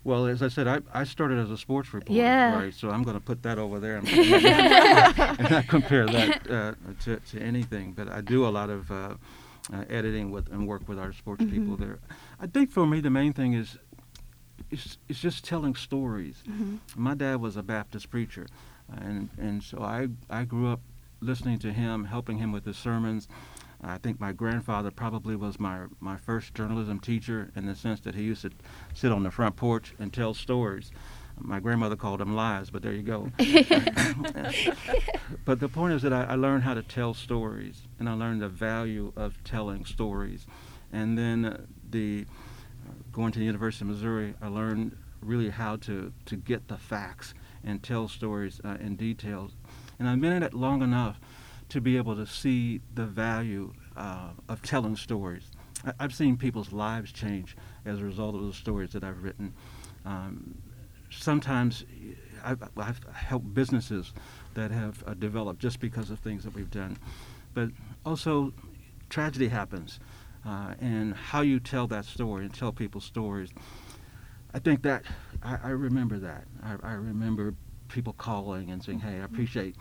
Well, 0.04 0.26
as 0.26 0.42
I 0.42 0.48
said, 0.48 0.66
I, 0.66 0.80
I 0.92 1.04
started 1.04 1.38
as 1.38 1.50
a 1.52 1.56
sports 1.56 1.94
reporter, 1.94 2.18
Yeah. 2.20 2.56
right? 2.56 2.74
So 2.74 2.90
I'm 2.90 3.04
going 3.04 3.14
to 3.16 3.20
put 3.22 3.44
that 3.44 3.56
over 3.56 3.78
there 3.78 3.98
and, 3.98 4.08
and 4.08 5.50
not 5.50 5.68
compare 5.68 6.06
that 6.06 6.50
uh, 6.50 6.72
to, 7.04 7.18
to 7.30 7.40
anything. 7.40 7.92
But 7.92 8.08
I 8.08 8.20
do 8.20 8.44
a 8.44 8.50
lot 8.50 8.68
of 8.68 8.90
uh, 8.90 9.14
uh, 9.72 9.84
editing 9.88 10.32
with 10.32 10.50
and 10.50 10.66
work 10.66 10.88
with 10.88 10.98
our 10.98 11.12
sports 11.12 11.44
people 11.44 11.76
there. 11.76 12.00
I 12.42 12.46
think 12.48 12.72
for 12.72 12.84
me 12.86 13.00
the 13.00 13.08
main 13.08 13.32
thing 13.32 13.52
is 13.52 13.78
it's, 14.68 14.98
it's 15.08 15.20
just 15.20 15.44
telling 15.44 15.76
stories. 15.76 16.42
My 16.96 17.14
dad 17.14 17.40
was 17.40 17.56
a 17.56 17.62
Baptist 17.62 18.10
preacher, 18.10 18.48
and 18.88 19.30
and 19.38 19.62
so 19.62 19.78
I 19.78 20.08
I 20.28 20.44
grew 20.44 20.68
up 20.68 20.80
listening 21.20 21.60
to 21.60 21.72
him, 21.72 22.04
helping 22.06 22.38
him 22.38 22.50
with 22.50 22.64
his 22.64 22.76
sermons. 22.76 23.28
I 23.80 23.98
think 23.98 24.18
my 24.18 24.32
grandfather 24.32 24.90
probably 24.90 25.36
was 25.36 25.60
my 25.60 25.86
my 26.00 26.16
first 26.16 26.52
journalism 26.52 26.98
teacher 26.98 27.52
in 27.54 27.66
the 27.66 27.76
sense 27.76 28.00
that 28.00 28.16
he 28.16 28.24
used 28.24 28.42
to 28.42 28.50
sit 28.92 29.12
on 29.12 29.22
the 29.22 29.30
front 29.30 29.54
porch 29.54 29.94
and 30.00 30.12
tell 30.12 30.34
stories. 30.34 30.90
My 31.38 31.60
grandmother 31.60 31.96
called 31.96 32.18
them 32.20 32.34
lies, 32.34 32.70
but 32.70 32.82
there 32.82 32.92
you 32.92 33.02
go. 33.02 33.30
but 35.44 35.60
the 35.60 35.68
point 35.68 35.94
is 35.94 36.02
that 36.02 36.12
I, 36.12 36.24
I 36.24 36.34
learned 36.34 36.64
how 36.64 36.74
to 36.74 36.82
tell 36.82 37.14
stories, 37.14 37.82
and 38.00 38.08
I 38.08 38.14
learned 38.14 38.42
the 38.42 38.48
value 38.48 39.12
of 39.16 39.42
telling 39.44 39.84
stories. 39.84 40.44
And 40.92 41.16
then 41.16 41.44
uh, 41.46 41.62
the 41.92 42.26
uh, 42.86 42.92
going 43.12 43.32
to 43.32 43.38
the 43.38 43.44
University 43.44 43.84
of 43.84 43.90
Missouri, 43.90 44.34
I 44.42 44.48
learned 44.48 44.96
really 45.20 45.50
how 45.50 45.76
to, 45.76 46.12
to 46.26 46.36
get 46.36 46.68
the 46.68 46.76
facts 46.76 47.34
and 47.64 47.82
tell 47.82 48.08
stories 48.08 48.60
uh, 48.64 48.76
in 48.80 48.96
details. 48.96 49.52
And 49.98 50.08
I've 50.08 50.20
been 50.20 50.32
in 50.32 50.42
it 50.42 50.52
long 50.52 50.82
enough 50.82 51.20
to 51.68 51.80
be 51.80 51.96
able 51.96 52.16
to 52.16 52.26
see 52.26 52.80
the 52.94 53.04
value 53.04 53.72
uh, 53.96 54.30
of 54.48 54.62
telling 54.62 54.96
stories. 54.96 55.50
I, 55.86 55.92
I've 56.00 56.14
seen 56.14 56.36
people's 56.36 56.72
lives 56.72 57.12
change 57.12 57.56
as 57.84 58.00
a 58.00 58.04
result 58.04 58.34
of 58.34 58.46
the 58.46 58.52
stories 58.52 58.90
that 58.92 59.04
I've 59.04 59.22
written. 59.22 59.54
Um, 60.04 60.56
sometimes 61.10 61.84
I've, 62.44 62.62
I've 62.76 63.00
helped 63.12 63.54
businesses 63.54 64.12
that 64.54 64.70
have 64.70 65.02
uh, 65.06 65.14
developed 65.14 65.60
just 65.60 65.80
because 65.80 66.10
of 66.10 66.18
things 66.18 66.44
that 66.44 66.54
we've 66.54 66.70
done. 66.70 66.98
But 67.54 67.70
also, 68.04 68.52
tragedy 69.08 69.48
happens, 69.48 70.00
uh, 70.46 70.74
and 70.80 71.14
how 71.14 71.40
you 71.40 71.60
tell 71.60 71.86
that 71.88 72.04
story 72.04 72.44
and 72.44 72.54
tell 72.54 72.72
people's 72.72 73.04
stories. 73.04 73.50
I 74.54 74.58
think 74.58 74.82
that 74.82 75.04
I, 75.42 75.58
I 75.64 75.68
remember 75.70 76.18
that. 76.18 76.44
I, 76.62 76.76
I 76.82 76.92
remember 76.92 77.54
people 77.88 78.12
calling 78.14 78.70
and 78.70 78.82
saying, 78.82 79.00
"Hey, 79.00 79.20
I 79.20 79.24
appreciate 79.24 79.76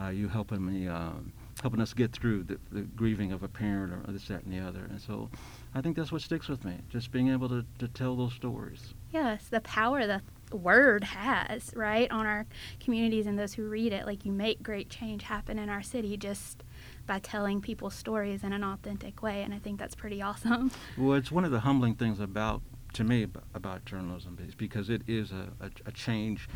uh, 0.00 0.08
you 0.08 0.28
helping 0.28 0.64
me, 0.64 0.88
um, 0.88 1.32
helping 1.60 1.80
us 1.80 1.92
get 1.92 2.12
through 2.12 2.44
the, 2.44 2.58
the 2.70 2.82
grieving 2.82 3.32
of 3.32 3.42
a 3.42 3.48
parent 3.48 3.92
or 3.92 4.12
this, 4.12 4.28
that, 4.28 4.44
and 4.44 4.52
the 4.52 4.60
other." 4.60 4.84
And 4.90 5.00
so, 5.00 5.28
I 5.74 5.80
think 5.80 5.96
that's 5.96 6.12
what 6.12 6.22
sticks 6.22 6.48
with 6.48 6.64
me, 6.64 6.78
just 6.88 7.10
being 7.10 7.30
able 7.30 7.48
to, 7.48 7.64
to 7.78 7.88
tell 7.88 8.14
those 8.16 8.34
stories. 8.34 8.94
Yes, 9.12 9.46
the 9.48 9.60
power 9.60 10.06
that 10.06 10.22
word 10.52 11.04
has, 11.04 11.72
right, 11.74 12.10
on 12.10 12.26
our 12.26 12.46
communities 12.80 13.26
and 13.26 13.38
those 13.38 13.54
who 13.54 13.68
read 13.68 13.92
it. 13.92 14.06
Like 14.06 14.24
you 14.24 14.32
make 14.32 14.62
great 14.62 14.88
change 14.88 15.24
happen 15.24 15.58
in 15.58 15.68
our 15.68 15.82
city 15.82 16.16
just 16.16 16.62
by 17.06 17.18
telling 17.18 17.60
people's 17.60 17.94
stories 17.94 18.44
in 18.44 18.52
an 18.52 18.62
authentic 18.64 19.22
way, 19.22 19.42
and 19.42 19.52
I 19.52 19.58
think 19.58 19.78
that's 19.78 19.94
pretty 19.94 20.22
awesome. 20.22 20.70
Well, 20.96 21.16
it's 21.16 21.32
one 21.32 21.44
of 21.44 21.50
the 21.50 21.60
humbling 21.60 21.94
things 21.96 22.20
about, 22.20 22.62
to 22.94 23.04
me, 23.04 23.26
about 23.54 23.84
journalism 23.84 24.38
is 24.46 24.54
because 24.54 24.88
it 24.90 25.02
is 25.06 25.32
a, 25.32 25.48
a, 25.60 25.70
a 25.86 25.92
change 25.92 26.48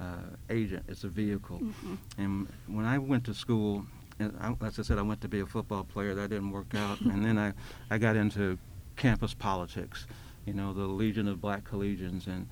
uh, 0.00 0.34
agent. 0.50 0.84
It's 0.88 1.04
a 1.04 1.08
vehicle. 1.08 1.60
Mhm. 1.60 1.98
And 2.18 2.48
when 2.66 2.84
I 2.84 2.98
went 2.98 3.24
to 3.24 3.34
school, 3.34 3.86
and 4.18 4.34
I, 4.40 4.54
as 4.66 4.78
I 4.78 4.82
said, 4.82 4.98
I 4.98 5.02
went 5.02 5.20
to 5.20 5.28
be 5.28 5.40
a 5.40 5.46
football 5.46 5.84
player. 5.84 6.14
That 6.14 6.30
didn't 6.30 6.50
work 6.50 6.74
out. 6.74 7.00
and 7.12 7.24
then 7.24 7.38
I, 7.38 7.52
I 7.90 7.98
got 7.98 8.16
into 8.16 8.58
campus 8.96 9.34
politics. 9.34 10.06
You 10.46 10.54
know, 10.54 10.72
the 10.72 10.86
Legion 10.86 11.28
of 11.28 11.40
Black 11.40 11.64
Collegians, 11.64 12.26
and 12.26 12.48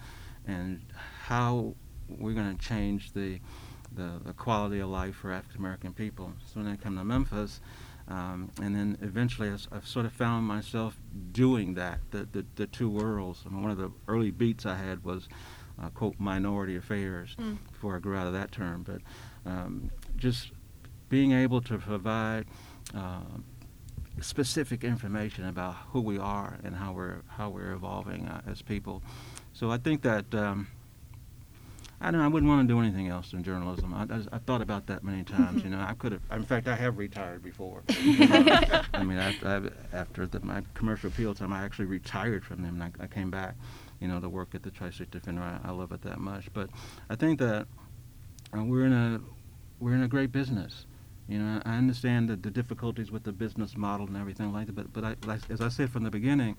and 0.46 0.80
how 1.22 1.74
we're 2.08 2.34
going 2.34 2.56
to 2.56 2.64
change 2.64 3.12
the, 3.12 3.40
the 3.94 4.20
the 4.24 4.32
quality 4.32 4.80
of 4.80 4.88
life 4.90 5.14
for 5.16 5.32
African 5.32 5.60
American 5.60 5.92
people. 5.92 6.32
So 6.46 6.60
when 6.60 6.68
I 6.72 6.76
come 6.76 6.96
to 6.96 7.04
Memphis, 7.04 7.60
Um, 8.08 8.50
and 8.60 8.74
then 8.74 8.98
eventually, 9.02 9.48
I've, 9.54 9.68
I've 9.70 9.86
sort 9.86 10.04
of 10.06 10.12
found 10.12 10.44
myself 10.44 10.98
doing 11.32 11.74
that, 11.76 11.98
the, 12.10 12.26
the, 12.32 12.44
the 12.56 12.66
two 12.66 12.90
worlds. 12.90 13.44
I 13.46 13.50
mean, 13.50 13.62
one 13.62 13.70
of 13.70 13.78
the 13.78 13.90
early 14.08 14.32
beats 14.32 14.66
I 14.66 14.74
had 14.74 15.04
was, 15.04 15.28
uh, 15.80 15.90
quote, 15.90 16.16
minority 16.18 16.76
affairs 16.76 17.36
Mm. 17.38 17.58
before 17.72 17.96
I 17.96 18.00
grew 18.00 18.16
out 18.16 18.26
of 18.26 18.32
that 18.32 18.50
term. 18.50 18.82
But 18.82 19.00
um, 19.46 19.90
just 20.16 20.50
being 21.08 21.30
able 21.44 21.60
to 21.62 21.78
provide 21.78 22.44
uh, 22.94 23.38
specific 24.20 24.82
information 24.84 25.44
about 25.46 25.74
who 25.92 26.00
we 26.00 26.18
are 26.18 26.58
and 26.64 26.74
how 26.76 26.92
we're 26.92 27.22
how 27.38 27.48
we're 27.54 27.72
evolving 27.72 28.26
uh, 28.26 28.50
as 28.50 28.62
people. 28.62 29.02
So 29.52 29.70
I 29.70 29.78
think 29.78 30.02
that 30.02 30.34
um, 30.34 30.66
I 32.00 32.10
don't. 32.10 32.20
know, 32.20 32.24
I 32.24 32.28
wouldn't 32.28 32.48
want 32.48 32.66
to 32.66 32.72
do 32.72 32.80
anything 32.80 33.08
else 33.08 33.30
than 33.30 33.42
journalism. 33.42 33.92
I, 33.92 34.02
I, 34.02 34.36
I 34.36 34.38
thought 34.38 34.62
about 34.62 34.86
that 34.86 35.04
many 35.04 35.22
times. 35.22 35.62
you 35.62 35.70
know, 35.70 35.80
I 35.80 35.92
could 35.94 36.12
have. 36.12 36.22
In 36.32 36.44
fact, 36.44 36.66
I 36.66 36.74
have 36.74 36.96
retired 36.96 37.42
before. 37.42 37.82
I 37.90 39.02
mean, 39.04 39.18
I, 39.18 39.34
after 39.92 40.26
the, 40.26 40.40
my 40.40 40.62
commercial 40.74 41.08
appeal 41.08 41.34
time, 41.34 41.52
I 41.52 41.62
actually 41.62 41.86
retired 41.86 42.44
from 42.44 42.62
them, 42.62 42.80
and 42.80 42.92
I, 43.00 43.04
I 43.04 43.06
came 43.06 43.30
back. 43.30 43.54
You 44.00 44.08
know, 44.08 44.18
to 44.18 44.30
work 44.30 44.54
at 44.54 44.62
the 44.62 44.70
Tri-State 44.70 45.10
Defender. 45.10 45.42
I, 45.42 45.60
I 45.62 45.72
love 45.72 45.92
it 45.92 46.00
that 46.02 46.20
much. 46.20 46.50
But 46.54 46.70
I 47.10 47.16
think 47.16 47.38
that 47.40 47.66
uh, 48.56 48.64
we're 48.64 48.86
in 48.86 48.94
a 48.94 49.20
we're 49.78 49.94
in 49.94 50.02
a 50.02 50.08
great 50.08 50.32
business. 50.32 50.86
You 51.28 51.38
know, 51.38 51.60
I 51.64 51.76
understand 51.76 52.28
the, 52.28 52.36
the 52.36 52.50
difficulties 52.50 53.10
with 53.10 53.24
the 53.24 53.32
business 53.32 53.76
model 53.76 54.06
and 54.06 54.16
everything 54.16 54.52
like 54.52 54.66
that, 54.66 54.74
but, 54.74 54.92
but 54.92 55.04
I, 55.04 55.14
like, 55.26 55.48
as 55.48 55.60
I 55.60 55.68
said 55.68 55.90
from 55.90 56.02
the 56.02 56.10
beginning, 56.10 56.56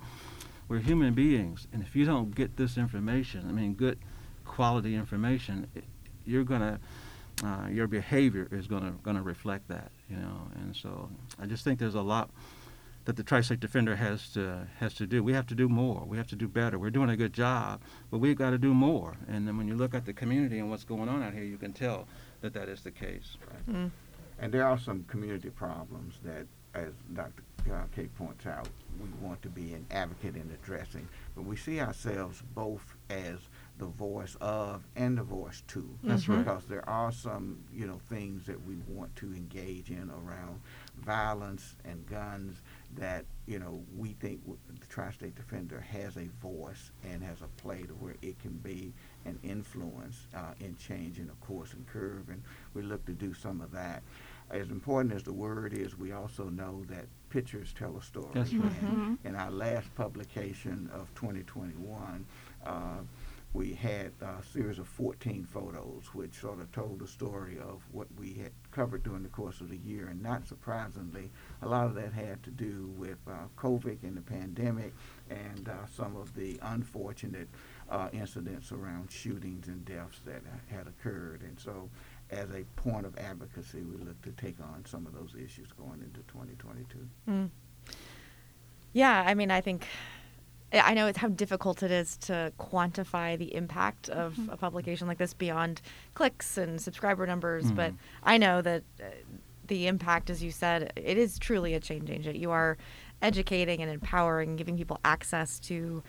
we're 0.70 0.80
human 0.80 1.14
beings, 1.14 1.68
and 1.74 1.84
if 1.84 1.94
you 1.94 2.06
don't 2.06 2.34
get 2.34 2.56
this 2.56 2.78
information, 2.78 3.50
I 3.50 3.52
mean, 3.52 3.74
good 3.74 4.00
quality 4.52 4.96
information, 4.96 5.66
you're 6.26 6.44
gonna, 6.44 6.78
uh, 7.44 7.68
your 7.72 7.88
behavior 7.88 8.48
is 8.52 8.68
gonna 8.68 8.94
gonna 9.02 9.24
reflect 9.24 9.70
that, 9.70 9.92
you 10.10 10.18
know. 10.18 10.52
And 10.56 10.76
so, 10.76 11.10
I 11.42 11.46
just 11.46 11.64
think 11.64 11.80
there's 11.80 11.96
a 11.96 12.02
lot 12.02 12.30
that 13.06 13.16
the 13.16 13.24
Tri-State 13.24 13.62
Defender 13.62 13.96
has 13.96 14.28
to 14.34 14.68
has 14.80 14.94
to 14.96 15.08
do. 15.08 15.24
We 15.24 15.34
have 15.34 15.48
to 15.48 15.56
do 15.56 15.70
more. 15.70 16.04
We 16.06 16.18
have 16.18 16.28
to 16.28 16.36
do 16.36 16.50
better. 16.50 16.78
We're 16.78 16.92
doing 16.92 17.10
a 17.10 17.16
good 17.16 17.34
job, 17.34 17.82
but 18.12 18.18
we've 18.20 18.38
got 18.38 18.50
to 18.52 18.58
do 18.58 18.74
more. 18.74 19.16
And 19.30 19.48
then 19.48 19.58
when 19.58 19.70
you 19.70 19.76
look 19.76 19.96
at 19.96 20.06
the 20.06 20.14
community 20.14 20.60
and 20.60 20.70
what's 20.70 20.84
going 20.84 21.08
on 21.08 21.24
out 21.24 21.34
here, 21.34 21.44
you 21.44 21.58
can 21.58 21.72
tell 21.72 22.08
that 22.42 22.54
that 22.54 22.68
is 22.68 22.82
the 22.82 22.92
case. 22.92 23.38
Mm. 23.70 23.90
And 24.40 24.52
there 24.52 24.68
are 24.68 24.78
some 24.78 25.06
community 25.06 25.50
problems 25.50 26.16
that, 26.24 26.46
as 26.74 26.92
Dr. 27.14 27.44
Uh, 27.72 27.84
K 27.96 28.08
points 28.18 28.46
out, 28.46 28.68
we 29.00 29.08
want 29.26 29.42
to 29.44 29.50
be 29.50 29.74
an 29.74 29.86
advocate 29.92 30.36
in 30.36 30.50
addressing. 30.62 31.08
But 31.36 31.46
we 31.46 31.56
see 31.56 31.80
ourselves 31.80 32.44
both 32.54 32.84
as 33.10 33.38
the 33.78 33.86
voice 33.86 34.36
of 34.42 34.84
and 34.96 35.18
the 35.18 35.24
voice 35.24 35.64
to. 35.70 35.98
That's 36.04 36.28
right. 36.28 36.40
Because 36.40 36.66
there 36.66 36.88
are 36.88 37.12
some, 37.12 37.64
you 37.74 37.88
know, 37.88 38.00
things 38.10 38.46
that 38.46 38.64
we 38.66 38.76
want 38.88 39.16
to 39.18 39.34
engage 39.34 39.90
in 39.90 40.12
around 40.12 40.62
violence 41.00 41.76
and 41.84 42.06
guns 42.06 42.62
that, 42.98 43.26
you 43.48 43.58
know, 43.58 43.82
we 43.98 44.10
think 44.14 44.42
the 44.46 44.86
Tri-State 44.88 45.36
Defender 45.36 45.80
has 45.80 46.18
a 46.18 46.28
voice 46.42 46.92
and 47.04 47.24
has 47.24 47.42
a 47.42 47.48
play 47.62 47.82
to 47.84 47.94
where 47.94 48.16
it 48.22 48.40
can 48.40 48.54
be 48.58 48.94
an 49.26 49.40
influence 49.44 50.28
uh, 50.36 50.54
in 50.60 50.76
changing 50.78 51.28
the 51.28 51.46
course 51.46 51.74
and 51.74 51.88
curve. 51.88 52.30
And 52.30 52.44
we 52.74 52.84
look 52.84 53.06
to 53.06 53.14
do 53.14 53.34
some 53.34 53.62
of 53.62 53.72
that. 53.72 54.04
As 54.52 54.70
important 54.70 55.14
as 55.14 55.24
the 55.24 55.34
word 55.34 55.74
is, 55.74 55.98
we 55.98 56.12
also 56.12 56.50
know 56.50 56.84
that 56.90 57.06
pictures 57.30 57.74
tell 57.74 57.96
a 57.98 58.02
story. 58.04 58.28
That's 58.34 58.54
right. 58.54 58.72
And 58.82 59.18
in 59.24 59.36
our 59.36 59.50
last 59.50 59.94
publication 59.96 60.90
of 60.94 61.08
2021, 61.16 62.26
uh, 62.66 62.72
we 63.54 63.74
had 63.74 64.14
a 64.22 64.42
series 64.54 64.80
of 64.80 64.88
14 64.88 65.46
photos, 65.46 66.06
which 66.14 66.36
sort 66.36 66.62
of 66.62 66.72
told 66.72 67.00
the 67.00 67.08
story 67.08 67.58
of 67.60 67.84
what 67.92 68.08
we 68.18 68.34
had 68.34 68.52
covered 68.72 69.04
during 69.04 69.24
the 69.24 69.30
course 69.30 69.60
of 69.60 69.70
the 69.70 69.78
year. 69.78 70.08
And 70.08 70.24
not 70.24 70.48
surprisingly, 70.48 71.30
a 71.62 71.68
lot 71.68 71.88
of 71.88 71.96
that 71.96 72.14
had 72.14 72.42
to 72.44 72.50
do 72.50 72.94
with 72.98 73.18
uh, 73.28 73.48
COVID 73.58 74.04
and 74.04 74.16
the 74.16 74.22
pandemic 74.22 74.94
and 75.30 75.68
uh, 75.68 75.86
some 75.94 76.16
of 76.16 76.34
the 76.34 76.60
unfortunate 76.62 77.50
uh, 77.90 78.08
incidents 78.14 78.72
around 78.72 79.12
shootings 79.12 79.68
and 79.68 79.84
deaths 79.84 80.22
that 80.26 80.42
had 80.70 80.88
occurred. 80.88 81.42
And 81.42 81.60
so, 81.60 81.90
as 82.30 82.50
a 82.52 82.64
point 82.78 83.06
of 83.06 83.18
advocacy, 83.18 83.82
we 83.82 83.98
look 83.98 84.22
to 84.22 84.32
take 84.32 84.62
on 84.62 84.86
some 84.86 85.06
of 85.06 85.14
those 85.14 85.36
issues 85.36 85.68
going 85.74 86.02
into 86.02 86.22
2022. 86.30 86.98
Mm. 87.30 87.50
Yeah, 88.94 89.24
I 89.28 89.34
mean, 89.34 89.52
I 89.52 89.60
think 89.60 89.88
I 90.74 90.94
know 90.94 91.08
it's 91.08 91.18
how 91.18 91.28
difficult 91.28 91.84
it 91.84 91.92
is 91.92 92.18
to 92.18 92.54
quantify 92.60 93.38
the 93.38 93.54
impact 93.56 94.10
of 94.10 94.38
a 94.50 94.56
publication 94.58 95.08
like 95.08 95.18
this 95.18 95.34
beyond 95.34 95.82
clicks 96.14 96.58
and 96.58 96.80
subscriber 96.82 97.28
numbers, 97.28 97.72
but 97.72 97.92
Mhm. 97.92 97.98
I 98.24 98.38
know 98.38 98.62
that 98.62 98.84
uh, 99.02 99.06
the 99.68 99.88
impact, 99.88 100.30
as 100.30 100.42
you 100.44 100.52
said, 100.52 100.94
it 100.96 101.18
is 101.18 101.38
truly 101.40 101.74
a 101.74 101.80
change 101.80 102.10
agent. 102.10 102.38
You 102.38 102.52
are 102.52 102.78
educating 103.22 103.82
and 103.82 103.92
empowering, 103.92 104.56
giving 104.56 104.78
people 104.78 105.00
access 105.06 105.60
to 105.62 106.04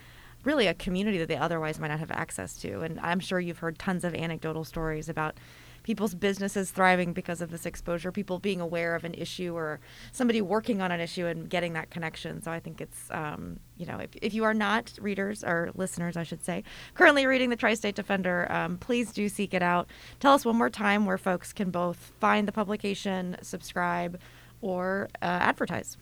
really 0.44 0.66
a 0.66 0.74
community 0.74 1.18
that 1.18 1.28
they 1.28 1.36
otherwise 1.36 1.78
might 1.78 1.88
not 1.88 2.00
have 2.00 2.10
access 2.10 2.56
to. 2.58 2.80
And 2.80 2.98
I'm 3.00 3.20
sure 3.20 3.38
you've 3.38 3.58
heard 3.60 3.78
tons 3.78 4.02
of 4.04 4.14
anecdotal 4.14 4.64
stories 4.64 5.08
about 5.08 5.36
people's 5.82 6.14
businesses 6.14 6.70
thriving 6.70 7.12
because 7.12 7.40
of 7.40 7.50
this 7.50 7.66
exposure, 7.66 8.12
people 8.12 8.38
being 8.38 8.60
aware 8.60 8.94
of 8.94 9.04
an 9.04 9.14
issue 9.14 9.54
or 9.54 9.80
somebody 10.12 10.40
working 10.40 10.80
on 10.80 10.92
an 10.92 11.00
issue 11.00 11.26
and 11.26 11.48
getting 11.48 11.72
that 11.72 11.90
connection. 11.90 12.42
So 12.42 12.50
I 12.50 12.60
think 12.60 12.80
it's, 12.80 13.10
um, 13.10 13.58
you 13.76 13.86
know, 13.86 13.98
if, 13.98 14.10
if 14.20 14.34
you 14.34 14.44
are 14.44 14.54
not 14.54 14.92
readers 15.00 15.42
or 15.42 15.70
listeners, 15.74 16.16
I 16.16 16.22
should 16.22 16.44
say, 16.44 16.64
currently 16.94 17.26
reading 17.26 17.50
the 17.50 17.56
Tri 17.56 17.74
State 17.74 17.94
Defender, 17.94 18.50
um, 18.50 18.78
please 18.78 19.12
do 19.12 19.28
seek 19.28 19.54
it 19.54 19.62
out. 19.62 19.88
Tell 20.20 20.34
us 20.34 20.44
one 20.44 20.56
more 20.56 20.70
time 20.70 21.06
where 21.06 21.18
folks 21.18 21.52
can 21.52 21.70
both 21.70 22.12
find 22.20 22.46
the 22.46 22.52
publication, 22.52 23.36
subscribe, 23.42 24.20
or 24.60 25.08
uh, 25.20 25.24
advertise. 25.24 25.96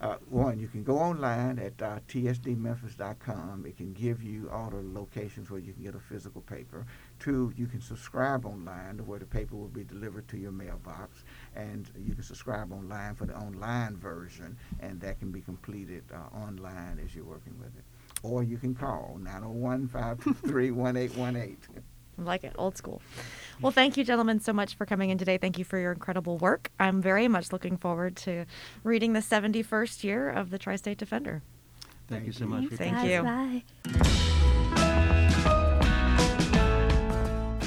Uh, 0.00 0.16
one, 0.30 0.58
you 0.58 0.66
can 0.66 0.82
go 0.82 0.98
online 0.98 1.58
at 1.58 1.80
uh, 1.82 1.98
tsdmemphis.com. 2.08 3.66
It 3.66 3.76
can 3.76 3.92
give 3.92 4.22
you 4.22 4.48
all 4.50 4.70
the 4.70 4.82
locations 4.98 5.50
where 5.50 5.60
you 5.60 5.74
can 5.74 5.82
get 5.82 5.94
a 5.94 6.00
physical 6.00 6.40
paper. 6.40 6.86
Two, 7.20 7.52
you 7.54 7.66
can 7.66 7.82
subscribe 7.82 8.46
online 8.46 8.96
to 8.96 9.02
where 9.02 9.18
the 9.18 9.26
paper 9.26 9.54
will 9.54 9.68
be 9.68 9.84
delivered 9.84 10.26
to 10.28 10.38
your 10.38 10.52
mailbox. 10.52 11.22
And 11.54 11.88
you 11.98 12.14
can 12.14 12.22
subscribe 12.22 12.72
online 12.72 13.14
for 13.14 13.26
the 13.26 13.36
online 13.36 13.96
version, 13.96 14.56
and 14.80 15.00
that 15.02 15.18
can 15.18 15.30
be 15.30 15.42
completed 15.42 16.02
uh, 16.12 16.34
online 16.34 16.98
as 17.04 17.14
you're 17.14 17.24
working 17.24 17.58
with 17.58 17.76
it. 17.76 17.84
Or 18.22 18.42
you 18.42 18.56
can 18.56 18.74
call 18.74 19.18
901 19.20 19.88
523 19.88 20.70
1818. 20.70 21.82
I 22.18 22.22
like 22.22 22.44
it, 22.44 22.52
old 22.56 22.76
school. 22.76 23.00
Well, 23.60 23.72
thank 23.72 23.96
you, 23.96 24.04
gentlemen, 24.04 24.40
so 24.40 24.52
much 24.52 24.74
for 24.74 24.84
coming 24.84 25.10
in 25.10 25.18
today. 25.18 25.38
Thank 25.38 25.58
you 25.58 25.64
for 25.64 25.78
your 25.78 25.92
incredible 25.92 26.38
work. 26.38 26.70
I'm 26.78 27.00
very 27.00 27.28
much 27.28 27.52
looking 27.52 27.76
forward 27.76 28.16
to 28.16 28.46
reading 28.84 29.12
the 29.12 29.20
71st 29.20 30.04
year 30.04 30.28
of 30.28 30.50
the 30.50 30.58
Tri 30.58 30.76
State 30.76 30.98
Defender. 30.98 31.42
Thank, 32.08 32.26
you 32.26 32.32
so 32.32 32.46
much. 32.46 32.68
Thank 32.70 32.96
coming. 32.96 33.10
you. 33.10 33.22
Bye. 34.82 34.96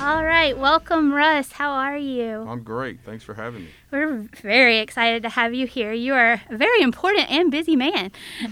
All 0.03 0.25
right, 0.25 0.57
welcome, 0.57 1.13
Russ. 1.13 1.53
How 1.53 1.71
are 1.71 1.95
you? 1.95 2.45
I'm 2.45 2.61
great. 2.61 2.99
Thanks 3.05 3.23
for 3.23 3.35
having 3.35 3.61
me. 3.63 3.69
We're 3.89 4.27
very 4.41 4.79
excited 4.79 5.23
to 5.23 5.29
have 5.29 5.53
you 5.53 5.65
here. 5.65 5.93
You 5.93 6.13
are 6.13 6.41
a 6.49 6.57
very 6.57 6.81
important 6.81 7.31
and 7.31 7.49
busy 7.49 7.77
man. 7.77 8.11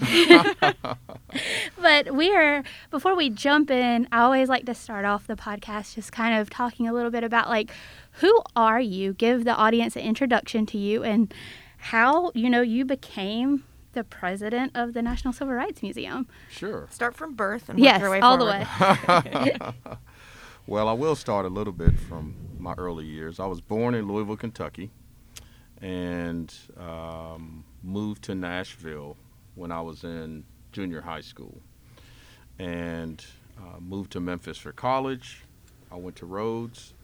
but 1.78 2.14
we 2.14 2.34
are, 2.34 2.62
before 2.90 3.14
we 3.14 3.28
jump 3.28 3.70
in, 3.70 4.08
I 4.10 4.20
always 4.20 4.48
like 4.48 4.64
to 4.64 4.74
start 4.74 5.04
off 5.04 5.26
the 5.26 5.36
podcast 5.36 5.94
just 5.94 6.10
kind 6.10 6.40
of 6.40 6.48
talking 6.48 6.88
a 6.88 6.92
little 6.94 7.10
bit 7.10 7.22
about 7.22 7.50
like, 7.50 7.70
who 8.12 8.40
are 8.56 8.80
you? 8.80 9.12
Give 9.12 9.44
the 9.44 9.54
audience 9.54 9.94
an 9.94 10.02
introduction 10.02 10.64
to 10.66 10.78
you 10.78 11.02
and 11.04 11.34
how, 11.76 12.32
you 12.34 12.48
know, 12.48 12.62
you 12.62 12.86
became 12.86 13.64
the 13.92 14.04
president 14.04 14.72
of 14.74 14.94
the 14.94 15.02
National 15.02 15.34
Civil 15.34 15.52
Rights 15.52 15.82
Museum. 15.82 16.26
Sure. 16.50 16.88
Start 16.90 17.14
from 17.14 17.34
birth 17.34 17.68
and 17.68 17.78
work 17.78 17.84
Yes, 17.84 18.00
your 18.00 18.10
way 18.10 18.20
all 18.20 18.38
forward. 18.38 18.66
the 18.78 19.34
way. 19.34 19.56
Well, 20.68 20.88
I 20.88 20.92
will 20.92 21.16
start 21.16 21.44
a 21.44 21.48
little 21.48 21.72
bit 21.72 21.98
from 21.98 22.36
my 22.56 22.74
early 22.74 23.04
years. 23.04 23.40
I 23.40 23.46
was 23.46 23.60
born 23.60 23.96
in 23.96 24.06
Louisville, 24.06 24.36
Kentucky, 24.36 24.92
and 25.80 26.54
um, 26.78 27.64
moved 27.82 28.22
to 28.24 28.36
Nashville 28.36 29.16
when 29.56 29.72
I 29.72 29.80
was 29.80 30.04
in 30.04 30.44
junior 30.70 31.00
high 31.00 31.20
school, 31.20 31.60
and 32.60 33.24
uh, 33.58 33.80
moved 33.80 34.12
to 34.12 34.20
Memphis 34.20 34.56
for 34.56 34.70
college. 34.70 35.42
I 35.90 35.96
went 35.96 36.14
to 36.16 36.26
Rhodes. 36.26 36.94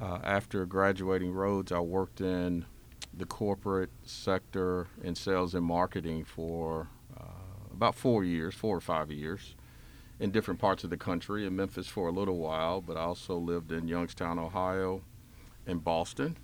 Uh, 0.00 0.20
after 0.22 0.64
graduating 0.64 1.32
Rhodes, 1.32 1.72
I 1.72 1.80
worked 1.80 2.20
in 2.20 2.64
the 3.12 3.26
corporate 3.26 3.90
sector 4.04 4.86
in 5.02 5.16
sales 5.16 5.56
and 5.56 5.66
marketing 5.66 6.24
for 6.24 6.86
uh, 7.18 7.24
about 7.72 7.96
four 7.96 8.22
years, 8.22 8.54
four 8.54 8.76
or 8.76 8.80
five 8.80 9.10
years, 9.10 9.56
in 10.20 10.30
different 10.30 10.60
parts 10.60 10.84
of 10.84 10.90
the 10.90 10.96
country. 10.96 11.46
In 11.46 11.56
Memphis 11.56 11.86
for 11.86 12.08
a 12.08 12.12
little 12.12 12.38
while, 12.38 12.80
but 12.80 12.96
I 12.96 13.00
also 13.00 13.36
lived 13.36 13.72
in 13.72 13.88
Youngstown, 13.88 14.38
Ohio, 14.38 15.02
and 15.66 15.82
Boston. 15.82 16.36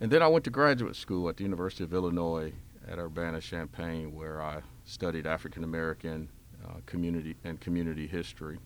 And 0.00 0.10
then 0.10 0.22
I 0.22 0.28
went 0.28 0.44
to 0.44 0.50
graduate 0.50 0.96
school 0.96 1.28
at 1.28 1.36
the 1.36 1.44
University 1.44 1.84
of 1.84 1.92
Illinois 1.92 2.52
at 2.88 2.98
Urbana 2.98 3.40
Champaign, 3.40 4.14
where 4.14 4.42
I 4.42 4.60
studied 4.84 5.26
African 5.26 5.64
American 5.64 6.28
uh, 6.64 6.80
community 6.86 7.36
and 7.44 7.60
community 7.60 8.06
history. 8.06 8.58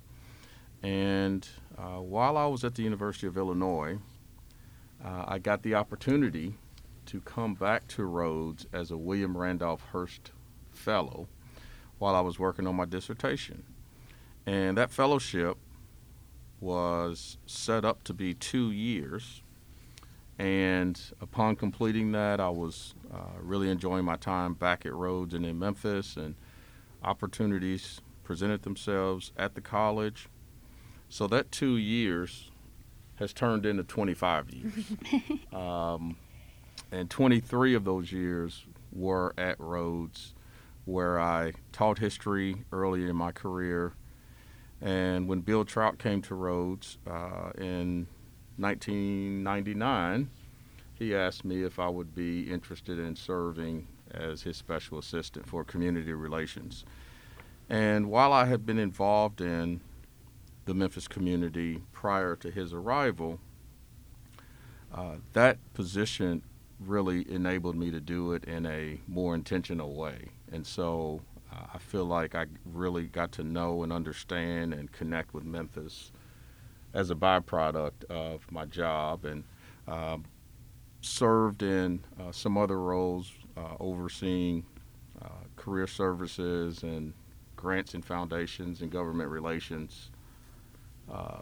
And 0.82 1.48
uh, 1.76 2.00
while 2.00 2.36
I 2.36 2.46
was 2.46 2.64
at 2.64 2.74
the 2.74 2.82
University 2.82 3.26
of 3.26 3.36
Illinois, 3.36 3.98
uh, 5.04 5.24
I 5.26 5.38
got 5.38 5.62
the 5.62 5.74
opportunity 5.74 6.54
to 7.06 7.20
come 7.20 7.54
back 7.54 7.88
to 7.88 8.04
Rhodes 8.04 8.66
as 8.72 8.90
a 8.90 8.96
William 8.96 9.36
Randolph 9.36 9.82
Hearst 9.92 10.30
Fellow 10.70 11.28
while 11.98 12.14
I 12.14 12.20
was 12.20 12.38
working 12.38 12.66
on 12.66 12.76
my 12.76 12.84
dissertation. 12.84 13.64
And 14.46 14.76
that 14.78 14.90
fellowship 14.90 15.56
was 16.60 17.38
set 17.46 17.84
up 17.84 18.02
to 18.04 18.14
be 18.14 18.34
two 18.34 18.70
years. 18.70 19.42
And 20.38 21.00
upon 21.20 21.56
completing 21.56 22.12
that, 22.12 22.40
I 22.40 22.48
was 22.48 22.94
uh, 23.12 23.38
really 23.40 23.70
enjoying 23.70 24.04
my 24.04 24.16
time 24.16 24.54
back 24.54 24.86
at 24.86 24.94
Rhodes 24.94 25.34
and 25.34 25.44
in 25.44 25.58
Memphis, 25.58 26.16
and 26.16 26.36
opportunities 27.02 28.00
presented 28.22 28.62
themselves 28.62 29.32
at 29.36 29.54
the 29.54 29.60
college. 29.60 30.28
So 31.08 31.26
that 31.28 31.50
two 31.50 31.76
years 31.76 32.50
has 33.16 33.32
turned 33.32 33.66
into 33.66 33.82
25 33.82 34.50
years. 34.50 34.84
um, 35.52 36.16
and 36.92 37.10
23 37.10 37.74
of 37.74 37.84
those 37.84 38.12
years 38.12 38.64
were 38.92 39.34
at 39.36 39.58
Rhodes, 39.58 40.34
where 40.88 41.20
I 41.20 41.52
taught 41.70 41.98
history 41.98 42.64
early 42.72 43.06
in 43.06 43.14
my 43.14 43.30
career. 43.30 43.92
And 44.80 45.28
when 45.28 45.40
Bill 45.40 45.66
Troutt 45.66 45.98
came 45.98 46.22
to 46.22 46.34
Rhodes 46.34 46.96
uh, 47.06 47.50
in 47.58 48.06
1999, 48.56 50.30
he 50.94 51.14
asked 51.14 51.44
me 51.44 51.62
if 51.62 51.78
I 51.78 51.88
would 51.88 52.14
be 52.14 52.50
interested 52.50 52.98
in 52.98 53.16
serving 53.16 53.86
as 54.10 54.42
his 54.42 54.56
special 54.56 54.98
assistant 54.98 55.46
for 55.46 55.62
community 55.62 56.14
relations. 56.14 56.86
And 57.68 58.08
while 58.08 58.32
I 58.32 58.46
had 58.46 58.64
been 58.64 58.78
involved 58.78 59.42
in 59.42 59.82
the 60.64 60.72
Memphis 60.72 61.06
community 61.06 61.82
prior 61.92 62.34
to 62.36 62.50
his 62.50 62.72
arrival, 62.72 63.40
uh, 64.94 65.16
that 65.34 65.58
position 65.74 66.42
really 66.80 67.30
enabled 67.30 67.76
me 67.76 67.90
to 67.90 68.00
do 68.00 68.32
it 68.32 68.44
in 68.44 68.64
a 68.64 69.00
more 69.06 69.34
intentional 69.34 69.94
way. 69.94 70.30
And 70.52 70.66
so 70.66 71.20
uh, 71.52 71.66
I 71.74 71.78
feel 71.78 72.04
like 72.04 72.34
I 72.34 72.46
really 72.64 73.06
got 73.06 73.32
to 73.32 73.42
know 73.42 73.82
and 73.82 73.92
understand 73.92 74.74
and 74.74 74.90
connect 74.92 75.34
with 75.34 75.44
Memphis 75.44 76.12
as 76.94 77.10
a 77.10 77.14
byproduct 77.14 78.04
of 78.10 78.50
my 78.50 78.64
job 78.64 79.24
and 79.24 79.44
um, 79.86 80.24
served 81.00 81.62
in 81.62 82.00
uh, 82.20 82.32
some 82.32 82.58
other 82.58 82.78
roles 82.80 83.32
uh, 83.56 83.74
overseeing 83.80 84.64
uh, 85.22 85.28
career 85.56 85.86
services 85.86 86.82
and 86.82 87.12
grants 87.56 87.94
and 87.94 88.04
foundations 88.04 88.82
and 88.82 88.90
government 88.90 89.30
relations 89.30 90.10
uh, 91.12 91.40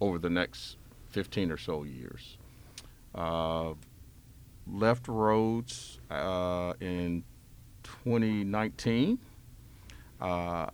over 0.00 0.18
the 0.18 0.30
next 0.30 0.76
15 1.10 1.50
or 1.50 1.56
so 1.56 1.84
years. 1.84 2.36
Left 4.66 5.08
Rhodes 5.08 6.00
in 6.80 7.22
2019. 7.84 9.18
Uh, 10.20 10.66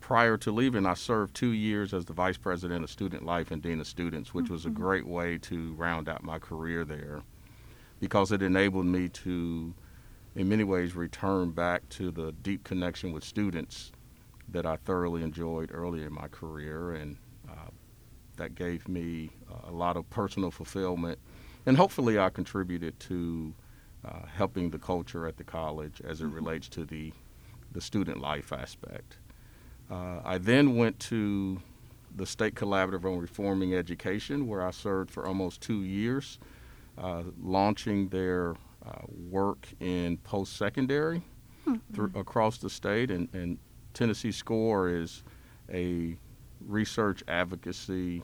prior 0.00 0.36
to 0.36 0.52
leaving, 0.52 0.86
I 0.86 0.94
served 0.94 1.34
two 1.34 1.50
years 1.50 1.92
as 1.92 2.04
the 2.04 2.12
vice 2.12 2.36
president 2.36 2.84
of 2.84 2.90
student 2.90 3.24
life 3.24 3.50
and 3.50 3.60
dean 3.60 3.80
of 3.80 3.86
students, 3.86 4.32
which 4.32 4.48
was 4.48 4.64
a 4.64 4.68
mm-hmm. 4.68 4.82
great 4.82 5.06
way 5.06 5.38
to 5.38 5.72
round 5.74 6.08
out 6.08 6.22
my 6.22 6.38
career 6.38 6.84
there 6.84 7.22
because 8.00 8.32
it 8.32 8.42
enabled 8.42 8.86
me 8.86 9.08
to, 9.08 9.74
in 10.34 10.48
many 10.48 10.64
ways, 10.64 10.94
return 10.94 11.50
back 11.50 11.88
to 11.88 12.10
the 12.10 12.32
deep 12.42 12.64
connection 12.64 13.12
with 13.12 13.24
students 13.24 13.92
that 14.48 14.66
I 14.66 14.76
thoroughly 14.76 15.22
enjoyed 15.22 15.70
early 15.72 16.02
in 16.02 16.12
my 16.12 16.28
career. 16.28 16.92
And 16.92 17.16
uh, 17.48 17.70
that 18.36 18.54
gave 18.54 18.88
me 18.88 19.30
a 19.66 19.72
lot 19.72 19.96
of 19.96 20.08
personal 20.10 20.50
fulfillment. 20.50 21.18
And 21.64 21.76
hopefully, 21.76 22.18
I 22.18 22.30
contributed 22.30 22.98
to 23.00 23.52
uh, 24.06 24.26
helping 24.34 24.70
the 24.70 24.78
culture 24.78 25.26
at 25.26 25.36
the 25.36 25.44
college 25.44 26.00
as 26.04 26.20
it 26.20 26.24
mm-hmm. 26.24 26.36
relates 26.36 26.68
to 26.68 26.84
the, 26.84 27.12
the 27.72 27.80
student 27.80 28.20
life 28.20 28.52
aspect. 28.52 29.18
Uh, 29.90 30.20
I 30.24 30.38
then 30.38 30.76
went 30.76 30.98
to 31.00 31.60
the 32.14 32.26
State 32.26 32.54
Collaborative 32.54 33.04
on 33.04 33.18
Reforming 33.18 33.74
Education, 33.74 34.46
where 34.46 34.66
I 34.66 34.70
served 34.70 35.10
for 35.10 35.26
almost 35.26 35.60
two 35.60 35.82
years, 35.82 36.38
uh, 36.98 37.24
launching 37.42 38.08
their 38.08 38.54
uh, 38.84 39.02
work 39.30 39.68
in 39.80 40.16
post 40.18 40.56
secondary 40.56 41.22
mm-hmm. 41.66 42.18
across 42.18 42.58
the 42.58 42.70
state. 42.70 43.10
And, 43.10 43.28
and 43.34 43.58
Tennessee 43.92 44.32
SCORE 44.32 44.88
is 44.88 45.22
a 45.72 46.16
research 46.60 47.22
advocacy 47.28 48.22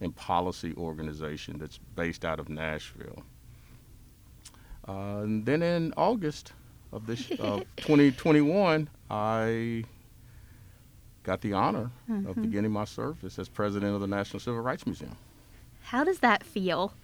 and 0.00 0.14
policy 0.14 0.74
organization 0.76 1.58
that's 1.58 1.78
based 1.96 2.24
out 2.24 2.40
of 2.40 2.48
Nashville. 2.48 3.22
Uh, 4.88 5.20
and 5.22 5.44
then 5.44 5.62
in 5.62 5.92
August 5.96 6.52
of 6.92 7.06
this 7.06 7.30
of 7.38 7.64
2021, 7.76 8.88
I 9.10 9.84
got 11.22 11.42
the 11.42 11.52
honor 11.52 11.90
mm-hmm. 12.10 12.26
of 12.28 12.40
beginning 12.40 12.72
my 12.72 12.84
service 12.84 13.38
as 13.38 13.48
president 13.48 13.94
of 13.94 14.00
the 14.00 14.06
National 14.06 14.40
Civil 14.40 14.60
Rights 14.60 14.86
Museum. 14.86 15.16
How 15.82 16.04
does 16.04 16.20
that 16.20 16.42
feel? 16.42 16.94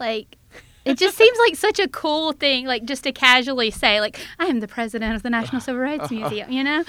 Like, 0.00 0.36
it 0.84 0.98
just 0.98 1.16
seems 1.16 1.38
like 1.38 1.56
such 1.56 1.78
a 1.78 1.88
cool 1.88 2.32
thing, 2.32 2.66
like 2.66 2.84
just 2.84 3.04
to 3.04 3.12
casually 3.12 3.70
say, 3.70 4.00
like, 4.00 4.18
I 4.38 4.46
am 4.46 4.60
the 4.60 4.68
president 4.68 5.14
of 5.14 5.22
the 5.22 5.30
National 5.30 5.60
Civil 5.60 5.80
Rights 5.80 6.10
Museum, 6.10 6.50
you 6.50 6.64
know? 6.64 6.84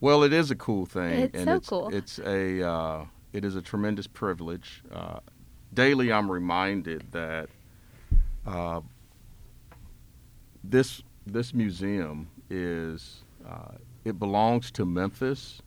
Well, 0.00 0.22
it 0.22 0.32
is 0.32 0.50
a 0.50 0.56
cool 0.56 0.86
thing. 0.86 1.20
It's 1.20 1.36
and 1.36 1.44
so 1.44 1.54
it's, 1.56 1.68
cool. 1.68 1.94
It's 1.94 2.18
a, 2.20 2.66
uh, 2.66 3.04
it 3.34 3.44
is 3.44 3.54
a 3.54 3.60
tremendous 3.60 4.06
privilege. 4.06 4.82
Uh, 4.90 5.20
daily, 5.74 6.10
I'm 6.10 6.30
reminded 6.30 7.12
that 7.12 7.50
uh, 8.46 8.80
this 10.64 11.02
this 11.26 11.54
museum 11.54 12.28
is 12.48 13.24
uh, 13.48 13.72
it 14.04 14.18
belongs 14.18 14.70
to 14.72 14.84
Memphis, 14.84 15.62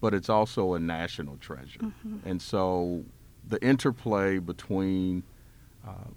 but 0.00 0.14
it's 0.14 0.28
also 0.28 0.74
a 0.74 0.78
national 0.78 1.36
treasure. 1.36 1.80
Mm-hmm. 1.80 2.18
And 2.24 2.40
so 2.40 3.04
the 3.48 3.62
interplay 3.64 4.38
between 4.38 5.22
uh, 5.86 6.10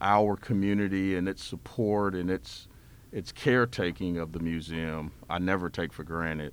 our 0.00 0.36
community 0.36 1.16
and 1.16 1.28
its 1.28 1.44
support 1.44 2.14
and 2.14 2.30
its 2.30 2.68
its 3.12 3.32
caretaking 3.32 4.18
of 4.18 4.32
the 4.32 4.40
museum, 4.40 5.12
I 5.30 5.38
never 5.38 5.70
take 5.70 5.92
for 5.92 6.04
granted. 6.04 6.52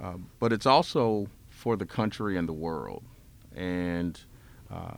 Uh, 0.00 0.14
but 0.38 0.52
it's 0.52 0.66
also 0.66 1.28
for 1.48 1.76
the 1.76 1.86
country 1.86 2.36
and 2.36 2.48
the 2.48 2.52
world, 2.52 3.02
and 3.54 4.20
uh, 4.70 4.96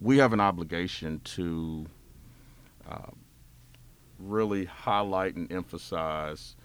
we 0.00 0.18
have 0.18 0.32
an 0.32 0.40
obligation 0.40 1.20
to 1.24 1.86
uh, 2.90 3.10
really 4.20 4.64
highlight 4.66 5.34
and 5.36 5.50
emphasize 5.52 6.56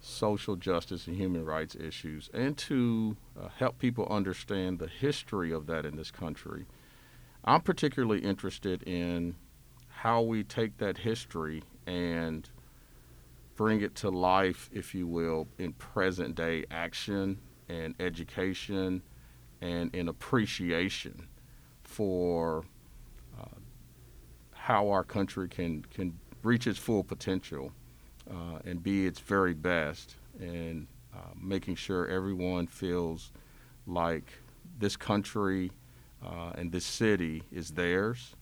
social 0.00 0.54
justice 0.56 1.06
and 1.06 1.16
human 1.16 1.44
rights 1.44 1.74
issues 1.74 2.28
and 2.34 2.58
to 2.58 3.16
uh, 3.40 3.48
help 3.58 3.78
people 3.78 4.06
understand 4.08 4.78
the 4.78 4.86
history 4.86 5.50
of 5.50 5.66
that 5.66 5.86
in 5.86 5.96
this 5.96 6.10
country. 6.10 6.66
I'm 7.44 7.62
particularly 7.62 8.20
interested 8.20 8.82
in 8.82 9.34
how 9.88 10.20
we 10.20 10.44
take 10.44 10.76
that 10.78 10.98
history 10.98 11.62
and 11.86 12.48
bring 13.56 13.80
it 13.80 13.94
to 13.94 14.10
life, 14.10 14.68
if 14.72 14.94
you 14.94 15.06
will, 15.06 15.48
in 15.58 15.72
present 15.74 16.34
day 16.34 16.64
action 16.70 17.38
and 17.68 17.94
education 17.98 19.02
and 19.60 19.94
in 19.94 20.08
appreciation 20.08 21.28
for 21.82 22.64
uh, 23.40 23.46
how 24.52 24.90
our 24.90 25.04
country 25.04 25.48
can, 25.48 25.82
can 25.90 26.18
reach 26.44 26.66
its 26.66 26.78
full 26.78 27.02
potential 27.02 27.72
uh, 28.30 28.58
and 28.64 28.82
be 28.82 29.06
its 29.06 29.18
very 29.18 29.54
best, 29.54 30.16
and 30.38 30.86
uh, 31.14 31.18
making 31.40 31.74
sure 31.74 32.06
everyone 32.08 32.66
feels 32.66 33.32
like 33.86 34.32
this 34.78 34.96
country 34.96 35.70
uh, 36.24 36.52
and 36.56 36.70
this 36.70 36.84
city 36.84 37.42
is 37.52 37.70
theirs. 37.70 38.34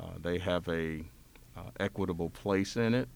Uh, 0.00 0.10
they 0.20 0.38
have 0.38 0.68
a 0.68 1.02
uh, 1.56 1.62
equitable 1.80 2.30
place 2.30 2.76
in 2.76 2.94
it, 2.94 3.08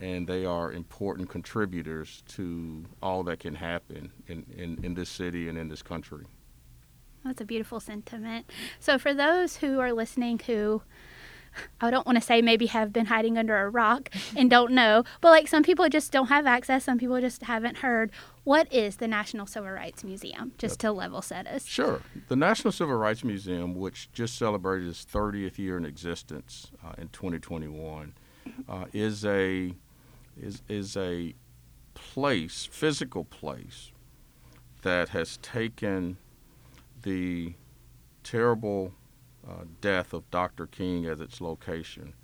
and 0.00 0.26
they 0.26 0.44
are 0.44 0.72
important 0.72 1.28
contributors 1.28 2.22
to 2.28 2.84
all 3.02 3.22
that 3.22 3.40
can 3.40 3.54
happen 3.54 4.12
in, 4.28 4.44
in, 4.56 4.78
in 4.84 4.94
this 4.94 5.08
city 5.08 5.48
and 5.48 5.56
in 5.56 5.68
this 5.68 5.82
country. 5.82 6.24
That's 7.24 7.40
a 7.40 7.44
beautiful 7.44 7.80
sentiment. 7.80 8.50
So, 8.78 8.98
for 8.98 9.12
those 9.12 9.56
who 9.56 9.80
are 9.80 9.92
listening 9.92 10.38
who 10.38 10.82
I 11.80 11.90
don't 11.90 12.06
want 12.06 12.16
to 12.16 12.22
say 12.22 12.42
maybe 12.42 12.66
have 12.66 12.92
been 12.92 13.06
hiding 13.06 13.38
under 13.38 13.56
a 13.58 13.68
rock 13.68 14.10
and 14.36 14.50
don't 14.50 14.72
know, 14.72 15.04
but 15.20 15.30
like 15.30 15.48
some 15.48 15.62
people 15.62 15.88
just 15.88 16.12
don't 16.12 16.28
have 16.28 16.46
access, 16.46 16.84
some 16.84 16.98
people 16.98 17.20
just 17.20 17.42
haven't 17.44 17.78
heard. 17.78 18.10
What 18.44 18.72
is 18.72 18.96
the 18.96 19.08
National 19.08 19.46
Civil 19.46 19.70
Rights 19.70 20.04
Museum, 20.04 20.52
just 20.56 20.78
to 20.80 20.92
level 20.92 21.20
set 21.20 21.46
us? 21.48 21.64
Sure. 21.66 22.00
The 22.28 22.36
National 22.36 22.70
Civil 22.70 22.94
Rights 22.94 23.24
Museum, 23.24 23.74
which 23.74 24.12
just 24.12 24.38
celebrated 24.38 24.88
its 24.88 25.04
30th 25.04 25.58
year 25.58 25.76
in 25.76 25.84
existence 25.84 26.70
uh, 26.84 26.92
in 26.96 27.08
2021, 27.08 28.14
uh, 28.68 28.84
is 28.92 29.24
a 29.24 29.74
is 30.40 30.62
is 30.68 30.96
a 30.96 31.34
place, 31.94 32.68
physical 32.70 33.24
place, 33.24 33.90
that 34.82 35.08
has 35.08 35.38
taken 35.38 36.16
the 37.02 37.54
terrible 38.22 38.92
uh, 39.48 39.64
death 39.80 40.12
of 40.12 40.30
Dr. 40.30 40.66
King 40.66 41.06
as 41.06 41.20
its 41.20 41.40
location 41.40 42.14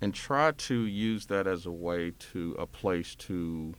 and 0.00 0.14
try 0.14 0.50
to 0.50 0.84
use 0.84 1.26
that 1.26 1.46
as 1.46 1.64
a 1.64 1.70
way 1.70 2.12
to 2.18 2.56
a 2.58 2.66
place 2.66 3.14
to 3.14 3.74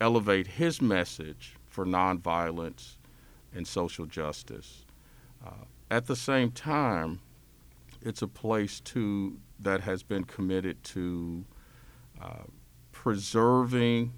elevate 0.00 0.46
his 0.46 0.80
message 0.80 1.56
for 1.68 1.84
nonviolence 1.84 2.96
and 3.54 3.66
social 3.66 4.06
justice. 4.06 4.86
Uh, 5.44 5.64
at 5.90 6.06
the 6.06 6.16
same 6.16 6.50
time, 6.50 7.20
it's 8.00 8.22
a 8.22 8.28
place 8.28 8.80
to 8.80 9.36
that 9.58 9.82
has 9.82 10.02
been 10.02 10.24
committed 10.24 10.82
to 10.82 11.44
uh, 12.22 12.44
preserving 12.92 14.12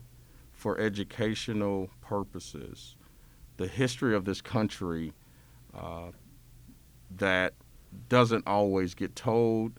for 0.52 0.78
educational 0.78 1.90
purposes 2.00 2.96
the 3.56 3.66
history 3.66 4.14
of 4.14 4.24
this 4.24 4.40
country 4.40 5.12
uh, 5.76 6.10
that 7.10 7.54
doesn't 8.08 8.46
always 8.46 8.94
get 8.94 9.16
told 9.16 9.72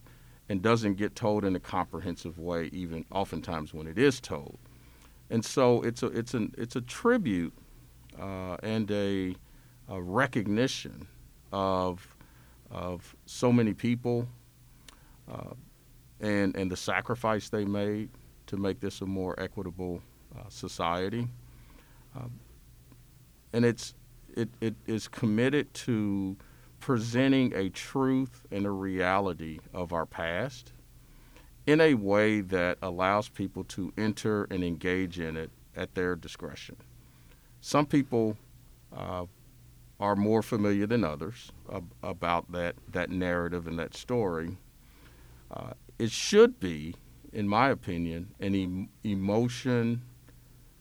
and 0.49 0.61
doesn't 0.61 0.95
get 0.95 1.16
told 1.16 1.45
in 1.45 1.55
a 1.55 1.59
comprehensive 1.59 2.38
way, 2.38 2.70
even 2.74 3.05
oftentimes 3.11 3.74
when 3.74 3.88
it 3.88 3.97
is 3.97 4.20
told. 4.20 4.57
And 5.30 5.43
so 5.43 5.82
it's 5.82 6.03
a 6.03 6.07
it's 6.07 6.34
an 6.34 6.53
it's 6.57 6.76
a 6.76 6.82
tribute 6.82 7.53
uh, 8.20 8.57
and 8.61 8.89
a, 8.91 9.36
a, 9.89 10.01
recognition 10.01 11.07
of 11.51 12.16
of 12.70 13.16
so 13.26 13.51
many 13.51 13.74
people 13.74 14.28
uh, 15.32 15.53
and 16.20 16.55
and 16.55 16.72
the 16.72 16.78
sacrifice 16.78 17.49
they 17.49 17.66
made 17.66 18.09
to 18.47 18.57
make 18.57 18.80
this 18.80 19.01
a 19.01 19.05
more 19.05 19.39
equitable 19.39 20.01
uh, 20.38 20.49
society. 20.49 21.28
Um, 22.16 22.32
and 23.53 23.66
it's 23.66 23.95
it, 24.36 24.49
it 24.61 24.76
is 24.88 25.07
committed 25.07 25.74
to 25.74 26.36
presenting 26.84 27.53
a 27.55 27.69
truth 27.69 28.45
and 28.51 28.65
a 28.65 28.69
reality 28.69 29.57
of 29.73 29.93
our 29.93 30.05
past 30.05 30.73
in 31.65 31.79
a 31.79 31.93
way 31.93 32.41
that 32.41 32.77
allows 32.81 33.29
people 33.29 33.63
to 33.63 33.93
enter 33.97 34.43
and 34.51 34.65
engage 34.65 35.17
in 35.17 35.38
it 35.38 35.49
at 35.77 35.95
their 35.95 36.13
discretion. 36.13 36.75
Some 37.61 37.86
people 37.86 38.36
uh, 38.93 39.27
are 39.97 40.17
more 40.17 40.41
familiar 40.41 40.86
than 40.86 41.05
others 41.05 41.53
ab- 41.73 41.93
about 42.03 42.51
that, 42.51 42.75
that 42.91 43.09
narrative 43.09 43.65
and 43.65 43.79
that 43.79 43.95
story. 43.95 44.57
Uh, 45.49 45.71
it 45.97 46.11
should 46.11 46.59
be, 46.59 46.95
in 47.31 47.47
my 47.47 47.69
opinion, 47.69 48.36
an 48.41 48.53
em- 48.55 48.89
emotion, 49.05 50.01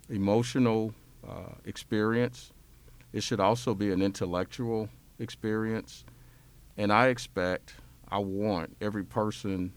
emotional 0.09 0.95
uh, 1.25 1.55
experience. 1.65 2.51
It 3.13 3.23
should 3.23 3.39
also 3.39 3.73
be 3.73 3.93
an 3.93 4.03
intellectual 4.03 4.89
experience. 5.23 6.05
And 6.77 6.93
I 6.93 7.09
expect, 7.09 7.75
I 8.09 8.19
want 8.19 8.77
every 8.81 9.05
person 9.05 9.73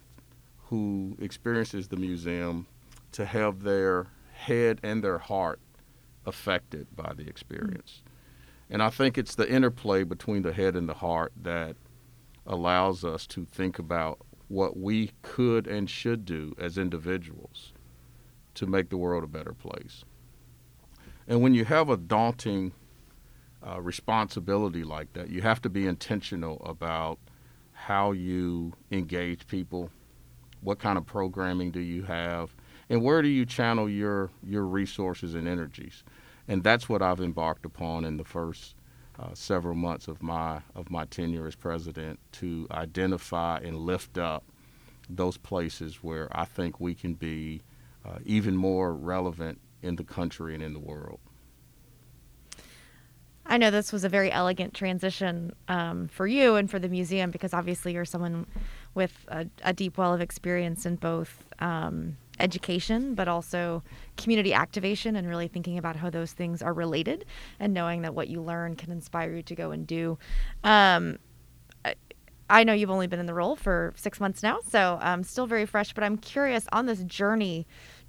who 0.65 1.15
experiences 1.19 1.87
the 1.87 1.97
museum 1.97 2.67
to 3.13 3.25
have 3.25 3.63
their 3.63 4.07
head 4.33 4.79
and 4.83 5.03
their 5.03 5.19
heart 5.19 5.59
affected 6.25 6.87
by 6.95 7.13
the 7.15 7.27
experience. 7.27 8.01
And 8.69 8.81
I 8.81 8.89
think 8.89 9.17
it's 9.17 9.35
the 9.35 9.49
interplay 9.49 10.03
between 10.03 10.41
the 10.41 10.53
head 10.53 10.75
and 10.75 10.89
the 10.89 10.95
heart 10.95 11.31
that 11.43 11.75
allows 12.47 13.05
us 13.05 13.27
to 13.27 13.45
think 13.45 13.79
about 13.79 14.19
what 14.47 14.77
we 14.77 15.11
could 15.21 15.67
and 15.67 15.89
should 15.89 16.25
do 16.25 16.53
as 16.59 16.77
individuals 16.77 17.73
to 18.55 18.65
make 18.65 18.89
the 18.89 18.97
world 18.97 19.23
a 19.23 19.27
better 19.27 19.53
place. 19.53 20.03
And 21.27 21.41
when 21.41 21.53
you 21.53 21.65
have 21.65 21.89
a 21.89 21.97
daunting 21.97 22.73
uh, 23.68 23.82
responsibility 23.82 24.84
like 24.84 25.13
that, 25.13 25.30
you 25.30 25.41
have 25.41 25.61
to 25.61 25.70
be 25.70 25.88
intentional 25.88 26.61
about 26.66 27.20
how 27.74 28.11
you 28.11 28.74
engage 28.91 29.47
people, 29.47 29.89
what 30.61 30.80
kind 30.80 30.97
of 30.97 31.05
programming 31.05 31.72
do 31.72 31.80
you 31.80 32.03
have, 32.03 32.55
and 32.89 33.01
where 33.01 33.22
do 33.22 33.28
you 33.28 33.45
channel 33.45 33.89
your 33.89 34.30
your 34.43 34.63
resources 34.63 35.36
and 35.36 35.47
energies. 35.47 36.03
And 36.47 36.63
that's 36.63 36.88
what 36.88 37.01
I've 37.01 37.22
embarked 37.22 37.66
upon 37.66 38.05
in 38.05 38.18
the 38.18 38.24
first 38.24 38.76
uh, 39.20 39.34
several 39.34 39.76
months 39.76 40.07
of 40.07 40.22
my 40.22 40.61
of 40.76 40.91
my 40.91 41.05
tenure 41.05 41.47
as 41.47 41.55
president 41.55 42.20
to 42.34 42.68
identify 42.72 43.59
and 43.59 43.78
lift 43.78 44.18
up 44.18 44.43
those 45.09 45.38
places 45.38 46.03
where 46.03 46.28
I 46.32 46.45
think 46.45 46.80
we 46.80 46.93
can 46.93 47.13
be 47.13 47.61
uh, 48.05 48.20
even 48.26 48.55
more 48.55 48.93
relevant 48.93 49.59
in 49.82 49.95
the 49.95 50.03
country 50.03 50.53
and 50.53 50.63
in 50.63 50.74
the 50.74 50.80
world. 50.80 51.20
I 53.45 53.57
know 53.57 53.69
this 53.69 53.93
was 53.93 54.03
a 54.03 54.09
very 54.09 54.31
elegant 54.31 54.73
transition 54.73 55.53
um, 55.67 56.07
for 56.07 56.25
you 56.25 56.55
and 56.55 56.69
for 56.69 56.79
the 56.79 56.89
museum 56.89 57.31
because 57.31 57.53
obviously 57.53 57.93
you're 57.93 58.05
someone 58.05 58.47
with 58.95 59.13
a, 59.27 59.45
a 59.63 59.73
deep 59.73 59.97
well 59.97 60.13
of 60.13 60.21
experience 60.21 60.85
in 60.85 60.95
both 60.95 61.43
um, 61.59 62.17
education 62.39 63.13
but 63.13 63.27
also 63.27 63.83
community 64.17 64.53
activation 64.53 65.15
and 65.15 65.27
really 65.27 65.47
thinking 65.47 65.77
about 65.77 65.95
how 65.95 66.09
those 66.09 66.31
things 66.33 66.61
are 66.61 66.73
related 66.73 67.23
and 67.59 67.73
knowing 67.73 68.01
that 68.01 68.15
what 68.15 68.27
you 68.27 68.41
learn 68.41 68.75
can 68.75 68.91
inspire 68.91 69.35
you 69.35 69.43
to 69.43 69.55
go 69.55 69.71
and 69.71 69.85
do. 69.85 70.17
Um, 70.63 71.19
I 72.49 72.63
know 72.63 72.73
you've 72.73 72.91
only 72.91 73.07
been 73.07 73.19
in 73.19 73.25
the 73.25 73.33
role 73.33 73.55
for 73.55 73.93
six 73.95 74.19
months 74.19 74.43
now, 74.43 74.59
so 74.67 74.99
I'm 75.01 75.23
still 75.23 75.47
very 75.47 75.65
fresh, 75.65 75.93
but 75.93 76.03
I'm 76.03 76.17
curious 76.17 76.67
on 76.71 76.85
this 76.85 77.03
journey 77.03 77.65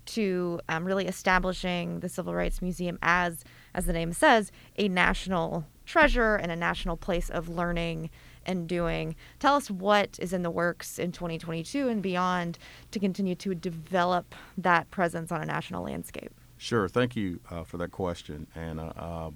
to 0.06 0.60
um, 0.68 0.84
really 0.84 1.06
establishing 1.06 2.00
the 2.00 2.08
Civil 2.08 2.34
Rights 2.34 2.60
Museum 2.60 2.98
as, 3.00 3.44
as 3.76 3.84
the 3.84 3.92
name 3.92 4.12
says, 4.12 4.50
a 4.76 4.88
national 4.88 5.66
treasure 5.84 6.34
and 6.34 6.50
a 6.50 6.56
national 6.56 6.96
place 6.96 7.28
of 7.28 7.48
learning 7.48 8.10
and 8.46 8.66
doing. 8.66 9.14
Tell 9.38 9.54
us 9.54 9.70
what 9.70 10.18
is 10.18 10.32
in 10.32 10.42
the 10.42 10.50
works 10.50 10.98
in 10.98 11.12
2022 11.12 11.86
and 11.86 12.02
beyond 12.02 12.58
to 12.90 12.98
continue 12.98 13.34
to 13.36 13.54
develop 13.54 14.34
that 14.56 14.90
presence 14.90 15.30
on 15.30 15.42
a 15.42 15.46
national 15.46 15.84
landscape. 15.84 16.32
Sure. 16.56 16.88
Thank 16.88 17.14
you 17.14 17.38
uh, 17.50 17.64
for 17.64 17.76
that 17.76 17.90
question. 17.90 18.46
And 18.54 18.80
uh, 18.80 18.92
uh, 18.96 19.30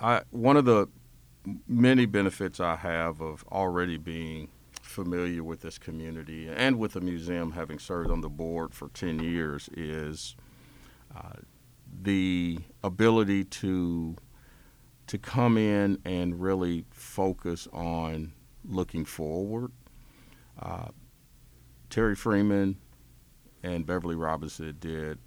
I, 0.00 0.22
one 0.30 0.56
of 0.56 0.64
the 0.64 0.88
many 1.68 2.06
benefits 2.06 2.60
I 2.60 2.76
have 2.76 3.20
of 3.20 3.44
already 3.52 3.98
being 3.98 4.48
familiar 4.80 5.44
with 5.44 5.60
this 5.60 5.78
community 5.78 6.48
and 6.48 6.78
with 6.78 6.94
the 6.94 7.00
museum, 7.00 7.52
having 7.52 7.78
served 7.78 8.10
on 8.10 8.22
the 8.22 8.30
board 8.30 8.74
for 8.74 8.88
10 8.88 9.20
years, 9.20 9.68
is 9.76 10.34
uh, 11.14 11.32
the 12.00 12.58
ability 12.82 13.44
to 13.44 14.16
to 15.08 15.18
come 15.18 15.58
in 15.58 15.98
and 16.04 16.40
really 16.40 16.84
focus 16.90 17.68
on 17.72 18.32
looking 18.64 19.04
forward. 19.04 19.72
Uh, 20.58 20.88
Terri 21.90 22.16
Freeman 22.16 22.76
and 23.62 23.84
Beverly 23.84 24.14
Robertson 24.14 24.74
did 24.80 25.18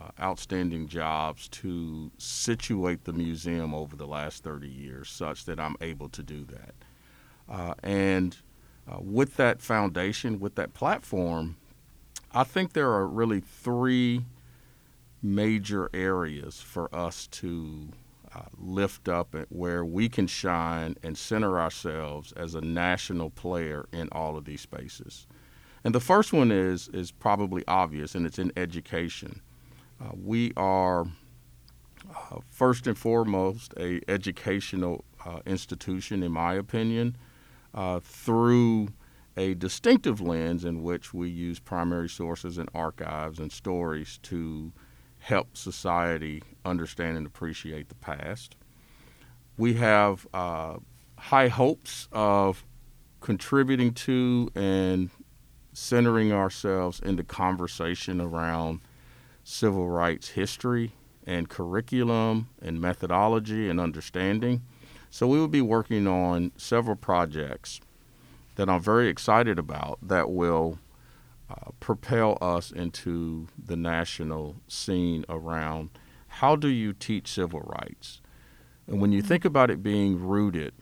uh, 0.00 0.10
outstanding 0.20 0.88
jobs 0.88 1.48
to 1.48 2.10
situate 2.18 3.04
the 3.04 3.12
museum 3.12 3.74
over 3.74 3.96
the 3.96 4.06
last 4.06 4.44
30 4.44 4.68
years 4.68 5.10
such 5.10 5.44
that 5.44 5.58
I'm 5.58 5.76
able 5.80 6.08
to 6.10 6.22
do 6.22 6.44
that. 6.46 6.74
Uh, 7.48 7.74
and 7.82 8.36
uh, 8.90 8.98
with 9.00 9.36
that 9.36 9.60
foundation, 9.60 10.38
with 10.40 10.54
that 10.54 10.72
platform, 10.72 11.56
I 12.32 12.44
think 12.44 12.72
there 12.72 12.90
are 12.92 13.06
really 13.06 13.40
three 13.40 14.24
major 15.22 15.90
areas 15.92 16.60
for 16.60 16.94
us 16.94 17.26
to 17.26 17.88
uh, 18.34 18.42
lift 18.56 19.08
up 19.08 19.34
where 19.48 19.84
we 19.84 20.08
can 20.08 20.26
shine 20.26 20.96
and 21.02 21.16
center 21.16 21.58
ourselves 21.58 22.32
as 22.32 22.54
a 22.54 22.60
national 22.60 23.30
player 23.30 23.86
in 23.92 24.08
all 24.12 24.36
of 24.36 24.44
these 24.44 24.60
spaces. 24.60 25.26
And 25.84 25.94
the 25.94 26.00
first 26.00 26.32
one 26.32 26.52
is 26.52 26.88
is 26.88 27.10
probably 27.10 27.64
obvious, 27.66 28.14
and 28.14 28.26
it's 28.26 28.38
in 28.38 28.52
education. 28.56 29.40
Uh, 30.00 30.10
we 30.14 30.52
are 30.56 31.06
uh, 32.14 32.38
first 32.50 32.86
and 32.86 32.96
foremost 32.96 33.74
a 33.78 34.00
educational 34.08 35.04
uh, 35.24 35.40
institution, 35.46 36.22
in 36.22 36.32
my 36.32 36.54
opinion, 36.54 37.16
uh, 37.74 38.00
through 38.00 38.88
a 39.36 39.54
distinctive 39.54 40.20
lens 40.20 40.64
in 40.64 40.82
which 40.82 41.14
we 41.14 41.28
use 41.30 41.60
primary 41.60 42.08
sources 42.08 42.58
and 42.58 42.68
archives 42.74 43.38
and 43.38 43.52
stories 43.52 44.18
to 44.22 44.72
help 45.28 45.58
society 45.58 46.42
understand 46.64 47.18
and 47.18 47.26
appreciate 47.26 47.90
the 47.90 47.94
past. 47.96 48.56
We 49.58 49.74
have 49.74 50.26
uh, 50.32 50.76
high 51.18 51.48
hopes 51.48 52.08
of 52.12 52.64
contributing 53.20 53.92
to 53.92 54.50
and 54.54 55.10
centering 55.74 56.32
ourselves 56.32 56.98
in 57.00 57.16
the 57.16 57.24
conversation 57.24 58.22
around 58.22 58.80
civil 59.44 59.90
rights 59.90 60.30
history 60.30 60.92
and 61.26 61.50
curriculum 61.50 62.48
and 62.62 62.80
methodology 62.80 63.68
and 63.68 63.78
understanding. 63.78 64.62
So 65.10 65.26
we 65.26 65.38
will 65.38 65.46
be 65.46 65.60
working 65.60 66.06
on 66.06 66.52
several 66.56 66.96
projects 66.96 67.82
that 68.54 68.70
I'm 68.70 68.80
very 68.80 69.08
excited 69.08 69.58
about 69.58 69.98
that 70.00 70.30
will 70.30 70.78
uh, 71.50 71.70
propel 71.80 72.38
us 72.40 72.70
into 72.70 73.48
the 73.62 73.76
national 73.76 74.56
scene 74.68 75.24
around 75.28 75.90
how 76.28 76.56
do 76.56 76.68
you 76.68 76.92
teach 76.92 77.32
civil 77.32 77.60
rights? 77.60 78.20
And 78.86 79.00
when 79.00 79.12
you 79.12 79.22
think 79.22 79.44
about 79.44 79.70
it 79.70 79.82
being 79.82 80.20
rooted 80.20 80.74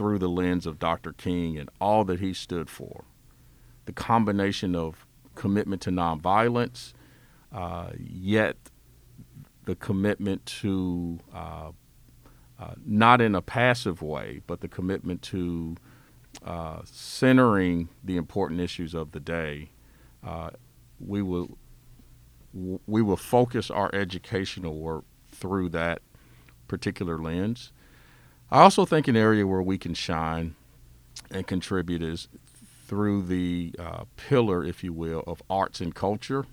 through 0.00 0.18
the 0.18 0.28
lens 0.30 0.66
of 0.66 0.78
Dr. 0.78 1.12
King 1.12 1.58
and 1.58 1.68
all 1.78 2.04
that 2.04 2.20
he 2.20 2.32
stood 2.32 2.70
for. 2.70 3.04
The 3.84 3.92
combination 3.92 4.74
of 4.74 5.06
commitment 5.34 5.82
to 5.82 5.90
nonviolence, 5.90 6.94
uh, 7.52 7.90
yet 7.98 8.56
the 9.66 9.74
commitment 9.74 10.46
to 10.46 11.18
uh, 11.34 11.72
uh, 12.58 12.74
not 12.84 13.20
in 13.20 13.34
a 13.34 13.42
passive 13.42 14.00
way, 14.00 14.40
but 14.46 14.62
the 14.62 14.68
commitment 14.68 15.20
to 15.20 15.76
uh, 16.46 16.80
centering 16.84 17.90
the 18.02 18.16
important 18.16 18.60
issues 18.60 18.94
of 18.94 19.12
the 19.12 19.20
day. 19.20 19.70
Uh, 20.24 20.50
we 20.98 21.22
will 21.22 21.56
we 22.86 23.00
will 23.00 23.16
focus 23.16 23.70
our 23.70 23.94
educational 23.94 24.76
work 24.76 25.04
through 25.30 25.68
that 25.68 26.02
particular 26.66 27.16
lens. 27.18 27.72
I 28.50 28.62
also 28.62 28.84
think 28.84 29.06
an 29.06 29.16
area 29.16 29.46
where 29.46 29.62
we 29.62 29.78
can 29.78 29.94
shine 29.94 30.56
and 31.30 31.46
contribute 31.46 32.02
is 32.02 32.28
through 32.86 33.22
the 33.22 33.72
uh, 33.78 34.04
pillar, 34.16 34.64
if 34.64 34.82
you 34.82 34.92
will, 34.92 35.22
of 35.26 35.40
arts 35.48 35.80
and 35.80 35.94
culture. 35.94 36.46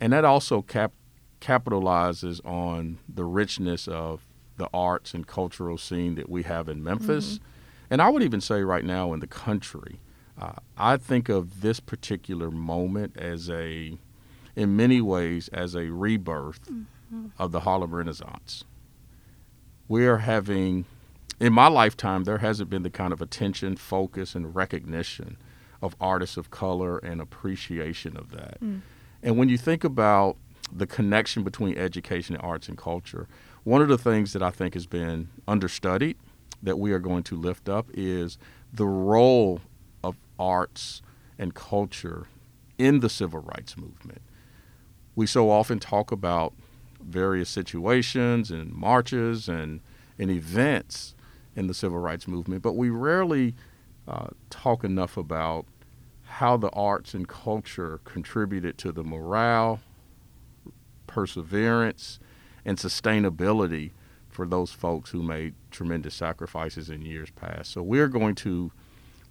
And 0.00 0.14
that 0.14 0.24
also 0.24 0.62
cap- 0.62 0.94
capitalizes 1.40 2.44
on 2.46 2.98
the 3.06 3.24
richness 3.24 3.86
of 3.86 4.22
the 4.56 4.68
arts 4.72 5.12
and 5.12 5.26
cultural 5.26 5.76
scene 5.76 6.14
that 6.14 6.30
we 6.30 6.44
have 6.44 6.70
in 6.70 6.82
Memphis. 6.82 7.34
Mm-hmm. 7.34 7.44
And 7.90 8.02
I 8.02 8.08
would 8.08 8.22
even 8.22 8.40
say 8.40 8.62
right 8.62 8.84
now 8.84 9.12
in 9.12 9.20
the 9.20 9.26
country. 9.26 10.00
Uh, 10.40 10.52
I 10.76 10.96
think 10.96 11.28
of 11.28 11.62
this 11.62 11.80
particular 11.80 12.50
moment 12.50 13.16
as 13.16 13.48
a, 13.48 13.98
in 14.54 14.76
many 14.76 15.00
ways, 15.00 15.48
as 15.48 15.74
a 15.74 15.90
rebirth 15.90 16.70
mm-hmm. 16.70 17.26
of 17.38 17.52
the 17.52 17.60
Harlem 17.60 17.94
Renaissance. 17.94 18.64
We 19.88 20.06
are 20.06 20.18
having, 20.18 20.84
in 21.40 21.52
my 21.52 21.68
lifetime, 21.68 22.24
there 22.24 22.38
hasn't 22.38 22.68
been 22.68 22.82
the 22.82 22.90
kind 22.90 23.12
of 23.12 23.22
attention, 23.22 23.76
focus, 23.76 24.34
and 24.34 24.54
recognition 24.54 25.36
of 25.80 25.94
artists 26.00 26.36
of 26.36 26.50
color 26.50 26.98
and 26.98 27.20
appreciation 27.20 28.16
of 28.16 28.32
that. 28.32 28.60
Mm. 28.60 28.80
And 29.22 29.38
when 29.38 29.48
you 29.48 29.56
think 29.56 29.84
about 29.84 30.36
the 30.72 30.86
connection 30.86 31.44
between 31.44 31.78
education 31.78 32.34
and 32.34 32.44
arts 32.44 32.68
and 32.68 32.76
culture, 32.76 33.28
one 33.64 33.80
of 33.80 33.88
the 33.88 33.98
things 33.98 34.32
that 34.32 34.42
I 34.42 34.50
think 34.50 34.74
has 34.74 34.86
been 34.86 35.28
understudied 35.48 36.16
that 36.62 36.78
we 36.78 36.92
are 36.92 36.98
going 36.98 37.22
to 37.24 37.36
lift 37.36 37.68
up 37.68 37.88
is 37.94 38.38
the 38.72 38.86
role 38.86 39.60
arts 40.38 41.02
and 41.38 41.54
culture 41.54 42.26
in 42.78 43.00
the 43.00 43.08
civil 43.08 43.40
rights 43.40 43.76
movement. 43.76 44.22
We 45.14 45.26
so 45.26 45.50
often 45.50 45.78
talk 45.78 46.12
about 46.12 46.52
various 47.02 47.48
situations 47.48 48.50
and 48.50 48.72
marches 48.72 49.48
and, 49.48 49.80
and 50.18 50.30
events 50.30 51.14
in 51.54 51.66
the 51.66 51.74
civil 51.74 51.98
rights 51.98 52.28
movement, 52.28 52.62
but 52.62 52.74
we 52.74 52.90
rarely 52.90 53.54
uh, 54.06 54.28
talk 54.50 54.84
enough 54.84 55.16
about 55.16 55.66
how 56.24 56.56
the 56.56 56.70
arts 56.70 57.14
and 57.14 57.26
culture 57.28 58.00
contributed 58.04 58.76
to 58.78 58.92
the 58.92 59.02
morale, 59.02 59.80
perseverance, 61.06 62.18
and 62.64 62.76
sustainability 62.78 63.92
for 64.28 64.46
those 64.46 64.70
folks 64.70 65.10
who 65.10 65.22
made 65.22 65.54
tremendous 65.70 66.14
sacrifices 66.14 66.90
in 66.90 67.00
years 67.02 67.30
past. 67.30 67.70
So 67.72 67.82
we're 67.82 68.08
going 68.08 68.34
to 68.36 68.70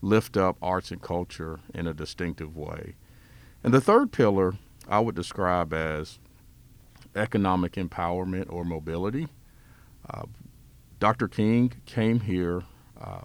lift 0.01 0.37
up 0.37 0.57
arts 0.61 0.91
and 0.91 1.01
culture 1.01 1.59
in 1.73 1.87
a 1.87 1.93
distinctive 1.93 2.55
way. 2.55 2.95
And 3.63 3.73
the 3.73 3.81
third 3.81 4.11
pillar 4.11 4.55
I 4.87 4.99
would 4.99 5.15
describe 5.15 5.73
as 5.73 6.19
economic 7.15 7.73
empowerment 7.73 8.51
or 8.51 8.63
mobility. 8.63 9.27
Uh, 10.07 10.23
Dr. 10.99 11.27
King 11.27 11.73
came 11.85 12.21
here 12.21 12.63
uh, 12.99 13.21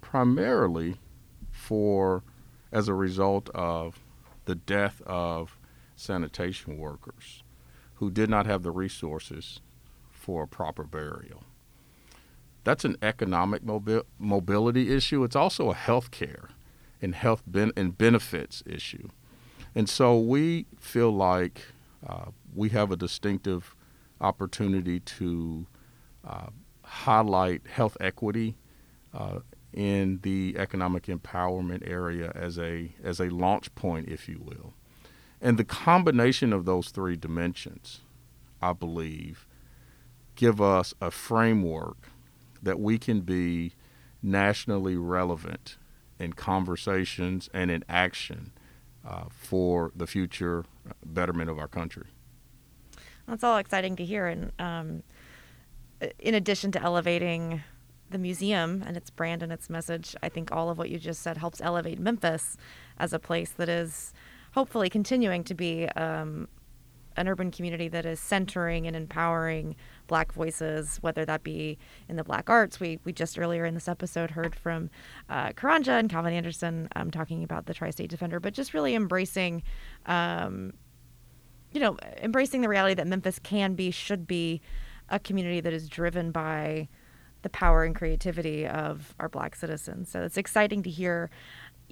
primarily 0.00 0.96
for 1.50 2.22
as 2.70 2.88
a 2.88 2.94
result 2.94 3.50
of 3.50 4.00
the 4.44 4.54
death 4.54 5.02
of 5.02 5.58
sanitation 5.96 6.78
workers 6.78 7.42
who 7.94 8.10
did 8.10 8.28
not 8.28 8.46
have 8.46 8.62
the 8.62 8.70
resources 8.70 9.60
for 10.10 10.44
a 10.44 10.48
proper 10.48 10.84
burial. 10.84 11.44
That's 12.64 12.84
an 12.84 12.96
economic 13.02 13.64
mobi- 13.64 14.04
mobility 14.18 14.94
issue. 14.94 15.24
It's 15.24 15.36
also 15.36 15.70
a 15.70 15.74
health 15.74 16.10
care 16.10 16.50
and 17.00 17.14
health 17.14 17.42
ben- 17.46 17.72
and 17.76 17.96
benefits 17.96 18.62
issue. 18.66 19.08
And 19.74 19.88
so 19.88 20.18
we 20.18 20.66
feel 20.78 21.10
like 21.10 21.62
uh, 22.06 22.26
we 22.54 22.68
have 22.70 22.92
a 22.92 22.96
distinctive 22.96 23.74
opportunity 24.20 25.00
to 25.00 25.66
uh, 26.24 26.46
highlight 26.84 27.66
health 27.66 27.96
equity 28.00 28.56
uh, 29.14 29.40
in 29.72 30.20
the 30.22 30.54
economic 30.58 31.06
empowerment 31.06 31.88
area 31.88 32.30
as 32.34 32.58
a 32.58 32.94
as 33.02 33.18
a 33.18 33.30
launch 33.30 33.74
point, 33.74 34.08
if 34.08 34.28
you 34.28 34.40
will. 34.44 34.74
And 35.40 35.58
the 35.58 35.64
combination 35.64 36.52
of 36.52 36.66
those 36.66 36.90
three 36.90 37.16
dimensions, 37.16 38.02
I 38.60 38.74
believe, 38.74 39.46
give 40.36 40.60
us 40.60 40.94
a 41.00 41.10
framework 41.10 42.11
that 42.62 42.78
we 42.78 42.98
can 42.98 43.20
be 43.20 43.72
nationally 44.22 44.96
relevant 44.96 45.76
in 46.18 46.32
conversations 46.32 47.50
and 47.52 47.70
in 47.70 47.84
action 47.88 48.52
uh, 49.04 49.24
for 49.28 49.90
the 49.96 50.06
future 50.06 50.64
betterment 51.04 51.50
of 51.50 51.58
our 51.58 51.68
country. 51.68 52.06
That's 53.26 53.44
all 53.44 53.58
exciting 53.58 53.96
to 53.96 54.04
hear. 54.04 54.26
And 54.26 54.52
um, 54.58 55.02
in 56.18 56.34
addition 56.34 56.72
to 56.72 56.82
elevating 56.82 57.62
the 58.10 58.18
museum 58.18 58.82
and 58.86 58.96
its 58.96 59.10
brand 59.10 59.42
and 59.42 59.52
its 59.52 59.70
message, 59.70 60.14
I 60.22 60.28
think 60.28 60.52
all 60.52 60.70
of 60.70 60.78
what 60.78 60.90
you 60.90 60.98
just 60.98 61.22
said 61.22 61.38
helps 61.38 61.60
elevate 61.60 61.98
Memphis 61.98 62.56
as 62.98 63.12
a 63.12 63.18
place 63.18 63.50
that 63.50 63.68
is 63.68 64.12
hopefully 64.52 64.90
continuing 64.90 65.44
to 65.44 65.54
be 65.54 65.88
um, 65.90 66.46
an 67.16 67.28
urban 67.28 67.50
community 67.50 67.88
that 67.88 68.06
is 68.06 68.20
centering 68.20 68.86
and 68.86 68.96
empowering 68.96 69.76
black 70.06 70.32
voices, 70.32 70.98
whether 71.00 71.24
that 71.24 71.42
be 71.42 71.78
in 72.08 72.16
the 72.16 72.24
black 72.24 72.50
arts. 72.50 72.80
We, 72.80 72.98
we 73.04 73.12
just 73.12 73.38
earlier 73.38 73.64
in 73.64 73.74
this 73.74 73.88
episode 73.88 74.30
heard 74.30 74.54
from 74.54 74.90
uh, 75.28 75.50
Karanja 75.50 75.98
and 75.98 76.10
Calvin 76.10 76.32
Anderson 76.32 76.88
um, 76.96 77.10
talking 77.10 77.44
about 77.44 77.66
the 77.66 77.74
Tri 77.74 77.90
State 77.90 78.10
Defender, 78.10 78.40
but 78.40 78.54
just 78.54 78.74
really 78.74 78.94
embracing, 78.94 79.62
um, 80.06 80.72
you 81.72 81.80
know, 81.80 81.96
embracing 82.22 82.60
the 82.60 82.68
reality 82.68 82.94
that 82.94 83.06
Memphis 83.06 83.38
can 83.38 83.74
be, 83.74 83.90
should 83.90 84.26
be 84.26 84.60
a 85.08 85.18
community 85.18 85.60
that 85.60 85.72
is 85.72 85.88
driven 85.88 86.30
by 86.30 86.88
the 87.42 87.50
power 87.50 87.84
and 87.84 87.94
creativity 87.94 88.66
of 88.66 89.14
our 89.18 89.28
black 89.28 89.54
citizens. 89.56 90.08
So 90.08 90.22
it's 90.22 90.38
exciting 90.38 90.82
to 90.84 90.90
hear 90.90 91.28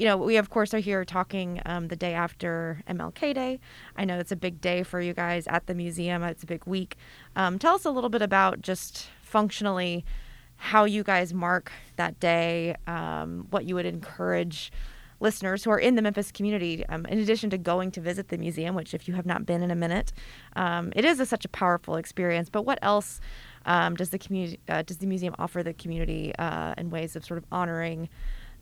you 0.00 0.06
know, 0.06 0.16
we 0.16 0.38
of 0.38 0.48
course 0.48 0.72
are 0.72 0.78
here 0.78 1.04
talking 1.04 1.60
um, 1.66 1.88
the 1.88 1.94
day 1.94 2.14
after 2.14 2.82
MLK 2.88 3.34
Day. 3.34 3.60
I 3.96 4.06
know 4.06 4.18
it's 4.18 4.32
a 4.32 4.36
big 4.36 4.58
day 4.58 4.82
for 4.82 4.98
you 4.98 5.12
guys 5.12 5.46
at 5.46 5.66
the 5.66 5.74
museum. 5.74 6.22
It's 6.22 6.42
a 6.42 6.46
big 6.46 6.64
week. 6.64 6.96
Um, 7.36 7.58
tell 7.58 7.74
us 7.74 7.84
a 7.84 7.90
little 7.90 8.08
bit 8.08 8.22
about 8.22 8.62
just 8.62 9.08
functionally 9.20 10.06
how 10.56 10.84
you 10.84 11.02
guys 11.02 11.34
mark 11.34 11.70
that 11.96 12.18
day, 12.18 12.76
um, 12.86 13.46
what 13.50 13.66
you 13.66 13.74
would 13.74 13.84
encourage 13.84 14.72
listeners 15.20 15.64
who 15.64 15.70
are 15.70 15.78
in 15.78 15.96
the 15.96 16.02
Memphis 16.02 16.32
community, 16.32 16.82
um, 16.86 17.04
in 17.04 17.18
addition 17.18 17.50
to 17.50 17.58
going 17.58 17.90
to 17.90 18.00
visit 18.00 18.28
the 18.28 18.38
museum, 18.38 18.74
which 18.74 18.94
if 18.94 19.06
you 19.06 19.12
have 19.12 19.26
not 19.26 19.44
been 19.44 19.62
in 19.62 19.70
a 19.70 19.76
minute, 19.76 20.14
um, 20.56 20.94
it 20.96 21.04
is 21.04 21.20
a, 21.20 21.26
such 21.26 21.44
a 21.44 21.48
powerful 21.50 21.96
experience. 21.96 22.48
But 22.48 22.62
what 22.62 22.78
else 22.80 23.20
um, 23.66 23.96
does 23.96 24.08
the 24.08 24.18
community 24.18 24.60
uh, 24.66 24.80
does 24.80 24.96
the 24.96 25.06
museum 25.06 25.34
offer 25.38 25.62
the 25.62 25.74
community 25.74 26.34
uh, 26.38 26.72
in 26.78 26.88
ways 26.88 27.16
of 27.16 27.24
sort 27.26 27.36
of 27.36 27.44
honoring? 27.52 28.08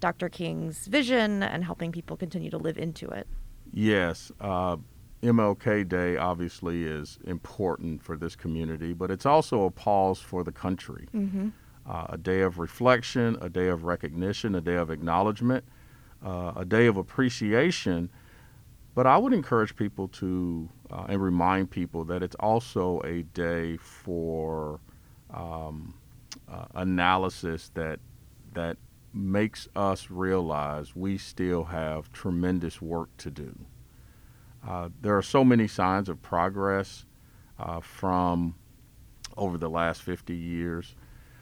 Dr. 0.00 0.28
King's 0.28 0.86
vision 0.86 1.42
and 1.42 1.64
helping 1.64 1.92
people 1.92 2.16
continue 2.16 2.50
to 2.50 2.58
live 2.58 2.78
into 2.78 3.08
it. 3.08 3.26
Yes. 3.72 4.32
Uh, 4.40 4.76
MLK 5.22 5.88
Day 5.88 6.16
obviously 6.16 6.84
is 6.84 7.18
important 7.24 8.02
for 8.02 8.16
this 8.16 8.36
community, 8.36 8.92
but 8.92 9.10
it's 9.10 9.26
also 9.26 9.64
a 9.64 9.70
pause 9.70 10.20
for 10.20 10.44
the 10.44 10.52
country. 10.52 11.08
Mm-hmm. 11.14 11.48
Uh, 11.86 12.06
a 12.10 12.18
day 12.18 12.42
of 12.42 12.58
reflection, 12.58 13.36
a 13.40 13.48
day 13.48 13.68
of 13.68 13.84
recognition, 13.84 14.54
a 14.54 14.60
day 14.60 14.76
of 14.76 14.90
acknowledgement, 14.90 15.64
uh, 16.24 16.52
a 16.54 16.64
day 16.64 16.86
of 16.86 16.96
appreciation. 16.96 18.10
But 18.94 19.06
I 19.06 19.16
would 19.16 19.32
encourage 19.32 19.74
people 19.74 20.08
to 20.08 20.68
uh, 20.90 21.06
and 21.08 21.22
remind 21.22 21.70
people 21.70 22.04
that 22.04 22.22
it's 22.22 22.36
also 22.36 23.00
a 23.04 23.22
day 23.22 23.76
for 23.78 24.80
um, 25.30 25.94
uh, 26.50 26.66
analysis 26.74 27.70
that 27.74 28.00
that 28.54 28.76
makes 29.12 29.68
us 29.74 30.10
realize 30.10 30.94
we 30.94 31.18
still 31.18 31.64
have 31.64 32.12
tremendous 32.12 32.80
work 32.82 33.16
to 33.16 33.30
do. 33.30 33.54
Uh, 34.66 34.88
there 35.00 35.16
are 35.16 35.22
so 35.22 35.44
many 35.44 35.66
signs 35.66 36.08
of 36.08 36.20
progress 36.22 37.04
uh, 37.58 37.80
from 37.80 38.54
over 39.36 39.56
the 39.56 39.70
last 39.70 40.02
50 40.02 40.34
years, 40.34 40.94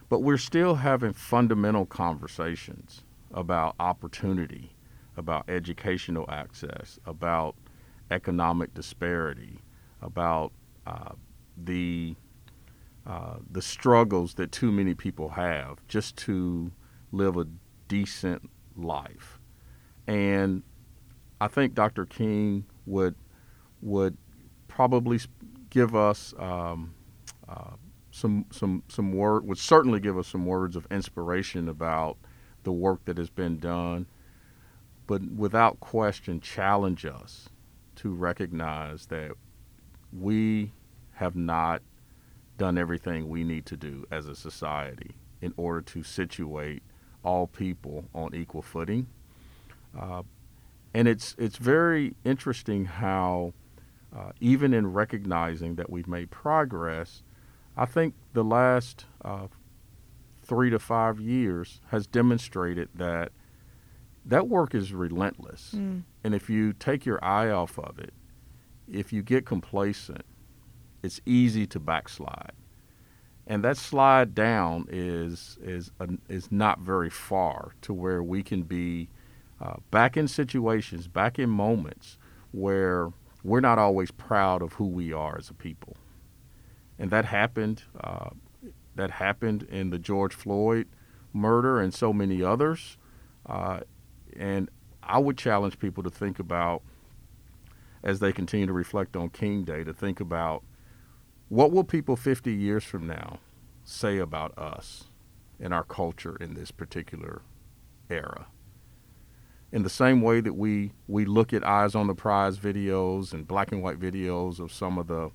but 0.08 0.20
we're 0.20 0.36
still 0.36 0.76
having 0.76 1.12
fundamental 1.12 1.86
conversations 1.86 3.02
about 3.32 3.74
opportunity, 3.80 4.76
about 5.16 5.48
educational 5.48 6.26
access, 6.28 6.98
about 7.06 7.56
economic 8.10 8.72
disparity, 8.74 9.60
about 10.02 10.52
uh, 10.86 11.12
the 11.56 12.14
uh, 13.06 13.36
the 13.50 13.62
struggles 13.62 14.34
that 14.34 14.50
too 14.50 14.72
many 14.72 14.92
people 14.92 15.28
have 15.30 15.78
just 15.86 16.16
to 16.16 16.72
live 17.16 17.36
a 17.36 17.46
decent 17.88 18.50
life. 18.76 19.38
And 20.06 20.62
I 21.40 21.48
think 21.48 21.74
Dr. 21.74 22.06
King 22.06 22.66
would 22.86 23.14
would 23.82 24.16
probably 24.68 25.20
give 25.70 25.94
us 25.94 26.34
um, 26.38 26.94
uh, 27.48 27.72
some 28.10 28.46
some 28.50 28.82
some 28.88 29.12
word 29.12 29.46
would 29.46 29.58
certainly 29.58 30.00
give 30.00 30.16
us 30.16 30.28
some 30.28 30.46
words 30.46 30.76
of 30.76 30.86
inspiration 30.90 31.68
about 31.68 32.16
the 32.62 32.72
work 32.72 33.04
that 33.04 33.18
has 33.18 33.30
been 33.30 33.58
done, 33.58 34.06
but 35.06 35.22
without 35.22 35.78
question 35.80 36.40
challenge 36.40 37.04
us 37.04 37.48
to 37.96 38.12
recognize 38.12 39.06
that 39.06 39.32
we 40.12 40.72
have 41.12 41.36
not 41.36 41.82
done 42.58 42.78
everything 42.78 43.28
we 43.28 43.44
need 43.44 43.66
to 43.66 43.76
do 43.76 44.04
as 44.10 44.26
a 44.26 44.34
society 44.34 45.14
in 45.40 45.52
order 45.56 45.80
to 45.80 46.02
situate 46.02 46.82
all 47.26 47.48
people 47.48 48.04
on 48.14 48.34
equal 48.34 48.62
footing. 48.62 49.08
Uh, 49.98 50.22
and 50.94 51.08
it's 51.08 51.34
it's 51.38 51.56
very 51.58 52.14
interesting 52.24 52.86
how 52.86 53.52
uh, 54.16 54.30
even 54.40 54.72
in 54.72 54.92
recognizing 54.92 55.74
that 55.74 55.90
we've 55.90 56.08
made 56.08 56.30
progress, 56.30 57.22
I 57.76 57.84
think 57.84 58.14
the 58.32 58.44
last 58.44 59.04
uh, 59.22 59.48
three 60.42 60.70
to 60.70 60.78
five 60.78 61.20
years 61.20 61.80
has 61.88 62.06
demonstrated 62.06 62.88
that 62.94 63.32
that 64.24 64.48
work 64.48 64.74
is 64.74 64.92
relentless. 64.92 65.74
Mm. 65.76 66.02
And 66.24 66.34
if 66.34 66.48
you 66.48 66.72
take 66.72 67.04
your 67.04 67.22
eye 67.24 67.50
off 67.50 67.78
of 67.78 67.98
it, 67.98 68.14
if 68.90 69.12
you 69.12 69.22
get 69.22 69.44
complacent, 69.44 70.24
it's 71.02 71.20
easy 71.26 71.66
to 71.66 71.80
backslide. 71.80 72.52
And 73.46 73.62
that 73.62 73.76
slide 73.76 74.34
down 74.34 74.86
is 74.90 75.56
is 75.62 75.90
is 76.28 76.50
not 76.50 76.80
very 76.80 77.10
far 77.10 77.72
to 77.82 77.94
where 77.94 78.22
we 78.22 78.42
can 78.42 78.62
be 78.62 79.08
uh, 79.60 79.76
back 79.90 80.16
in 80.16 80.26
situations, 80.26 81.06
back 81.06 81.38
in 81.38 81.48
moments 81.48 82.18
where 82.50 83.12
we're 83.44 83.60
not 83.60 83.78
always 83.78 84.10
proud 84.10 84.62
of 84.62 84.74
who 84.74 84.86
we 84.86 85.12
are 85.12 85.38
as 85.38 85.48
a 85.48 85.54
people, 85.54 85.96
and 86.98 87.10
that 87.10 87.26
happened. 87.26 87.84
Uh, 87.98 88.30
that 88.96 89.10
happened 89.12 89.62
in 89.64 89.90
the 89.90 89.98
George 89.98 90.34
Floyd 90.34 90.88
murder 91.32 91.80
and 91.80 91.94
so 91.94 92.12
many 92.12 92.42
others. 92.42 92.96
Uh, 93.44 93.80
and 94.36 94.70
I 95.02 95.18
would 95.18 95.38
challenge 95.38 95.78
people 95.78 96.02
to 96.02 96.10
think 96.10 96.38
about, 96.38 96.82
as 98.02 98.18
they 98.18 98.32
continue 98.32 98.66
to 98.66 98.72
reflect 98.72 99.14
on 99.16 99.28
King 99.28 99.64
Day, 99.64 99.84
to 99.84 99.92
think 99.92 100.18
about 100.18 100.64
what 101.48 101.70
will 101.70 101.84
people 101.84 102.16
50 102.16 102.52
years 102.52 102.84
from 102.84 103.06
now 103.06 103.38
say 103.84 104.18
about 104.18 104.56
us 104.58 105.04
and 105.60 105.72
our 105.72 105.84
culture 105.84 106.36
in 106.36 106.54
this 106.54 106.70
particular 106.70 107.42
era? 108.10 108.46
in 109.72 109.82
the 109.82 109.90
same 109.90 110.22
way 110.22 110.40
that 110.40 110.54
we 110.54 110.92
we 111.06 111.24
look 111.24 111.52
at 111.52 111.66
eyes 111.66 111.94
on 111.94 112.06
the 112.06 112.14
prize 112.14 112.58
videos 112.58 113.32
and 113.32 113.46
black 113.46 113.72
and 113.72 113.82
white 113.82 113.98
videos 113.98 114.58
of 114.58 114.72
some 114.72 114.96
of 114.96 115.06
the 115.06 115.30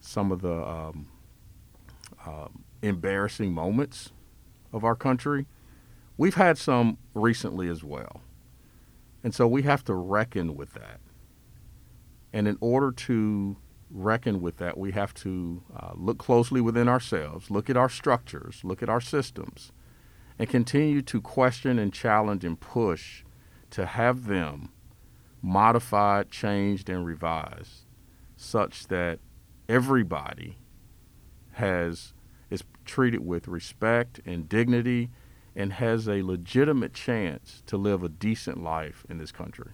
some 0.00 0.30
of 0.30 0.42
the 0.42 0.64
um, 0.64 1.08
uh, 2.26 2.48
embarrassing 2.82 3.52
moments 3.52 4.12
of 4.72 4.84
our 4.84 4.94
country, 4.94 5.46
we've 6.18 6.34
had 6.34 6.58
some 6.58 6.98
recently 7.14 7.68
as 7.68 7.82
well, 7.82 8.20
and 9.22 9.34
so 9.34 9.48
we 9.48 9.62
have 9.62 9.82
to 9.84 9.94
reckon 9.94 10.54
with 10.54 10.74
that. 10.74 11.00
And 12.32 12.46
in 12.46 12.58
order 12.60 12.92
to 12.92 13.56
reckon 13.94 14.42
with 14.42 14.56
that, 14.58 14.76
we 14.76 14.92
have 14.92 15.14
to 15.14 15.62
uh, 15.74 15.92
look 15.94 16.18
closely 16.18 16.60
within 16.60 16.88
ourselves, 16.88 17.50
look 17.50 17.70
at 17.70 17.76
our 17.76 17.88
structures, 17.88 18.60
look 18.64 18.82
at 18.82 18.88
our 18.88 19.00
systems, 19.00 19.72
and 20.38 20.48
continue 20.48 21.00
to 21.00 21.20
question 21.20 21.78
and 21.78 21.92
challenge 21.92 22.44
and 22.44 22.58
push 22.60 23.24
to 23.70 23.86
have 23.86 24.26
them 24.26 24.70
modified, 25.40 26.30
changed, 26.30 26.88
and 26.88 27.06
revised 27.06 27.84
such 28.36 28.88
that 28.88 29.20
everybody 29.68 30.58
has 31.52 32.12
is 32.50 32.64
treated 32.84 33.24
with 33.24 33.46
respect 33.46 34.20
and 34.26 34.48
dignity 34.48 35.10
and 35.56 35.74
has 35.74 36.08
a 36.08 36.22
legitimate 36.22 36.92
chance 36.92 37.62
to 37.66 37.76
live 37.76 38.02
a 38.02 38.08
decent 38.08 38.62
life 38.62 39.06
in 39.08 39.18
this 39.18 39.30
country. 39.30 39.70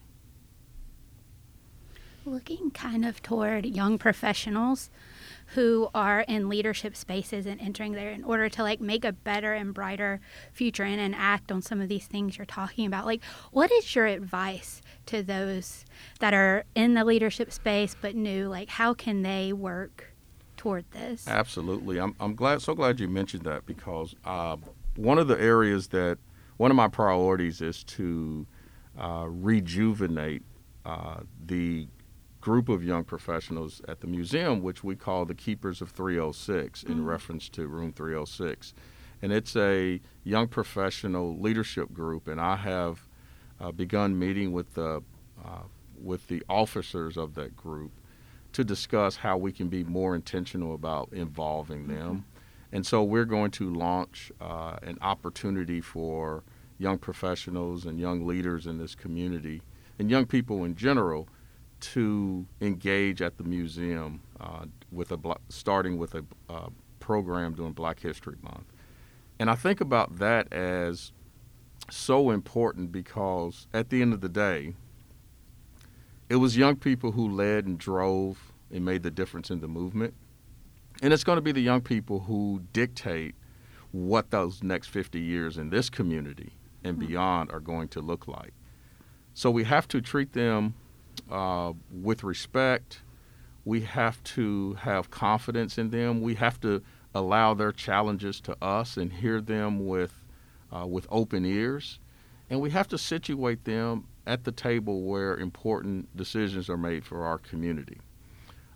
Looking 2.25 2.71
kind 2.71 3.05
of 3.05 3.23
toward 3.23 3.65
young 3.67 3.99
professionals, 3.99 4.91
who 5.55 5.89
are 5.95 6.21
in 6.21 6.49
leadership 6.49 6.95
spaces 6.97 7.45
and 7.45 7.61
entering 7.61 7.93
there 7.93 8.11
in 8.11 8.23
order 8.23 8.49
to 8.49 8.63
like 8.63 8.81
make 8.81 9.05
a 9.05 9.13
better 9.13 9.53
and 9.53 9.75
brighter 9.75 10.21
future 10.53 10.85
and 10.85 11.01
enact 11.01 11.51
on 11.51 11.61
some 11.61 11.81
of 11.81 11.89
these 11.89 12.07
things 12.07 12.39
you're 12.39 12.45
talking 12.45 12.87
about. 12.87 13.05
Like 13.05 13.23
what 13.51 13.73
is 13.73 13.95
your 13.95 14.07
advice 14.07 14.81
to 15.07 15.23
those 15.23 15.85
that 16.21 16.35
are 16.35 16.65
in 16.75 16.95
the 16.95 17.05
leadership 17.05 17.53
space 17.53 17.97
but 18.01 18.15
new? 18.15 18.49
Like 18.49 18.69
how 18.69 18.95
can 18.95 19.23
they 19.23 19.53
work 19.53 20.15
toward 20.57 20.85
this? 20.93 21.27
Absolutely. 21.27 21.99
I'm, 21.99 22.15
I'm 22.21 22.35
glad 22.35 22.63
so 22.63 22.75
glad 22.75 23.01
you 23.01 23.09
mentioned 23.09 23.43
that 23.45 23.67
because 23.67 24.15
uh, 24.25 24.57
one 24.95 25.19
of 25.19 25.27
the 25.27 25.41
areas 25.41 25.89
that 25.89 26.19
one 26.59 26.71
of 26.71 26.77
my 26.77 26.89
priorities 26.89 27.61
is 27.61 27.83
to 27.85 28.47
uh, 28.97 29.25
rejuvenate 29.27 30.43
uh, 30.85 31.21
the 31.47 31.89
group 32.41 32.69
of 32.69 32.83
young 32.83 33.05
professionals 33.05 33.83
at 33.87 34.01
the 34.01 34.07
museum, 34.07 34.63
which 34.63 34.83
we 34.83 34.97
call 34.97 35.25
the 35.25 35.35
Keepers 35.35 35.81
of 35.81 35.91
306 35.91 36.83
in 36.83 36.91
mm-hmm. 36.91 37.05
reference 37.05 37.49
to 37.51 37.67
Room 37.67 37.93
306. 37.93 38.75
And 39.23 39.33
it's 39.33 39.55
a 39.57 40.01
young 40.25 40.49
professional 40.49 41.39
leadership 41.39 41.93
group, 41.93 42.27
and 42.27 42.41
I 42.41 42.57
have 42.57 43.07
uh, 43.61 43.71
begun 43.73 44.19
meeting 44.19 44.53
with 44.53 44.75
the 44.75 45.03
uh, 45.45 45.63
with 46.03 46.29
the 46.29 46.43
officers 46.49 47.19
of 47.19 47.35
that 47.35 47.55
group 47.55 47.93
to 48.53 48.65
discuss 48.65 49.17
how 49.17 49.37
we 49.37 49.53
can 49.53 49.69
be 49.69 49.85
more 49.85 50.15
intentional 50.15 50.75
about 50.75 51.13
involving 51.13 51.89
them. 51.89 52.09
Mm-hmm. 52.09 52.77
And 52.77 52.87
so 52.87 53.03
we're 53.03 53.27
going 53.27 53.51
to 53.53 53.73
launch 53.73 54.33
uh, 54.41 54.77
an 54.83 54.99
opportunity 55.03 55.81
for 55.81 56.43
young 56.79 56.99
professionals 56.99 57.85
and 57.85 58.01
young 58.01 58.27
leaders 58.27 58.67
in 58.67 58.79
this 58.79 58.95
community 58.95 59.61
and 59.99 60.11
young 60.11 60.25
people 60.25 60.65
in 60.65 60.75
general 60.75 61.29
to 61.81 62.47
engage 62.61 63.23
at 63.23 63.37
the 63.37 63.45
museum 63.45 64.21
uh, 64.41 64.67
with 64.93 65.13
a 65.13 65.19
starting 65.49 65.99
with 65.99 66.15
a 66.15 66.25
uh, 66.49 66.69
program 66.99 67.55
during 67.55 67.73
Black 67.73 68.01
History 68.01 68.37
Month, 68.43 68.73
and 69.39 69.51
I 69.51 69.55
think 69.55 69.81
about 69.81 70.19
that 70.19 70.53
as 70.53 71.13
so 71.91 72.31
important 72.31 72.93
because 72.93 73.67
at 73.73 73.91
the 73.91 74.03
end 74.03 74.13
of 74.13 74.21
the 74.21 74.29
day, 74.29 74.75
it 76.29 76.37
was 76.37 76.57
young 76.57 76.77
people 76.77 77.13
who 77.13 77.29
led 77.29 77.67
and 77.67 77.79
drove 77.79 78.53
and 78.71 78.85
made 78.85 79.03
the 79.03 79.11
difference 79.11 79.51
in 79.51 79.61
the 79.61 79.69
movement, 79.69 80.15
and 81.03 81.13
it's 81.13 81.25
going 81.25 81.37
to 81.37 81.43
be 81.43 81.53
the 81.53 81.61
young 81.61 81.81
people 81.81 82.21
who 82.21 82.63
dictate 82.73 83.35
what 83.93 84.31
those 84.31 84.63
next 84.63 84.89
50 84.89 85.21
years 85.21 85.59
in 85.59 85.71
this 85.71 85.91
community 85.91 86.53
and 86.85 86.97
mm-hmm. 86.97 87.09
beyond 87.09 87.51
are 87.51 87.61
going 87.61 87.89
to 87.89 88.01
look 88.01 88.29
like. 88.29 88.53
So 89.35 89.51
we 89.51 89.65
have 89.65 89.89
to 89.89 90.01
treat 90.01 90.33
them 90.33 90.75
uh, 91.31 91.73
with 91.91 92.25
respect. 92.25 93.03
We 93.65 93.83
have 93.83 94.23
to 94.25 94.75
have 94.75 95.11
confidence 95.11 95.79
in 95.79 95.91
them. 95.91 96.23
We 96.23 96.35
have 96.37 96.61
to 96.61 96.83
allow 97.15 97.55
their 97.55 97.73
challenges 97.73 98.41
to 98.43 98.57
us 98.63 98.97
and 98.97 99.13
hear 99.13 99.41
them 99.41 99.87
with 99.87 100.15
uh, 100.75 100.87
with 100.87 101.07
open 101.11 101.45
ears, 101.45 101.99
and 102.49 102.61
we 102.61 102.71
have 102.71 102.87
to 102.89 102.99
situate 102.99 103.65
them 103.65 104.07
at 104.27 104.45
the 104.45 104.53
table 104.53 105.03
where 105.03 105.37
important 105.37 106.17
decisions 106.17 106.71
are 106.71 106.77
made 106.77 107.05
for 107.05 107.25
our 107.25 107.39
community. 107.39 107.99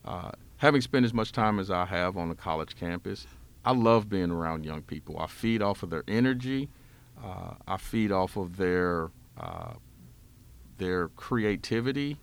Uh, 0.05 0.33
having 0.57 0.81
spent 0.81 1.05
as 1.05 1.15
much 1.15 1.31
time 1.31 1.61
as 1.61 1.71
I 1.71 1.85
have 1.85 2.17
on 2.17 2.31
a 2.31 2.35
college 2.35 2.75
campus, 2.75 3.29
I 3.65 3.73
love 3.73 4.09
being 4.09 4.33
around 4.33 4.65
young 4.65 4.83
people. 4.83 5.19
I 5.19 5.29
feed 5.29 5.63
off 5.63 5.85
of 5.85 5.91
their 5.91 6.05
energy. 6.09 6.69
Uh, 7.23 7.55
I 7.67 7.77
feed 7.77 8.11
off 8.11 8.37
of 8.37 8.57
their 8.57 9.11
uh, 9.39 9.75
their 10.79 11.09
creativity 11.09 12.19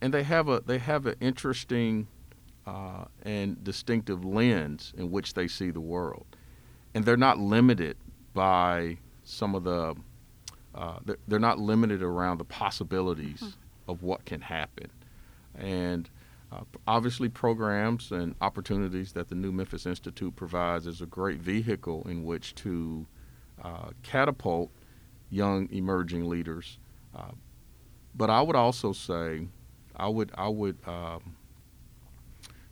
and 0.00 0.12
they 0.14 0.22
have 0.22 0.48
a 0.48 0.62
they 0.64 0.78
have 0.78 1.06
an 1.06 1.16
interesting 1.20 2.06
uh, 2.66 3.04
and 3.22 3.62
distinctive 3.64 4.24
lens 4.24 4.92
in 4.96 5.10
which 5.10 5.34
they 5.34 5.48
see 5.48 5.70
the 5.70 5.80
world, 5.80 6.26
and 6.94 7.04
they're 7.04 7.16
not 7.16 7.38
limited 7.38 7.96
by 8.34 8.98
some 9.24 9.54
of 9.54 9.64
the 9.64 9.94
uh, 10.74 10.98
they're, 11.04 11.18
they're, 11.26 11.38
not 11.38 11.58
limited 11.58 12.02
around 12.02 12.38
the 12.38 12.44
possibilities 12.44 13.40
mm-hmm. 13.40 13.90
of 13.90 14.02
what 14.02 14.24
can 14.24 14.40
happen, 14.40 14.90
and 15.56 16.08
uh, 16.52 16.60
obviously 16.86 17.28
programs 17.28 18.12
and 18.12 18.34
opportunities 18.40 19.12
that 19.12 19.28
the 19.28 19.34
New 19.34 19.52
Memphis 19.52 19.86
Institute 19.86 20.36
provides 20.36 20.86
is 20.86 21.00
a 21.00 21.06
great 21.06 21.40
vehicle 21.40 22.06
in 22.08 22.24
which 22.24 22.54
to 22.56 23.06
uh, 23.62 23.90
catapult 24.02 24.70
young 25.30 25.68
emerging 25.72 26.28
leaders. 26.28 26.78
Uh, 27.14 27.32
but 28.14 28.30
I 28.30 28.40
would 28.40 28.56
also 28.56 28.92
say 28.92 29.48
I 29.98 30.08
would 30.08 30.32
I 30.36 30.48
would 30.48 30.78
um, 30.86 31.36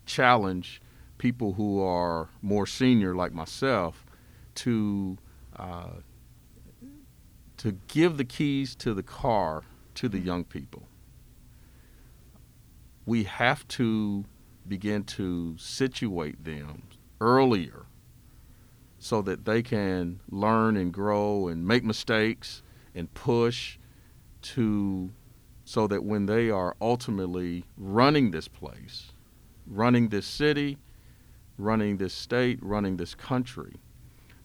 challenge 0.04 0.80
people 1.18 1.54
who 1.54 1.82
are 1.82 2.28
more 2.42 2.66
senior 2.66 3.14
like 3.14 3.32
myself 3.32 4.04
to 4.56 5.18
uh, 5.58 6.00
to 7.56 7.72
give 7.88 8.16
the 8.16 8.24
keys 8.24 8.74
to 8.76 8.94
the 8.94 9.02
car 9.02 9.62
to 9.94 10.08
the 10.08 10.18
young 10.18 10.44
people. 10.44 10.86
We 13.06 13.24
have 13.24 13.66
to 13.68 14.24
begin 14.68 15.04
to 15.04 15.56
situate 15.58 16.44
them 16.44 16.82
earlier 17.20 17.86
so 18.98 19.22
that 19.22 19.44
they 19.44 19.62
can 19.62 20.20
learn 20.30 20.76
and 20.76 20.92
grow 20.92 21.48
and 21.48 21.66
make 21.66 21.84
mistakes 21.84 22.62
and 22.94 23.12
push 23.14 23.78
to 24.42 25.10
so 25.66 25.88
that 25.88 26.04
when 26.04 26.26
they 26.26 26.48
are 26.48 26.76
ultimately 26.80 27.64
running 27.76 28.30
this 28.30 28.46
place, 28.46 29.10
running 29.66 30.08
this 30.10 30.24
city, 30.24 30.78
running 31.58 31.96
this 31.96 32.14
state, 32.14 32.60
running 32.62 32.96
this 32.96 33.16
country, 33.16 33.74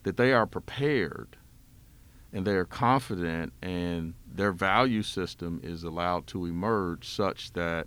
that 0.01 0.17
they 0.17 0.33
are 0.33 0.47
prepared 0.47 1.37
and 2.33 2.45
they 2.47 2.55
are 2.55 2.65
confident 2.65 3.53
and 3.61 4.15
their 4.33 4.51
value 4.51 5.03
system 5.03 5.61
is 5.63 5.83
allowed 5.83 6.25
to 6.25 6.47
emerge 6.47 7.07
such 7.07 7.53
that 7.53 7.85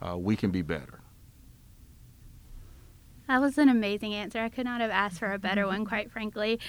uh, 0.00 0.16
we 0.16 0.36
can 0.36 0.52
be 0.52 0.62
better. 0.62 1.00
That 3.26 3.40
was 3.40 3.58
an 3.58 3.68
amazing 3.68 4.14
answer. 4.14 4.38
I 4.38 4.48
could 4.48 4.64
not 4.64 4.80
have 4.80 4.92
asked 4.92 5.18
for 5.18 5.32
a 5.32 5.40
better 5.40 5.66
one, 5.66 5.84
quite 5.84 6.12
frankly. 6.12 6.60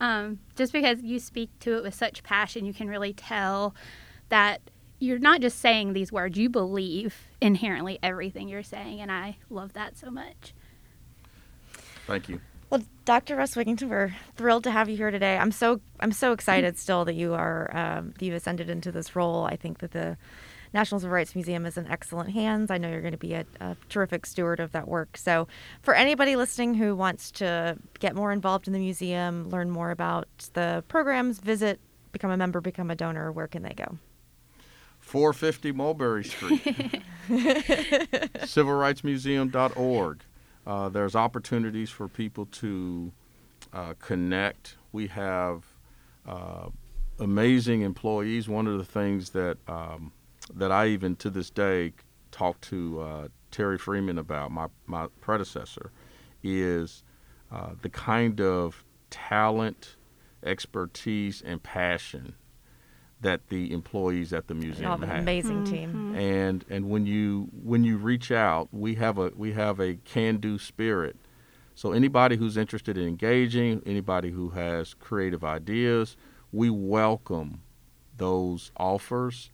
Um, 0.00 0.38
just 0.54 0.72
because 0.72 1.02
you 1.02 1.18
speak 1.18 1.50
to 1.60 1.76
it 1.76 1.82
with 1.82 1.94
such 1.94 2.22
passion, 2.22 2.64
you 2.64 2.72
can 2.72 2.88
really 2.88 3.12
tell 3.12 3.74
that 4.30 4.62
you're 4.98 5.18
not 5.18 5.40
just 5.40 5.58
saying 5.58 5.92
these 5.92 6.10
words, 6.10 6.38
you 6.38 6.48
believe 6.48 7.16
inherently 7.40 7.98
everything 8.02 8.48
you're 8.48 8.62
saying. 8.62 9.00
And 9.00 9.12
I 9.12 9.36
love 9.50 9.72
that 9.74 9.96
so 9.96 10.10
much. 10.10 10.54
Thank 12.06 12.28
you. 12.28 12.40
Well, 12.70 12.82
Dr. 13.04 13.36
Russ 13.36 13.54
Wigginton, 13.54 13.88
we're 13.88 14.14
thrilled 14.36 14.64
to 14.64 14.70
have 14.70 14.88
you 14.88 14.96
here 14.96 15.10
today. 15.10 15.36
I'm 15.38 15.52
so 15.52 15.80
I'm 16.00 16.12
so 16.12 16.32
excited 16.32 16.78
still 16.78 17.04
that 17.04 17.14
you 17.14 17.34
are 17.34 17.70
um, 17.76 18.14
that 18.18 18.24
you've 18.24 18.34
ascended 18.34 18.68
into 18.68 18.90
this 18.90 19.14
role. 19.14 19.44
I 19.44 19.56
think 19.56 19.78
that 19.78 19.92
the 19.92 20.16
National 20.74 21.00
Civil 21.00 21.14
Rights 21.14 21.34
Museum 21.34 21.64
is 21.64 21.76
in 21.78 21.86
excellent 21.86 22.30
hands. 22.30 22.70
I 22.70 22.78
know 22.78 22.88
you're 22.88 23.00
going 23.00 23.12
to 23.12 23.18
be 23.18 23.34
a, 23.34 23.46
a, 23.60 23.76
terrific 23.88 24.26
steward 24.26 24.60
of 24.60 24.72
that 24.72 24.88
work. 24.88 25.16
So, 25.16 25.46
for 25.82 25.94
anybody 25.94 26.36
listening 26.36 26.74
who 26.74 26.96
wants 26.96 27.30
to 27.32 27.78
get 28.00 28.14
more 28.14 28.32
involved 28.32 28.66
in 28.66 28.72
the 28.72 28.78
museum, 28.78 29.48
learn 29.48 29.70
more 29.70 29.90
about 29.90 30.28
the 30.54 30.84
programs, 30.88 31.38
visit, 31.38 31.80
become 32.12 32.30
a 32.30 32.36
member, 32.36 32.60
become 32.60 32.90
a 32.90 32.96
donor, 32.96 33.30
where 33.30 33.46
can 33.46 33.62
they 33.62 33.74
go? 33.74 33.98
450 35.16 35.72
Mulberry 35.72 36.24
Street, 36.24 36.62
civilrightsmuseum.org. 37.30 40.20
Uh, 40.66 40.90
there's 40.90 41.16
opportunities 41.16 41.88
for 41.88 42.06
people 42.06 42.44
to 42.44 43.10
uh, 43.72 43.94
connect. 43.98 44.76
We 44.92 45.06
have 45.06 45.64
uh, 46.28 46.68
amazing 47.18 47.80
employees. 47.80 48.46
One 48.46 48.66
of 48.66 48.76
the 48.76 48.84
things 48.84 49.30
that 49.30 49.56
um, 49.66 50.12
that 50.52 50.70
I 50.70 50.88
even 50.88 51.16
to 51.16 51.30
this 51.30 51.48
day 51.48 51.94
talk 52.30 52.60
to 52.62 53.00
uh, 53.00 53.28
Terri 53.50 53.80
Freeman 53.80 54.18
about, 54.18 54.52
my 54.52 54.66
my 54.84 55.06
predecessor, 55.22 55.92
is 56.42 57.02
uh, 57.50 57.70
the 57.80 57.88
kind 57.88 58.42
of 58.42 58.84
talent, 59.08 59.96
expertise, 60.42 61.40
and 61.40 61.62
passion 61.62 62.34
that 63.26 63.48
the 63.48 63.72
employees 63.72 64.32
at 64.32 64.46
the 64.46 64.54
museum 64.54 64.88
have. 64.88 65.02
An 65.02 65.10
amazing 65.10 65.64
mm-hmm. 65.64 65.72
team. 65.72 66.14
And 66.14 66.64
and 66.70 66.88
when 66.88 67.06
you 67.06 67.48
when 67.52 67.82
you 67.82 67.96
reach 67.96 68.30
out, 68.30 68.68
we 68.70 68.94
have 68.94 69.18
a 69.18 69.32
we 69.34 69.52
have 69.52 69.80
a 69.80 69.94
can-do 70.04 70.60
spirit. 70.60 71.16
So 71.74 71.90
anybody 71.90 72.36
who's 72.36 72.56
interested 72.56 72.96
in 72.96 73.08
engaging, 73.08 73.82
anybody 73.84 74.30
who 74.30 74.50
has 74.50 74.94
creative 74.94 75.42
ideas, 75.42 76.16
we 76.52 76.70
welcome 76.70 77.62
those 78.16 78.70
offers, 78.76 79.50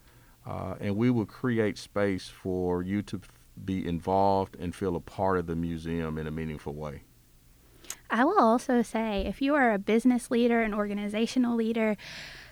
uh, 0.47 0.75
and 0.79 0.95
we 0.95 1.11
will 1.11 1.27
create 1.27 1.79
space 1.79 2.29
for 2.29 2.83
you 2.83 3.01
to 3.03 3.23
be 3.65 3.89
involved 3.89 4.55
and 4.61 4.75
feel 4.75 4.97
a 4.97 5.01
part 5.01 5.39
of 5.39 5.47
the 5.47 5.57
museum 5.57 6.19
in 6.19 6.27
a 6.27 6.31
meaningful 6.31 6.75
way. 6.75 7.05
I 8.11 8.25
will 8.25 8.39
also 8.39 8.83
say 8.83 9.25
if 9.27 9.41
you 9.41 9.55
are 9.55 9.73
a 9.73 9.79
business 9.79 10.31
leader, 10.31 10.61
an 10.61 10.75
organizational 10.75 11.57
leader, 11.57 11.97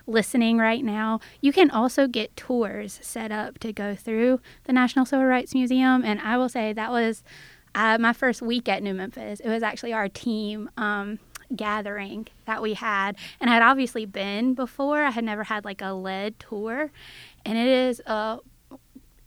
listening 0.07 0.59
right 0.59 0.85
now, 0.85 1.21
you 1.41 1.53
can 1.53 1.71
also 1.71 2.07
get 2.07 2.37
tours 2.37 2.99
set 3.03 3.33
up 3.33 3.59
to 3.61 3.73
go 3.73 3.95
through 3.95 4.41
the 4.65 4.73
National 4.73 5.05
Civil 5.05 5.27
Rights 5.27 5.55
Museum. 5.55 6.05
And 6.05 6.21
I 6.21 6.37
will 6.37 6.49
say 6.49 6.73
that 6.73 6.91
was 6.91 7.23
uh, 7.75 7.99
my 7.99 8.13
first 8.13 8.43
week 8.43 8.69
at 8.69 8.83
New 8.83 8.95
Memphis. 8.95 9.41
It 9.41 9.49
was 9.49 9.63
actually 9.63 9.93
our 9.93 10.09
team. 10.09 10.71
Um, 10.77 11.19
gathering 11.57 12.29
that 12.45 12.63
we 12.63 12.75
had 12.75 13.17
and 13.41 13.51
I 13.51 13.55
had 13.55 13.63
obviously 13.63 14.07
been 14.07 14.55
before 14.55 15.03
i 15.03 15.11
had 15.11 15.25
never 15.25 15.43
had 15.43 15.65
like 15.65 15.83
a 15.83 15.93
led 15.93 16.39
tour 16.39 16.93
and 17.45 17.59
it 17.59 17.67
is 17.67 18.01
a 18.07 18.39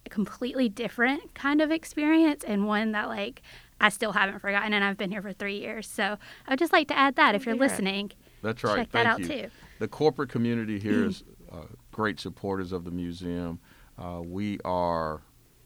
completely 0.10 0.70
different 0.70 1.34
kind 1.34 1.60
of 1.60 1.72
experience 1.72 2.44
and 2.44 2.66
one 2.66 2.92
that 2.92 3.10
like 3.10 3.42
i 3.82 3.90
still 3.90 4.14
haven't 4.14 4.40
forgotten 4.40 4.74
and 4.74 4.84
i've 4.84 4.98
been 4.98 5.12
here 5.12 5.22
for 5.22 5.34
three 5.34 5.58
years 5.58 5.88
so 5.88 6.18
i'd 6.48 6.60
just 6.60 6.72
like 6.72 6.88
to 6.88 6.98
add 6.98 7.16
that 7.16 7.36
if 7.36 7.46
you're 7.46 7.56
listening 7.56 8.12
that's 8.42 8.64
right 8.64 8.78
check 8.78 8.92
Thank 8.92 8.92
that 8.92 9.06
out 9.06 9.20
you. 9.20 9.28
too 9.28 9.50
the 9.80 9.88
corporate 9.88 10.30
community 10.30 10.80
here 10.80 11.06
is 11.06 11.24
uh, 11.52 11.64
great 11.92 12.20
supporters 12.20 12.72
of 12.72 12.84
the 12.84 12.92
museum. 12.92 13.60
Uh, 13.98 14.22
we 14.24 14.60
are 14.66 15.22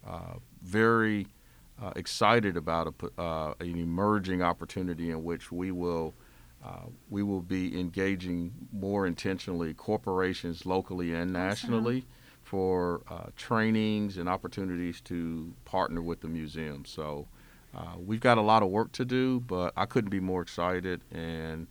uh, 0.06 0.36
very 0.62 1.28
uh, 1.82 1.92
excited 1.96 2.58
about 2.58 2.94
a, 3.02 3.22
uh, 3.22 3.54
an 3.60 3.78
emerging 3.78 4.42
opportunity 4.42 5.12
in 5.12 5.24
which 5.24 5.52
we 5.52 5.72
will 5.72 6.14
uh, 6.66 6.88
we 7.10 7.22
will 7.22 7.42
be 7.42 7.80
engaging 7.80 8.52
more 8.74 9.06
intentionally 9.06 9.76
corporations 9.76 10.66
locally 10.66 11.14
and 11.14 11.32
nationally 11.32 11.98
awesome. 11.98 12.10
for 12.42 13.32
trainings 13.36 14.18
and 14.18 14.28
opportunities 14.28 15.00
to 15.00 15.54
partner 15.66 16.02
with 16.02 16.20
the 16.22 16.28
museum. 16.28 16.84
So 16.84 17.28
we've 18.00 18.20
got 18.20 18.40
a 18.40 18.42
lot 18.42 18.64
of 18.64 18.70
work 18.70 18.92
to 18.94 19.06
do, 19.06 19.40
but 19.42 19.72
I 19.78 19.86
couldn't 19.86 20.10
be 20.10 20.20
more 20.20 20.42
excited 20.42 21.04
and 21.12 21.68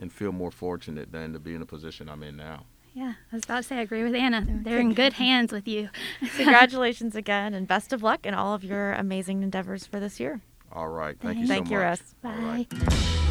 and 0.00 0.12
feel 0.12 0.32
more 0.32 0.50
fortunate 0.50 1.12
than 1.12 1.32
to 1.34 1.38
be 1.38 1.54
in 1.54 1.60
the 1.60 1.66
position 1.66 2.08
I'm 2.08 2.22
in 2.22 2.36
now. 2.36 2.64
Yeah, 2.94 3.14
I 3.30 3.36
was 3.36 3.44
about 3.44 3.58
to 3.58 3.62
say 3.62 3.76
I 3.76 3.82
agree 3.82 4.02
with 4.02 4.16
Anna. 4.16 4.44
They're 4.64 4.80
in 4.80 4.94
good 4.94 5.12
hands 5.12 5.52
with 5.52 5.68
you. 5.68 5.90
Congratulations 6.36 7.14
again, 7.14 7.54
and 7.54 7.68
best 7.68 7.92
of 7.92 8.02
luck 8.02 8.26
in 8.26 8.34
all 8.34 8.52
of 8.52 8.64
your 8.64 8.92
amazing 8.94 9.44
endeavors 9.44 9.86
for 9.86 10.00
this 10.00 10.18
year. 10.18 10.40
All 10.72 10.88
right. 10.88 11.16
Thank 11.20 11.38
you 11.38 11.46
so 11.46 11.52
Thank 11.54 11.64
much. 11.66 11.72
you, 11.72 11.78
Russ. 11.78 12.14
Bye. 12.22 13.26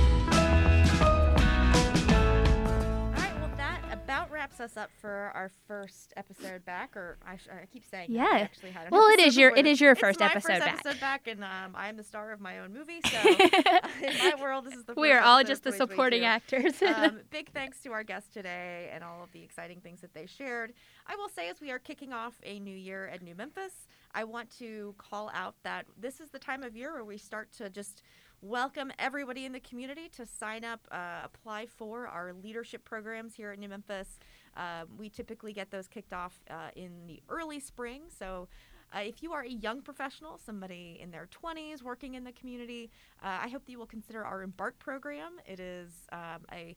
Wraps 4.50 4.60
us 4.60 4.78
up 4.78 4.90
for 5.00 5.32
our 5.36 5.52
first 5.68 6.14
episode 6.18 6.66
back, 6.66 6.96
or 6.96 7.18
I, 7.26 7.38
sh- 7.38 7.48
I 7.52 7.66
keep 7.66 7.84
saying 7.90 8.12
yeah. 8.12 8.28
I 8.32 8.40
actually 8.40 8.72
had 8.72 8.90
well, 8.92 9.08
it 9.10 9.20
is 9.20 9.38
your 9.38 9.56
it 9.56 9.66
is 9.66 9.80
your 9.80 9.96
first 9.96 10.22
episode 10.22 10.54
first 10.54 10.66
back. 10.66 10.80
episode 10.80 11.00
back, 11.00 11.28
and 11.28 11.44
um, 11.44 11.76
I'm 11.76 11.98
the 11.98 12.04
star 12.04 12.32
of 12.32 12.40
my 12.40 12.60
own 12.60 12.74
movie. 12.74 13.00
So 13.06 13.18
in 13.30 14.18
my 14.18 14.34
world, 14.40 14.66
this 14.66 14.76
is 14.76 14.86
the 14.86 14.94
we 14.96 15.12
are 15.12 15.22
all 15.22 15.44
just 15.44 15.64
the 15.64 15.72
supporting 15.72 16.26
actors. 16.26 16.82
um, 16.96 17.20
big 17.30 17.52
thanks 17.52 17.82
to 17.82 17.92
our 17.92 18.04
guests 18.04 18.34
today 18.34 18.90
and 18.94 19.04
all 19.04 19.24
of 19.24 19.32
the 19.32 19.44
exciting 19.44 19.80
things 19.82 20.02
that 20.02 20.14
they 20.14 20.26
shared. 20.26 20.74
I 21.08 21.16
will 21.16 21.30
say, 21.30 21.50
as 21.50 21.62
we 21.62 21.72
are 21.72 21.80
kicking 21.80 22.14
off 22.14 22.40
a 22.44 22.60
new 22.60 22.76
year 22.76 23.08
at 23.08 23.22
New 23.22 23.36
Memphis, 23.36 23.88
I 24.14 24.24
want 24.24 24.50
to 24.60 24.96
call 24.98 25.30
out 25.34 25.56
that 25.64 25.86
this 25.98 26.20
is 26.20 26.30
the 26.30 26.40
time 26.40 26.64
of 26.64 26.76
year 26.76 26.94
where 26.94 27.06
we 27.06 27.18
start 27.18 27.52
to 27.54 27.70
just 27.70 28.02
welcome 28.42 28.92
everybody 28.98 29.46
in 29.46 29.52
the 29.52 29.60
community 29.60 30.10
to 30.10 30.26
sign 30.26 30.64
up, 30.64 30.88
uh, 30.92 31.22
apply 31.24 31.66
for 31.66 32.08
our 32.08 32.34
leadership 32.34 32.86
programs 32.86 33.36
here 33.36 33.52
at 33.52 33.60
New 33.60 33.68
Memphis. 33.70 34.18
Um, 34.58 34.88
we 34.98 35.10
typically 35.10 35.54
get 35.54 35.72
those 35.72 35.88
kicked 35.88 36.14
off 36.14 36.40
uh, 36.50 36.70
in 36.76 36.92
the 37.08 37.22
early 37.30 37.60
spring. 37.60 38.04
So 38.10 38.48
uh, 38.94 39.00
if 39.00 39.22
you 39.22 39.32
are 39.34 39.42
a 39.42 39.50
young 39.50 39.82
professional, 39.82 40.40
somebody 40.44 41.00
in 41.02 41.12
their 41.12 41.28
20s 41.28 41.84
working 41.84 42.16
in 42.16 42.24
the 42.24 42.32
community, 42.32 42.90
uh, 43.24 43.40
I 43.44 43.48
hope 43.50 43.66
that 43.66 43.72
you 43.72 43.78
will 43.78 43.86
consider 43.86 44.24
our 44.26 44.42
Embark 44.42 44.80
program. 44.80 45.34
It 45.46 45.60
is 45.60 45.92
um, 46.12 46.42
a 46.52 46.76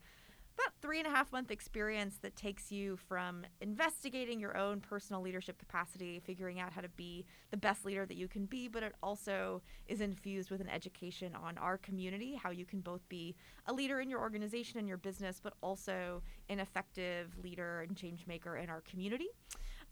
about 0.55 0.73
three 0.81 0.99
and 0.99 1.07
a 1.07 1.11
half 1.11 1.33
month 1.33 1.51
experience 1.51 2.19
that 2.23 2.37
takes 2.37 2.71
you 2.71 2.97
from 2.97 3.45
investigating 3.61 4.41
your 4.41 4.57
own 4.57 4.81
personal 4.81 5.23
leadership 5.23 5.59
capacity, 5.59 6.21
figuring 6.25 6.61
out 6.61 6.73
how 6.73 6.81
to 6.81 6.89
be 6.91 7.25
the 7.51 7.57
best 7.57 7.85
leader 7.85 8.05
that 8.07 8.17
you 8.17 8.29
can 8.29 8.47
be, 8.47 8.69
but 8.69 8.83
it 8.83 8.95
also 9.03 9.63
is 9.87 10.01
infused 10.01 10.51
with 10.51 10.61
an 10.61 10.69
education 10.69 11.35
on 11.35 11.57
our 11.59 11.79
community, 11.79 12.35
how 12.35 12.51
you 12.51 12.65
can 12.65 12.81
both 12.81 13.07
be 13.09 13.35
a 13.67 13.73
leader 13.73 14.01
in 14.01 14.11
your 14.11 14.21
organization 14.21 14.79
and 14.79 14.89
your 14.89 14.99
business, 14.99 15.41
but 15.43 15.55
also 15.63 16.23
an 16.49 16.61
effective 16.61 17.33
leader 17.43 17.83
and 17.87 17.97
change 17.97 18.27
maker 18.27 18.57
in 18.57 18.69
our 18.69 18.81
community. 18.83 19.29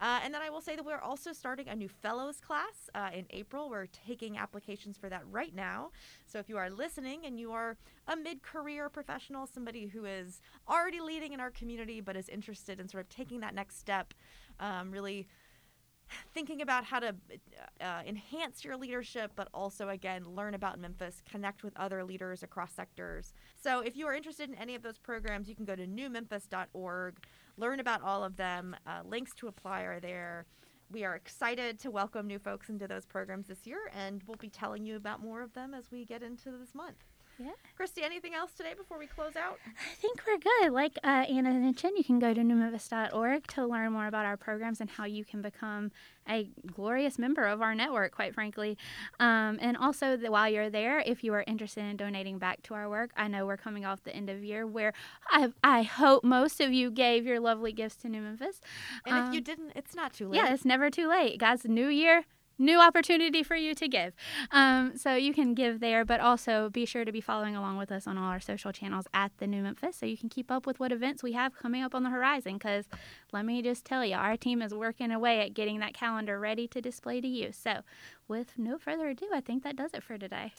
Uh, 0.01 0.21
and 0.25 0.33
then 0.33 0.41
I 0.41 0.49
will 0.49 0.61
say 0.61 0.77
that 0.77 0.85
we're 0.85 0.99
also 0.99 1.33
starting 1.33 1.69
a 1.69 1.77
new 1.77 1.89
fellows 1.89 2.41
class 2.41 2.89
uh, 2.95 3.11
in 3.15 3.27
April. 3.31 3.69
We're 3.69 3.87
taking 3.87 4.39
applications 4.39 4.97
for 4.97 5.09
that 5.11 5.23
right 5.31 5.55
now. 5.55 5.91
So 6.27 6.39
if 6.39 6.49
you 6.49 6.57
are 6.57 6.71
listening 6.71 7.27
and 7.27 7.39
you 7.39 7.53
are 7.53 7.77
a 8.09 8.17
mid 8.17 8.43
career 8.43 8.89
professional, 8.89 9.47
somebody 9.47 9.87
who 9.87 10.07
is 10.07 10.41
already 10.69 11.01
leading 11.01 11.33
in 11.33 11.41
our 11.41 11.51
community 11.51 12.01
but 12.01 12.17
is 12.17 12.29
interested 12.29 12.81
in 12.81 12.89
sort 12.89 13.03
of 13.03 13.09
taking 13.11 13.41
that 13.41 13.55
next 13.55 13.79
step, 13.79 14.15
um, 14.59 14.91
really 14.91 15.29
thinking 16.35 16.63
about 16.63 16.85
how 16.85 17.01
to 17.01 17.15
uh, 17.81 18.03
enhance 18.07 18.65
your 18.65 18.77
leadership, 18.77 19.33
but 19.37 19.49
also, 19.55 19.89
again, 19.89 20.25
learn 20.25 20.55
about 20.55 20.79
Memphis, 20.79 21.23
connect 21.31 21.63
with 21.63 21.77
other 21.77 22.05
leaders 22.05 22.43
across 22.43 22.73
sectors. 22.73 23.33
So, 23.63 23.81
if 23.81 23.97
you 23.97 24.07
are 24.07 24.15
interested 24.15 24.49
in 24.49 24.55
any 24.57 24.75
of 24.75 24.83
those 24.83 24.99
programs, 24.99 25.49
you 25.49 25.55
can 25.55 25.65
go 25.65 25.77
to 25.77 25.87
newmemphis.org 25.87 27.17
learn 27.61 27.79
about 27.79 28.03
all 28.03 28.25
of 28.25 28.37
them. 28.37 28.75
Uh, 28.87 29.03
links 29.05 29.35
to 29.35 29.47
apply 29.47 29.83
are 29.83 30.01
there. 30.01 30.47
We 30.91 31.05
are 31.05 31.15
excited 31.15 31.79
to 31.81 31.91
welcome 31.91 32.27
new 32.27 32.39
folks 32.39 32.71
into 32.71 32.89
those 32.89 33.05
programs 33.05 33.49
this 33.49 33.67
year, 33.67 33.93
and 33.95 34.23
we'll 34.27 34.39
be 34.39 34.49
telling 34.49 34.87
you 34.87 34.97
about 34.97 35.23
more 35.23 35.43
of 35.43 35.53
them 35.53 35.75
as 35.75 35.91
we 35.91 36.07
get 36.07 36.23
into 36.23 36.51
this 36.51 36.75
month. 36.75 37.05
Yeah. 37.43 37.53
Christy, 37.77 38.03
anything 38.03 38.35
else 38.35 38.53
today 38.53 38.75
before 38.77 38.99
we 38.99 39.07
close 39.07 39.35
out? 39.37 39.59
I 39.67 39.95
think 39.95 40.21
we're 40.27 40.37
good. 40.39 40.73
Like 40.73 40.99
uh, 41.03 41.25
Anna 41.29 41.51
mentioned, 41.55 41.95
you 41.97 42.05
can 42.05 42.19
go 42.19 42.35
to 42.35 42.41
newmemphis.org 42.43 43.47
to 43.49 43.67
learn 43.67 43.93
more 43.93 44.07
about 44.07 44.27
our 44.27 44.37
programs 44.37 44.81
and 44.83 44.91
how 44.91 45.05
you 45.05 45.25
can 45.25 45.41
become 45.41 45.91
a 46.29 46.51
glorious 46.71 47.19
member 47.19 47.45
of 47.47 47.63
our 47.63 47.75
network, 47.75 48.13
quite 48.15 48.35
frankly. 48.35 48.77
Um, 49.19 49.59
and 49.63 49.77
also, 49.77 50.17
the, 50.19 50.31
while 50.31 50.51
you're 50.51 50.69
there, 50.69 51.01
if 51.01 51.25
you 51.25 51.33
are 51.33 51.43
interested 51.47 51.83
in 51.85 51.97
donating 51.97 52.39
back 52.39 52.63
to 52.65 52.75
our 52.75 52.91
work, 52.91 53.11
I 53.17 53.27
know 53.29 53.47
we're 53.47 53.57
coming 53.57 53.87
off 53.87 54.05
the 54.05 54.15
end 54.15 54.29
of 54.29 54.45
year 54.45 54.67
where 54.67 54.93
I, 55.31 55.53
I 55.65 55.83
hope 55.83 56.23
most 56.23 56.61
of 56.61 56.73
you 56.75 56.91
gave 56.91 57.25
your 57.25 57.41
lovely 57.41 57.73
gifts 57.73 57.97
to 58.03 58.09
New 58.11 58.21
Memphis. 58.21 58.61
And 59.07 59.17
if 59.29 59.33
you 59.33 59.39
Um, 59.39 59.45
didn't, 59.45 59.73
it's 59.75 59.95
not 59.95 60.13
too 60.13 60.29
late. 60.29 60.37
yeah, 60.37 60.53
it's 60.53 60.67
never 60.67 60.91
too 60.91 61.09
late, 61.09 61.39
guys. 61.39 61.65
New 61.65 61.89
year, 61.89 62.25
new 62.61 62.81
opportunity 62.81 63.43
for 63.43 63.57
you 63.57 63.75
to 63.75 63.89
give. 63.89 64.15
Um, 64.53 64.97
so 64.97 65.15
you 65.15 65.33
can 65.33 65.55
give 65.55 65.81
there, 65.81 66.05
but 66.05 66.21
also 66.21 66.69
be 66.71 66.85
sure 66.85 67.05
to 67.05 67.11
be 67.11 67.21
following 67.21 67.57
along 67.57 67.79
with 67.79 67.91
us 67.91 68.07
on 68.07 68.19
all 68.19 68.31
our 68.31 68.41
social 68.41 68.71
channels 68.71 69.07
at 69.13 69.33
the 69.39 69.47
New 69.47 69.63
Memphis, 69.63 69.97
so 69.97 70.07
you 70.07 70.17
can 70.17 70.29
keep 70.29 70.51
up 70.51 70.67
with 70.67 70.79
what 70.79 70.93
events 70.93 71.23
we 71.23 71.33
have 71.33 71.57
coming 71.57 71.83
up 71.83 71.95
on 71.95 72.03
the 72.03 72.11
horizon. 72.11 72.55
Because 72.55 72.85
let 73.33 73.45
me 73.45 73.63
just 73.63 73.85
tell 73.85 74.05
you, 74.05 74.15
our 74.15 74.37
team 74.37 74.63
is 74.63 74.75
working 74.75 75.11
away 75.11 75.41
at 75.41 75.55
getting 75.55 75.81
that 75.81 75.95
calendar 75.95 76.39
ready 76.39 76.69
to 76.69 76.81
display 76.81 77.21
to 77.21 77.29
you. 77.29 77.51
So, 77.53 77.81
with 78.29 78.53
no 78.57 78.79
further 78.79 79.09
ado, 79.09 79.27
I 79.35 79.41
think 79.41 79.65
that 79.65 79.77
does 79.77 79.93
it 79.95 80.03
for 80.03 80.19
today. 80.19 80.53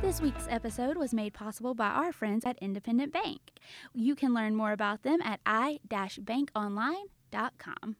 This 0.00 0.20
week's 0.20 0.46
episode 0.48 0.96
was 0.96 1.12
made 1.14 1.34
possible 1.34 1.74
by 1.74 1.88
our 1.88 2.12
friends 2.12 2.44
at 2.44 2.58
Independent 2.58 3.12
Bank. 3.12 3.52
You 3.94 4.16
can 4.16 4.34
learn 4.34 4.56
more 4.56 4.72
about 4.72 5.02
them 5.02 5.20
at 5.22 5.40
i-bankonline.com 5.46 7.19
dot 7.30 7.58
com. 7.58 7.96